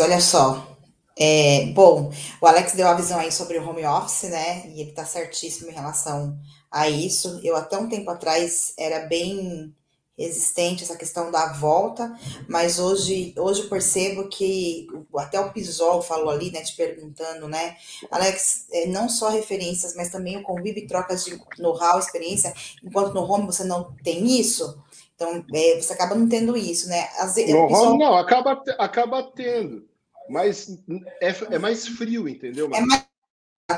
Olha 0.00 0.20
só, 0.20 0.78
é, 1.18 1.66
bom, 1.72 2.12
o 2.42 2.46
Alex 2.46 2.74
deu 2.74 2.86
a 2.86 2.94
visão 2.94 3.18
aí 3.18 3.32
sobre 3.32 3.58
o 3.58 3.66
home 3.66 3.84
office, 3.86 4.28
né? 4.28 4.68
E 4.68 4.82
ele 4.82 4.92
tá 4.92 5.06
certíssimo 5.06 5.70
em 5.70 5.74
relação 5.74 6.38
a 6.70 6.90
isso. 6.90 7.40
Eu 7.42 7.56
até 7.56 7.78
um 7.78 7.88
tempo 7.88 8.10
atrás 8.10 8.74
era 8.78 9.06
bem 9.06 9.74
resistente 10.18 10.82
essa 10.82 10.96
questão 10.96 11.30
da 11.30 11.52
volta, 11.52 12.12
mas 12.48 12.78
hoje 12.78 13.32
hoje 13.36 13.62
eu 13.62 13.68
percebo 13.68 14.28
que 14.28 14.88
até 15.16 15.38
o 15.38 15.52
Pisol 15.52 16.02
falou 16.02 16.30
ali, 16.30 16.50
né, 16.50 16.62
te 16.62 16.74
perguntando, 16.74 17.46
né, 17.48 17.76
Alex, 18.10 18.66
é, 18.72 18.86
não 18.86 19.08
só 19.08 19.28
referências, 19.28 19.94
mas 19.94 20.10
também 20.10 20.36
o 20.36 20.42
convívio 20.42 20.82
e 20.82 20.86
trocas 20.86 21.24
de 21.24 21.40
know-how, 21.58 21.98
experiência, 21.98 22.52
enquanto 22.82 23.14
no 23.14 23.22
home 23.22 23.46
você 23.46 23.64
não 23.64 23.94
tem 24.02 24.40
isso, 24.40 24.82
então 25.14 25.44
é, 25.54 25.80
você 25.80 25.92
acaba 25.92 26.14
não 26.14 26.28
tendo 26.28 26.56
isso, 26.56 26.88
né? 26.88 27.08
Vezes, 27.34 27.50
no 27.52 27.66
home 27.66 27.98
não, 27.98 28.14
acaba, 28.14 28.62
acaba 28.78 29.22
tendo 29.22 29.86
mas 30.28 30.78
é, 31.20 31.30
é 31.54 31.58
mais 31.58 31.88
frio, 31.88 32.28
entendeu? 32.28 32.70
É 32.74 32.80
mais 32.80 33.07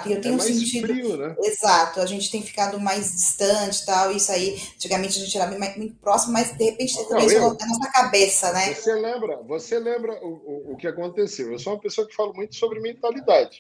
eu 0.07 0.21
tenho 0.21 0.37
é 0.37 0.39
sentido. 0.39 0.87
Frio, 0.87 1.17
né? 1.17 1.35
Exato, 1.41 2.01
a 2.01 2.07
gente 2.07 2.31
tem 2.31 2.43
ficado 2.43 2.79
mais 2.79 3.13
distante 3.13 3.85
tal, 3.85 4.13
isso 4.13 4.31
aí. 4.31 4.61
Antigamente 4.75 5.19
a 5.19 5.25
gente 5.25 5.37
era 5.37 5.51
muito, 5.51 5.79
muito 5.79 5.97
próximo, 5.97 6.33
mas 6.33 6.57
de 6.57 6.65
repente 6.65 6.95
não, 7.11 7.21
eu, 7.21 7.55
na 7.55 7.67
nossa 7.67 7.91
cabeça, 7.93 8.53
né? 8.53 8.73
Você 8.73 8.95
lembra, 8.95 9.37
você 9.43 9.79
lembra 9.79 10.13
o, 10.25 10.29
o, 10.29 10.73
o, 10.73 10.77
que 10.77 10.87
aconteceu? 10.87 11.51
Eu 11.51 11.59
sou 11.59 11.75
uma 11.75 11.81
pessoa 11.81 12.07
que 12.07 12.15
fala 12.15 12.33
muito 12.33 12.55
sobre 12.55 12.79
mentalidade, 12.79 13.59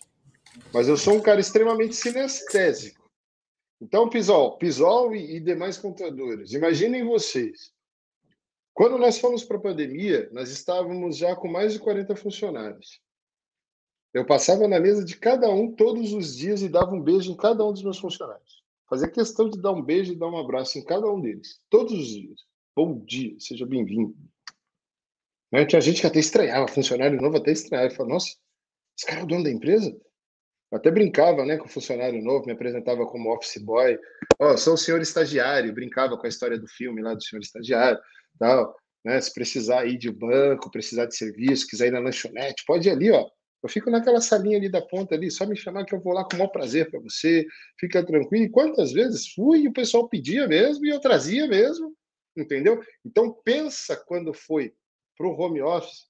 mas 0.72 0.87
eu 0.87 0.97
sou 0.97 1.14
um 1.14 1.20
cara 1.20 1.41
extremamente 1.41 1.97
sinestésico. 1.97 3.01
Então, 3.81 4.09
Pisol, 4.09 4.57
Pisol 4.59 5.14
e, 5.14 5.37
e 5.37 5.41
demais 5.41 5.78
contadores, 5.78 6.53
imaginem 6.53 7.04
vocês 7.04 7.72
quando 8.80 8.96
nós 8.96 9.18
fomos 9.18 9.45
para 9.45 9.59
a 9.59 9.61
pandemia, 9.61 10.30
nós 10.33 10.49
estávamos 10.49 11.18
já 11.18 11.37
com 11.37 11.49
mais 11.49 11.75
de 11.75 11.79
40 11.79 12.17
funcionários. 12.17 12.99
Eu 14.12 14.26
passava 14.26 14.66
na 14.66 14.80
mesa 14.80 15.04
de 15.04 15.16
cada 15.16 15.49
um 15.49 15.72
todos 15.72 16.12
os 16.12 16.37
dias 16.37 16.62
e 16.62 16.68
dava 16.68 16.92
um 16.92 17.00
beijo 17.00 17.30
em 17.30 17.37
cada 17.37 17.64
um 17.64 17.72
dos 17.72 17.82
meus 17.82 17.99
funcionários. 17.99 18.61
Fazia 18.88 19.08
questão 19.08 19.49
de 19.49 19.61
dar 19.61 19.70
um 19.70 19.82
beijo 19.82 20.12
e 20.12 20.16
dar 20.16 20.26
um 20.26 20.37
abraço 20.37 20.78
em 20.78 20.84
cada 20.84 21.08
um 21.08 21.20
deles, 21.20 21.61
todos 21.70 21.92
os 21.92 22.08
dias. 22.08 22.41
Bom 22.74 22.99
dia, 23.04 23.37
seja 23.38 23.64
bem-vindo. 23.64 24.16
Né? 25.53 25.64
Tinha 25.64 25.80
gente 25.80 26.00
que 26.00 26.07
até 26.07 26.18
estranhava, 26.18 26.66
funcionário 26.66 27.20
novo 27.20 27.37
até 27.37 27.53
estranhava. 27.53 27.95
Falava, 27.95 28.14
nossa, 28.14 28.37
esse 28.99 29.07
cara 29.07 29.20
é 29.20 29.24
o 29.24 29.26
dono 29.26 29.45
da 29.45 29.50
empresa? 29.50 29.96
Eu 30.72 30.78
até 30.78 30.91
brincava 30.91 31.45
né, 31.45 31.57
com 31.57 31.66
o 31.66 31.68
funcionário 31.68 32.22
novo, 32.22 32.46
me 32.46 32.53
apresentava 32.53 33.07
como 33.07 33.32
office 33.32 33.62
boy. 33.62 33.96
Ó, 34.41 34.53
oh, 34.53 34.58
sou 34.58 34.74
o 34.74 34.78
senhor 34.78 35.00
estagiário, 35.00 35.72
brincava 35.72 36.16
com 36.16 36.26
a 36.26 36.28
história 36.28 36.58
do 36.58 36.66
filme 36.66 37.03
lá 37.03 37.14
do 37.14 37.22
senhor 37.22 37.42
estagiário 37.42 38.00
tal, 38.38 38.74
né? 39.04 39.20
Se 39.20 39.32
precisar 39.32 39.87
ir 39.87 39.99
de 39.99 40.11
banco, 40.11 40.70
precisar 40.70 41.07
de 41.07 41.16
serviço, 41.16 41.66
quiser 41.66 41.88
ir 41.88 41.91
na 41.91 42.00
lanchonete, 42.00 42.64
pode 42.66 42.88
ir 42.88 42.92
ali, 42.92 43.11
ó. 43.11 43.28
Eu 43.62 43.68
fico 43.68 43.91
naquela 43.91 44.20
salinha 44.20 44.57
ali 44.57 44.70
da 44.70 44.80
ponta 44.80 45.14
ali, 45.14 45.30
só 45.30 45.46
me 45.46 45.57
chamar 45.57 45.84
que 45.84 45.95
eu 45.95 46.00
vou 46.00 46.14
lá 46.14 46.24
com 46.24 46.34
o 46.34 46.38
maior 46.38 46.50
prazer 46.50 46.91
para 46.91 47.00
você, 47.00 47.46
fica 47.78 48.04
tranquilo. 48.04 48.45
E 48.45 48.50
quantas 48.50 48.92
vezes 48.92 49.32
fui 49.32 49.61
e 49.61 49.68
o 49.68 49.72
pessoal 49.72 50.08
pedia 50.08 50.46
mesmo 50.49 50.87
e 50.87 50.91
eu 50.91 51.00
trazia 51.00 51.46
mesmo, 51.46 51.95
entendeu? 52.37 52.82
Então 53.04 53.32
pensa 53.45 53.96
quando 53.96 54.32
foi 54.32 54.74
para 55.16 55.26
o 55.26 55.38
home 55.38 55.61
office, 55.61 56.07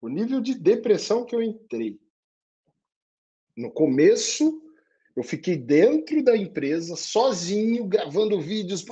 o 0.00 0.08
nível 0.08 0.40
de 0.40 0.54
depressão 0.54 1.24
que 1.24 1.34
eu 1.34 1.42
entrei. 1.42 1.98
No 3.56 3.72
começo, 3.72 4.62
eu 5.16 5.22
fiquei 5.22 5.56
dentro 5.56 6.22
da 6.22 6.36
empresa, 6.36 6.94
sozinho, 6.94 7.86
gravando 7.86 8.40
vídeos, 8.40 8.84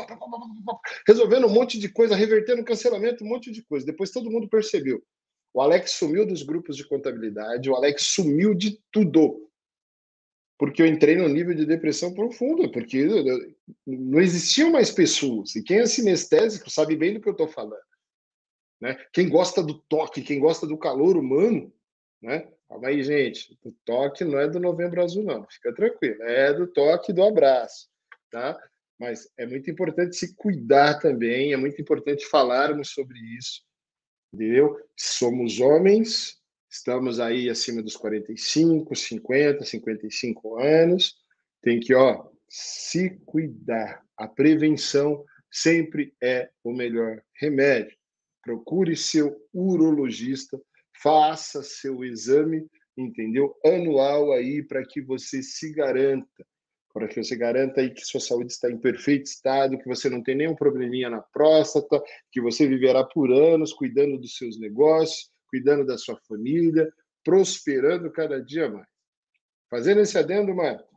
resolvendo 1.07 1.47
um 1.47 1.53
monte 1.53 1.79
de 1.79 1.89
coisa, 1.89 2.17
revertendo 2.17 2.65
cancelamento, 2.65 3.25
um 3.25 3.29
monte 3.29 3.51
de 3.53 3.63
coisa. 3.63 3.85
Depois 3.87 4.11
todo 4.11 4.31
mundo 4.31 4.49
percebeu. 4.49 5.03
O 5.55 5.61
Alex 5.61 5.93
sumiu 5.93 6.27
dos 6.27 6.43
grupos 6.43 6.77
de 6.77 6.87
contabilidade, 6.87 7.69
o 7.69 7.75
Alex 7.75 8.03
sumiu 8.03 8.55
de 8.55 8.81
tudo. 8.91 9.51
Porque 10.59 10.81
eu 10.81 10.87
entrei 10.87 11.17
num 11.17 11.29
nível 11.29 11.55
de 11.55 11.67
depressão 11.67 12.15
profunda, 12.15 12.71
porque 12.71 13.05
não 13.87 14.21
existiam 14.21 14.71
mais 14.71 14.91
pessoas. 14.91 15.55
E 15.57 15.63
quem 15.63 15.81
é 15.81 15.87
sinestésico 15.87 16.71
sabe 16.71 16.97
bem 16.97 17.15
do 17.15 17.21
que 17.21 17.29
eu 17.29 17.33
estou 17.33 17.49
falando. 17.49 17.83
Né? 18.81 18.97
Quem 19.13 19.29
gosta 19.29 19.63
do 19.63 19.75
toque, 19.75 20.23
quem 20.23 20.41
gosta 20.41 20.67
do 20.67 20.79
calor 20.79 21.17
humano, 21.17 21.73
né? 22.21 22.49
Calma 22.69 22.89
aí, 22.89 23.03
gente. 23.03 23.59
O 23.63 23.73
toque 23.85 24.25
não 24.25 24.39
é 24.39 24.49
do 24.49 24.59
Novembro 24.59 25.03
Azul, 25.03 25.25
não. 25.25 25.47
Fica 25.51 25.75
tranquilo. 25.75 26.23
É 26.23 26.53
do 26.55 26.67
toque 26.67 27.13
do 27.13 27.23
abraço, 27.23 27.89
tá? 28.31 28.59
Mas 28.99 29.29
é 29.37 29.47
muito 29.47 29.71
importante 29.71 30.17
se 30.17 30.35
cuidar 30.37 30.99
também, 31.01 31.53
é 31.53 31.57
muito 31.57 31.81
importante 31.83 32.25
falarmos 32.27 32.91
sobre 32.91 33.19
isso 33.37 33.63
entendeu? 34.33 34.79
Somos 34.97 35.61
homens, 35.61 36.39
estamos 36.71 37.21
aí 37.21 37.51
acima 37.51 37.83
dos 37.83 37.97
45, 37.97 38.95
50, 38.95 39.65
55 39.65 40.59
anos, 40.59 41.17
tem 41.61 41.79
que, 41.79 41.95
ó, 41.95 42.29
se 42.49 43.11
cuidar. 43.25 44.05
A 44.17 44.27
prevenção 44.27 45.25
sempre 45.51 46.15
é 46.23 46.51
o 46.65 46.73
melhor 46.73 47.23
remédio. 47.35 47.97
Procure 48.43 48.97
seu 48.97 49.37
urologista, 49.53 50.61
faça 51.03 51.63
seu 51.63 52.05
exame, 52.05 52.67
entendeu? 52.97 53.55
Anual 53.65 54.33
aí 54.33 54.63
para 54.63 54.85
que 54.85 55.01
você 55.01 55.43
se 55.43 55.73
garanta 55.73 56.45
para 56.93 57.09
que 57.09 57.23
você 57.23 57.35
garanta 57.37 57.81
aí 57.81 57.91
que 57.91 58.05
sua 58.05 58.21
saúde 58.21 58.53
está 58.53 58.71
em 58.71 58.79
perfeito 58.79 59.27
estado, 59.27 59.79
que 59.79 59.89
você 59.89 60.11
não 60.11 60.23
tem 60.23 60.35
nenhum 60.35 60.55
probleminha 60.55 61.09
na 61.09 61.21
próstata, 61.21 62.03
que 62.31 62.41
você 62.41 62.67
viverá 62.67 63.03
por 63.03 63.33
anos 63.33 63.73
cuidando 63.73 64.19
dos 64.19 64.37
seus 64.37 64.59
negócios, 64.59 65.31
cuidando 65.49 65.87
da 65.87 65.97
sua 65.97 66.17
família, 66.29 66.93
prosperando 67.25 68.11
cada 68.11 68.43
dia 68.43 68.69
mais. 68.69 68.89
Fazendo 69.71 70.01
esse 70.01 70.19
adendo, 70.19 70.55
Marco, 70.55 70.93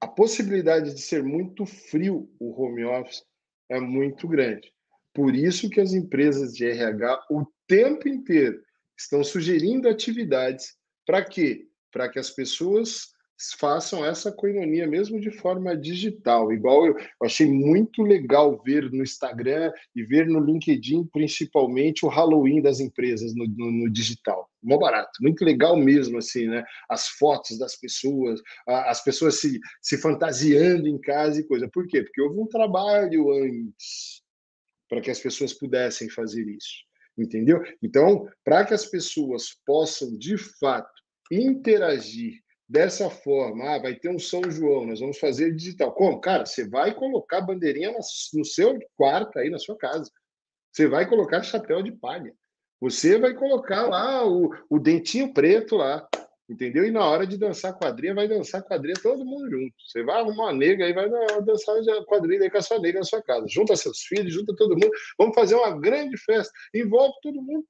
a 0.00 0.08
possibilidade 0.08 0.94
de 0.94 1.00
ser 1.00 1.22
muito 1.22 1.64
frio 1.64 2.28
o 2.40 2.50
home 2.60 2.84
office 2.84 3.22
é 3.68 3.78
muito 3.78 4.26
grande. 4.26 4.72
Por 5.12 5.34
isso 5.34 5.68
que 5.68 5.80
as 5.80 5.92
empresas 5.92 6.54
de 6.54 6.64
RH 6.66 7.26
o 7.30 7.44
tempo 7.66 8.08
inteiro 8.08 8.60
estão 8.98 9.22
sugerindo 9.22 9.88
atividades 9.88 10.76
para 11.06 11.24
quê? 11.24 11.68
Para 11.92 12.08
que 12.08 12.18
as 12.18 12.30
pessoas 12.30 13.12
façam 13.58 14.04
essa 14.04 14.30
coinonia 14.30 14.86
mesmo 14.86 15.18
de 15.18 15.30
forma 15.30 15.76
digital. 15.76 16.52
Igual 16.52 16.86
eu, 16.86 16.98
eu, 16.98 17.26
achei 17.26 17.46
muito 17.46 18.02
legal 18.02 18.62
ver 18.62 18.90
no 18.90 19.02
Instagram 19.02 19.72
e 19.94 20.02
ver 20.02 20.26
no 20.26 20.40
LinkedIn, 20.40 21.06
principalmente, 21.06 22.04
o 22.04 22.08
Halloween 22.08 22.60
das 22.60 22.80
empresas 22.80 23.34
no, 23.34 23.46
no, 23.46 23.70
no 23.70 23.90
digital. 23.90 24.48
Mó 24.62 24.76
barato, 24.76 25.10
muito 25.22 25.44
legal 25.44 25.76
mesmo, 25.76 26.18
assim, 26.18 26.46
né? 26.46 26.64
As 26.88 27.08
fotos 27.08 27.58
das 27.58 27.76
pessoas, 27.76 28.40
a, 28.68 28.90
as 28.90 29.02
pessoas 29.02 29.40
se, 29.40 29.58
se 29.80 29.96
fantasiando 29.96 30.86
em 30.86 31.00
casa 31.00 31.40
e 31.40 31.44
coisa. 31.44 31.68
Por 31.68 31.86
quê? 31.86 32.02
Porque 32.02 32.20
houve 32.20 32.38
um 32.38 32.46
trabalho 32.46 33.32
antes 33.32 34.22
para 34.86 35.00
que 35.00 35.10
as 35.10 35.20
pessoas 35.20 35.54
pudessem 35.54 36.10
fazer 36.10 36.46
isso. 36.46 36.84
Entendeu? 37.16 37.62
Então, 37.82 38.28
para 38.44 38.64
que 38.66 38.74
as 38.74 38.84
pessoas 38.84 39.56
possam, 39.64 40.16
de 40.18 40.36
fato, 40.36 40.90
interagir 41.30 42.34
dessa 42.70 43.10
forma, 43.10 43.74
ah, 43.74 43.78
vai 43.80 43.96
ter 43.96 44.08
um 44.08 44.18
São 44.18 44.48
João, 44.48 44.86
nós 44.86 45.00
vamos 45.00 45.18
fazer 45.18 45.52
digital. 45.52 45.92
Como? 45.92 46.20
Cara, 46.20 46.46
você 46.46 46.68
vai 46.68 46.94
colocar 46.94 47.40
bandeirinha 47.40 47.92
no 48.32 48.44
seu 48.44 48.78
quarto 48.96 49.40
aí, 49.40 49.50
na 49.50 49.58
sua 49.58 49.76
casa. 49.76 50.08
Você 50.70 50.86
vai 50.86 51.08
colocar 51.08 51.42
chapéu 51.42 51.82
de 51.82 51.90
palha. 51.90 52.32
Você 52.80 53.18
vai 53.18 53.34
colocar 53.34 53.88
lá 53.88 54.24
o, 54.24 54.54
o 54.70 54.78
dentinho 54.78 55.34
preto 55.34 55.76
lá, 55.76 56.08
entendeu? 56.48 56.84
E 56.84 56.92
na 56.92 57.04
hora 57.04 57.26
de 57.26 57.36
dançar 57.36 57.76
quadrilha, 57.76 58.14
vai 58.14 58.28
dançar 58.28 58.62
quadrilha 58.62 58.94
todo 59.02 59.24
mundo 59.24 59.50
junto. 59.50 59.74
Você 59.84 60.04
vai 60.04 60.20
arrumar 60.20 60.44
uma 60.44 60.52
nega 60.52 60.84
aí, 60.84 60.92
vai 60.92 61.10
dançar 61.42 61.74
quadrilha 62.06 62.44
aí 62.44 62.50
com 62.50 62.58
a 62.58 62.62
sua 62.62 62.78
nega 62.78 63.00
na 63.00 63.04
sua 63.04 63.20
casa. 63.20 63.46
Junta 63.48 63.74
seus 63.74 63.98
filhos, 64.02 64.32
junta 64.32 64.54
todo 64.56 64.78
mundo. 64.78 64.92
Vamos 65.18 65.34
fazer 65.34 65.56
uma 65.56 65.76
grande 65.76 66.16
festa. 66.18 66.52
Envolve 66.72 67.14
todo 67.20 67.42
mundo 67.42 67.66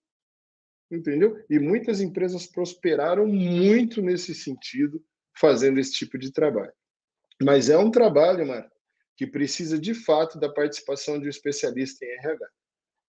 entendeu? 0.91 1.43
E 1.49 1.59
muitas 1.59 2.01
empresas 2.01 2.47
prosperaram 2.47 3.27
muito 3.27 4.03
nesse 4.03 4.35
sentido, 4.35 5.03
fazendo 5.39 5.79
esse 5.79 5.93
tipo 5.93 6.19
de 6.19 6.33
trabalho. 6.33 6.73
Mas 7.43 7.71
é 7.71 7.79
um 7.79 7.91
trabalho, 7.91 8.47
Marco, 8.47 8.75
que 9.17 9.27
precisa 9.27 9.79
de 9.79 9.95
fato 9.95 10.39
da 10.39 10.49
participação 10.49 11.19
de 11.19 11.27
um 11.27 11.31
especialista 11.31 12.05
em 12.05 12.09
RH. 12.09 12.49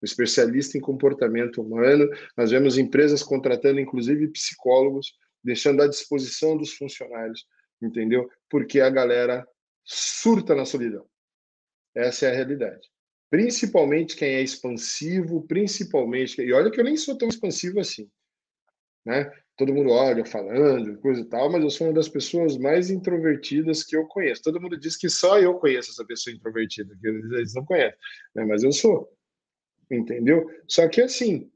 Um 0.01 0.05
especialista 0.05 0.77
em 0.77 0.81
comportamento 0.81 1.61
humano. 1.61 2.09
Nós 2.37 2.51
vemos 2.51 2.77
empresas 2.77 3.23
contratando, 3.23 3.79
inclusive, 3.79 4.27
psicólogos, 4.29 5.13
deixando 5.43 5.81
à 5.81 5.87
disposição 5.87 6.57
dos 6.57 6.73
funcionários, 6.73 7.45
entendeu? 7.81 8.29
Porque 8.49 8.79
a 8.79 8.89
galera 8.89 9.47
surta 9.83 10.55
na 10.55 10.65
solidão. 10.65 11.05
Essa 11.95 12.27
é 12.27 12.31
a 12.31 12.35
realidade 12.35 12.90
principalmente 13.31 14.17
quem 14.17 14.35
é 14.35 14.41
expansivo, 14.41 15.41
principalmente. 15.47 16.41
E 16.41 16.51
olha 16.51 16.69
que 16.69 16.79
eu 16.79 16.83
nem 16.83 16.97
sou 16.97 17.17
tão 17.17 17.29
expansivo 17.29 17.79
assim, 17.79 18.11
né? 19.05 19.31
Todo 19.55 19.73
mundo 19.73 19.91
olha 19.91 20.25
falando, 20.25 20.99
coisa 20.99 21.21
e 21.21 21.25
tal, 21.25 21.49
mas 21.49 21.63
eu 21.63 21.69
sou 21.69 21.87
uma 21.87 21.93
das 21.93 22.09
pessoas 22.09 22.57
mais 22.57 22.89
introvertidas 22.89 23.83
que 23.83 23.95
eu 23.95 24.05
conheço. 24.05 24.41
Todo 24.43 24.59
mundo 24.59 24.77
diz 24.77 24.97
que 24.97 25.07
só 25.09 25.39
eu 25.39 25.53
conheço 25.55 25.91
essa 25.91 26.05
pessoa 26.05 26.35
introvertida, 26.35 26.93
que 26.99 27.07
eles 27.07 27.53
não 27.53 27.63
conhecem, 27.63 27.97
né? 28.35 28.43
mas 28.43 28.63
eu 28.63 28.71
sou, 28.73 29.09
entendeu? 29.89 30.45
Só 30.67 30.89
que 30.89 31.01
assim, 31.01 31.49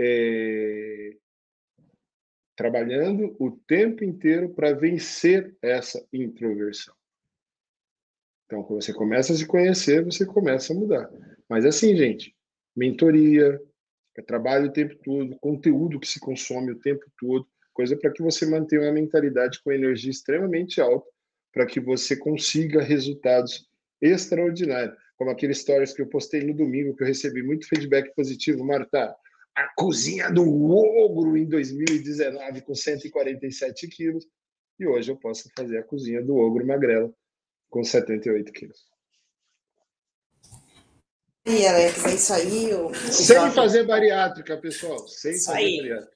é... 0.00 1.14
trabalhando 2.56 3.36
o 3.38 3.50
tempo 3.50 4.02
inteiro 4.02 4.54
para 4.54 4.72
vencer 4.72 5.54
essa 5.60 6.02
introversão. 6.10 6.94
Então, 8.52 8.62
quando 8.62 8.82
você 8.82 8.92
começa 8.92 9.32
a 9.32 9.36
se 9.36 9.46
conhecer, 9.46 10.04
você 10.04 10.26
começa 10.26 10.74
a 10.74 10.76
mudar. 10.76 11.10
Mas 11.48 11.64
assim, 11.64 11.96
gente, 11.96 12.36
mentoria, 12.76 13.58
é 14.14 14.20
trabalho 14.20 14.66
o 14.66 14.72
tempo 14.72 14.94
todo, 15.02 15.38
conteúdo 15.40 15.98
que 15.98 16.06
se 16.06 16.20
consome 16.20 16.72
o 16.72 16.78
tempo 16.78 17.02
todo, 17.18 17.46
coisa 17.72 17.96
para 17.96 18.12
que 18.12 18.22
você 18.22 18.44
mantenha 18.44 18.82
uma 18.82 18.92
mentalidade 18.92 19.58
com 19.64 19.72
energia 19.72 20.10
extremamente 20.10 20.82
alta, 20.82 21.08
para 21.50 21.64
que 21.64 21.80
você 21.80 22.14
consiga 22.14 22.82
resultados 22.82 23.66
extraordinários. 24.02 24.98
Como 25.16 25.30
aquele 25.30 25.54
stories 25.54 25.94
que 25.94 26.02
eu 26.02 26.10
postei 26.10 26.44
no 26.44 26.52
domingo, 26.52 26.94
que 26.94 27.04
eu 27.04 27.08
recebi 27.08 27.42
muito 27.42 27.66
feedback 27.66 28.14
positivo, 28.14 28.62
Marta. 28.62 29.16
A 29.54 29.72
cozinha 29.74 30.30
do 30.30 30.42
ogro 30.44 31.38
em 31.38 31.46
2019 31.46 32.60
com 32.60 32.74
147 32.74 33.88
quilos. 33.88 34.26
E 34.78 34.86
hoje 34.86 35.10
eu 35.10 35.16
posso 35.16 35.48
fazer 35.56 35.78
a 35.78 35.82
cozinha 35.82 36.22
do 36.22 36.36
ogro 36.36 36.66
magrelo 36.66 37.16
com 37.72 37.82
78 37.82 38.52
quilos. 38.52 38.86
E 41.44 41.66
Alex, 41.66 42.04
é 42.04 42.14
isso 42.14 42.32
aí. 42.32 42.74
O... 42.74 42.94
Sem 42.94 43.50
fazer 43.50 43.84
bariátrica, 43.84 44.56
pessoal. 44.58 45.08
Sem 45.08 45.32
isso 45.32 45.46
fazer 45.46 45.58
aí. 45.58 45.76
bariátrica. 45.78 46.12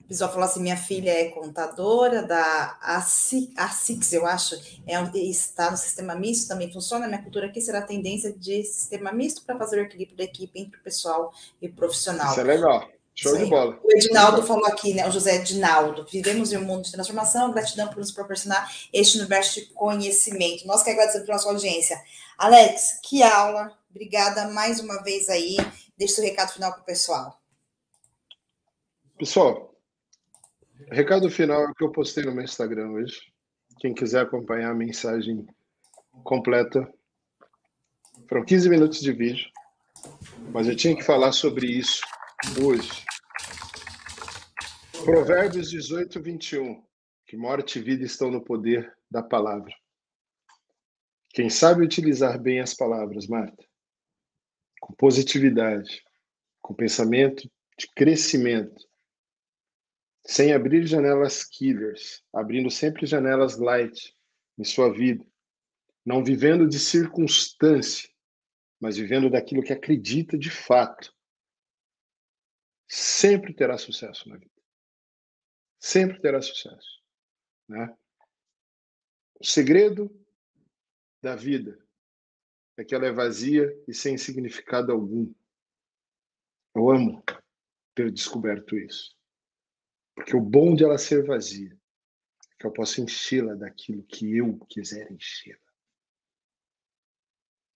O 0.00 0.08
pessoal 0.08 0.32
falou 0.32 0.44
assim: 0.48 0.62
minha 0.62 0.76
filha 0.76 1.10
é 1.10 1.28
contadora 1.28 2.22
da 2.22 2.78
ASICS, 2.82 4.12
eu 4.12 4.26
acho, 4.26 4.56
é, 4.84 5.18
está 5.28 5.70
no 5.70 5.76
sistema 5.76 6.16
misto, 6.16 6.48
também 6.48 6.72
funciona. 6.72 7.06
Minha 7.06 7.22
cultura 7.22 7.46
aqui 7.46 7.60
será 7.60 7.78
a 7.78 7.86
tendência 7.86 8.32
de 8.32 8.64
sistema 8.64 9.12
misto 9.12 9.44
para 9.44 9.56
fazer 9.56 9.78
o 9.78 9.84
equilíbrio 9.84 10.16
da 10.16 10.24
equipe 10.24 10.58
entre 10.58 10.80
o 10.80 10.82
pessoal 10.82 11.32
e 11.62 11.68
o 11.68 11.72
profissional. 11.72 12.32
Isso 12.32 12.40
é 12.40 12.44
legal. 12.44 12.90
Show 13.14 13.36
de 13.36 13.46
bola. 13.46 13.78
O 13.82 13.92
Edinaldo 13.92 14.42
falou 14.42 14.66
aqui, 14.66 14.94
né? 14.94 15.06
O 15.06 15.10
José 15.10 15.36
Edinaldo. 15.36 16.06
Vivemos 16.10 16.52
em 16.52 16.56
um 16.56 16.64
mundo 16.64 16.84
de 16.84 16.92
transformação, 16.92 17.52
gratidão 17.52 17.88
por 17.88 17.98
nos 17.98 18.12
proporcionar 18.12 18.72
este 18.92 19.18
universo 19.18 19.60
de 19.60 19.66
conhecimento. 19.66 20.66
Nós 20.66 20.82
que 20.82 20.90
agradecemos 20.90 21.26
pela 21.26 21.38
sua 21.38 21.52
audiência. 21.52 22.00
Alex, 22.38 23.00
que 23.02 23.22
aula. 23.22 23.76
Obrigada 23.90 24.48
mais 24.48 24.80
uma 24.80 25.02
vez 25.02 25.28
aí. 25.28 25.56
Deixe 25.98 26.14
seu 26.14 26.24
recado 26.24 26.52
final 26.52 26.72
para 26.72 26.80
o 26.80 26.84
pessoal. 26.84 27.38
Pessoal, 29.18 29.74
recado 30.90 31.28
final 31.28 31.62
é 31.62 31.66
o 31.66 31.74
que 31.74 31.84
eu 31.84 31.92
postei 31.92 32.24
no 32.24 32.32
meu 32.32 32.44
Instagram 32.44 32.92
hoje. 32.92 33.20
Quem 33.80 33.92
quiser 33.92 34.22
acompanhar 34.22 34.70
a 34.70 34.74
mensagem 34.74 35.46
completa, 36.24 36.90
foram 38.28 38.44
15 38.44 38.68
minutos 38.68 39.00
de 39.00 39.12
vídeo, 39.12 39.50
mas 40.52 40.68
eu 40.68 40.76
tinha 40.76 40.96
que 40.96 41.02
falar 41.02 41.32
sobre 41.32 41.66
isso 41.66 42.00
hoje. 42.62 43.04
Provérbios 45.04 45.70
18, 45.70 46.20
21. 46.20 46.82
Que 47.26 47.36
morte 47.36 47.78
e 47.78 47.82
vida 47.82 48.04
estão 48.04 48.30
no 48.30 48.42
poder 48.42 48.92
da 49.10 49.22
palavra. 49.22 49.72
Quem 51.30 51.48
sabe 51.48 51.84
utilizar 51.84 52.40
bem 52.40 52.60
as 52.60 52.74
palavras, 52.74 53.26
Marta, 53.26 53.64
com 54.80 54.92
positividade, 54.94 56.02
com 56.60 56.74
pensamento 56.74 57.48
de 57.78 57.88
crescimento, 57.94 58.84
sem 60.26 60.52
abrir 60.52 60.86
janelas 60.86 61.44
killers, 61.44 62.22
abrindo 62.32 62.70
sempre 62.70 63.06
janelas 63.06 63.58
light 63.58 64.14
em 64.58 64.64
sua 64.64 64.92
vida, 64.92 65.24
não 66.04 66.24
vivendo 66.24 66.68
de 66.68 66.78
circunstância, 66.78 68.08
mas 68.80 68.96
vivendo 68.96 69.30
daquilo 69.30 69.62
que 69.62 69.72
acredita 69.72 70.36
de 70.36 70.50
fato, 70.50 71.14
sempre 72.90 73.54
terá 73.54 73.78
sucesso 73.78 74.28
na 74.28 74.36
vida. 74.36 74.50
Sempre 75.78 76.20
terá 76.20 76.42
sucesso. 76.42 77.00
Né? 77.68 77.96
O 79.38 79.44
segredo 79.44 80.10
da 81.22 81.36
vida 81.36 81.80
é 82.76 82.84
que 82.84 82.92
ela 82.92 83.06
é 83.06 83.12
vazia 83.12 83.72
e 83.86 83.94
sem 83.94 84.18
significado 84.18 84.90
algum. 84.90 85.32
Eu 86.74 86.90
amo 86.90 87.22
ter 87.94 88.10
descoberto 88.10 88.76
isso. 88.76 89.16
Porque 90.16 90.36
o 90.36 90.40
bom 90.40 90.74
de 90.74 90.82
ela 90.82 90.98
ser 90.98 91.24
vazia 91.24 91.72
é 91.72 92.54
que 92.58 92.66
eu 92.66 92.72
posso 92.72 93.00
enchê-la 93.00 93.54
daquilo 93.54 94.02
que 94.02 94.36
eu 94.36 94.58
quiser 94.68 95.10
enchê-la. 95.12 95.58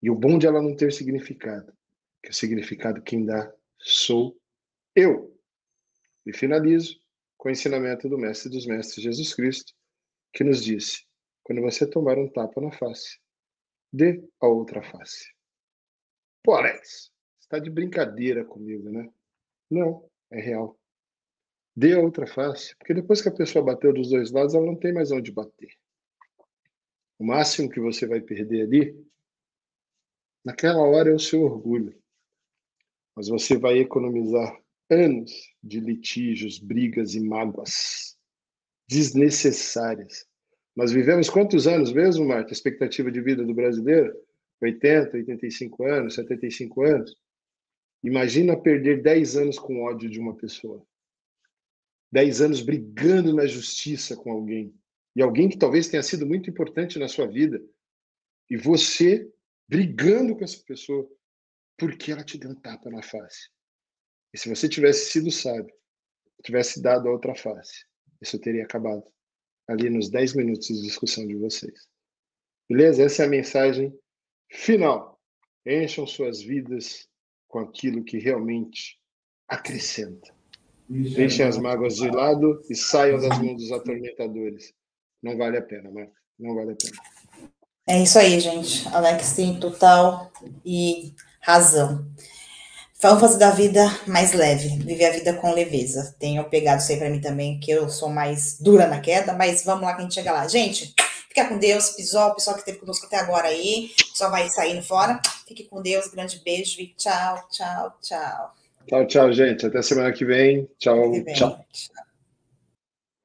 E 0.02 0.10
o 0.10 0.14
bom 0.16 0.38
de 0.38 0.46
ela 0.46 0.60
não 0.60 0.76
ter 0.76 0.92
significado, 0.92 1.72
que 2.22 2.30
o 2.30 2.34
significado 2.34 3.00
quem 3.00 3.24
dá 3.24 3.54
sou 3.78 4.38
eu. 4.94 5.38
E 6.26 6.32
finalizo 6.32 7.00
com 7.36 7.48
o 7.48 7.52
ensinamento 7.52 8.08
do 8.08 8.18
Mestre 8.18 8.50
dos 8.50 8.66
Mestres, 8.66 9.04
Jesus 9.04 9.34
Cristo, 9.34 9.74
que 10.32 10.42
nos 10.42 10.62
disse: 10.62 11.04
quando 11.42 11.60
você 11.60 11.88
tomar 11.88 12.18
um 12.18 12.28
tapa 12.28 12.60
na 12.60 12.72
face, 12.72 13.18
dê 13.92 14.22
a 14.40 14.46
outra 14.46 14.82
face. 14.82 15.32
Pô, 16.42 16.54
Alex, 16.54 17.10
está 17.40 17.58
de 17.58 17.70
brincadeira 17.70 18.44
comigo, 18.44 18.90
né? 18.90 19.10
Não, 19.70 20.08
é 20.30 20.40
real. 20.40 20.78
Dê 21.76 21.94
a 21.94 22.00
outra 22.00 22.26
face, 22.26 22.76
porque 22.76 22.94
depois 22.94 23.20
que 23.20 23.28
a 23.28 23.34
pessoa 23.34 23.64
bateu 23.64 23.92
dos 23.92 24.10
dois 24.10 24.30
lados, 24.30 24.54
ela 24.54 24.64
não 24.64 24.76
tem 24.76 24.92
mais 24.92 25.10
onde 25.10 25.32
bater. 25.32 25.74
O 27.18 27.24
máximo 27.24 27.68
que 27.68 27.80
você 27.80 28.06
vai 28.06 28.20
perder 28.20 28.62
ali 28.62 29.04
Naquela 30.44 30.82
hora 30.82 31.08
é 31.08 31.14
o 31.14 31.18
seu 31.18 31.42
orgulho, 31.42 31.98
mas 33.16 33.28
você 33.28 33.56
vai 33.56 33.78
economizar 33.78 34.62
anos 34.90 35.32
de 35.62 35.80
litígios, 35.80 36.58
brigas 36.58 37.14
e 37.14 37.20
mágoas 37.20 38.16
desnecessárias. 38.88 40.26
Nós 40.76 40.92
vivemos 40.92 41.30
quantos 41.30 41.66
anos 41.66 41.92
mesmo, 41.92 42.26
Marta? 42.26 42.50
A 42.50 42.52
expectativa 42.52 43.10
de 43.10 43.20
vida 43.20 43.44
do 43.44 43.54
brasileiro? 43.54 44.12
80, 44.60 45.16
85 45.16 45.84
anos, 45.84 46.14
75 46.14 46.82
anos? 46.82 47.16
Imagina 48.02 48.60
perder 48.60 49.02
10 49.02 49.36
anos 49.36 49.58
com 49.58 49.82
ódio 49.82 50.10
de 50.10 50.18
uma 50.18 50.36
pessoa. 50.36 50.84
10 52.12 52.42
anos 52.42 52.60
brigando 52.60 53.34
na 53.34 53.46
justiça 53.46 54.16
com 54.16 54.30
alguém. 54.30 54.74
E 55.16 55.22
alguém 55.22 55.48
que 55.48 55.58
talvez 55.58 55.88
tenha 55.88 56.02
sido 56.02 56.26
muito 56.26 56.50
importante 56.50 56.98
na 56.98 57.08
sua 57.08 57.26
vida. 57.26 57.62
E 58.50 58.56
você 58.56 59.30
brigando 59.68 60.36
com 60.36 60.44
essa 60.44 60.62
pessoa 60.66 61.08
porque 61.78 62.12
ela 62.12 62.22
te 62.22 62.36
deu 62.36 62.50
um 62.50 62.54
tapa 62.54 62.90
na 62.90 63.02
face. 63.02 63.48
E 64.34 64.38
se 64.38 64.48
você 64.48 64.68
tivesse 64.68 65.12
sido 65.12 65.30
sábio, 65.30 65.72
tivesse 66.42 66.82
dado 66.82 67.08
a 67.08 67.12
outra 67.12 67.36
face, 67.36 67.86
isso 68.20 68.36
teria 68.36 68.64
acabado 68.64 69.04
ali 69.68 69.88
nos 69.88 70.10
10 70.10 70.34
minutos 70.34 70.66
de 70.66 70.82
discussão 70.82 71.24
de 71.24 71.36
vocês. 71.36 71.86
Beleza? 72.68 73.04
Essa 73.04 73.22
é 73.22 73.26
a 73.26 73.30
mensagem 73.30 73.96
final. 74.50 75.20
Encham 75.64 76.04
suas 76.04 76.42
vidas 76.42 77.08
com 77.46 77.60
aquilo 77.60 78.02
que 78.02 78.18
realmente 78.18 78.98
acrescenta. 79.48 80.34
Deixem 80.88 81.46
as 81.46 81.56
mágoas 81.56 81.94
de 81.94 82.10
lado 82.10 82.60
e 82.68 82.74
saiam 82.74 83.20
das 83.20 83.38
mãos 83.38 83.56
dos 83.56 83.70
atormentadores. 83.70 84.74
Não 85.22 85.38
vale 85.38 85.58
a 85.58 85.62
pena, 85.62 85.90
Marco. 85.92 86.12
Não 86.38 86.54
vale 86.56 86.72
a 86.72 86.76
pena. 86.76 87.54
É 87.86 88.02
isso 88.02 88.18
aí, 88.18 88.40
gente. 88.40 88.86
Alex 88.88 89.36
tem 89.36 89.60
total 89.60 90.32
e 90.64 91.14
razão. 91.40 92.04
Vamos 93.04 93.20
fazer 93.20 93.36
da 93.36 93.50
vida 93.50 93.84
mais 94.06 94.32
leve, 94.32 94.78
viver 94.78 95.04
a 95.04 95.10
vida 95.10 95.34
com 95.34 95.52
leveza. 95.52 96.16
Tenho 96.18 96.42
pegado 96.44 96.80
isso 96.80 96.90
aí 96.90 96.96
para 96.96 97.10
mim 97.10 97.20
também, 97.20 97.60
que 97.60 97.70
eu 97.70 97.86
sou 97.90 98.08
mais 98.08 98.58
dura 98.58 98.86
na 98.86 98.98
queda, 98.98 99.34
mas 99.34 99.62
vamos 99.62 99.82
lá 99.82 99.92
que 99.92 100.00
a 100.00 100.04
gente 100.04 100.14
chega 100.14 100.32
lá. 100.32 100.48
Gente, 100.48 100.94
fica 101.28 101.46
com 101.46 101.58
Deus, 101.58 101.90
pessoal, 101.90 102.34
pessoal 102.34 102.56
que 102.56 102.62
esteve 102.62 102.78
conosco 102.78 103.04
até 103.04 103.18
agora 103.18 103.48
aí, 103.48 103.90
só 104.14 104.30
vai 104.30 104.48
saindo 104.48 104.82
fora. 104.82 105.20
Fique 105.46 105.64
com 105.64 105.82
Deus, 105.82 106.08
grande 106.08 106.40
beijo 106.42 106.80
e 106.80 106.94
tchau, 106.96 107.46
tchau, 107.50 107.94
tchau. 108.00 108.54
Tchau, 108.86 109.06
tchau, 109.06 109.32
gente. 109.34 109.66
Até 109.66 109.82
semana 109.82 110.10
que 110.10 110.24
vem. 110.24 110.66
Tchau, 110.78 111.12
que 111.12 111.20
vem. 111.20 111.34
tchau. 111.34 111.62
tchau. 111.70 112.03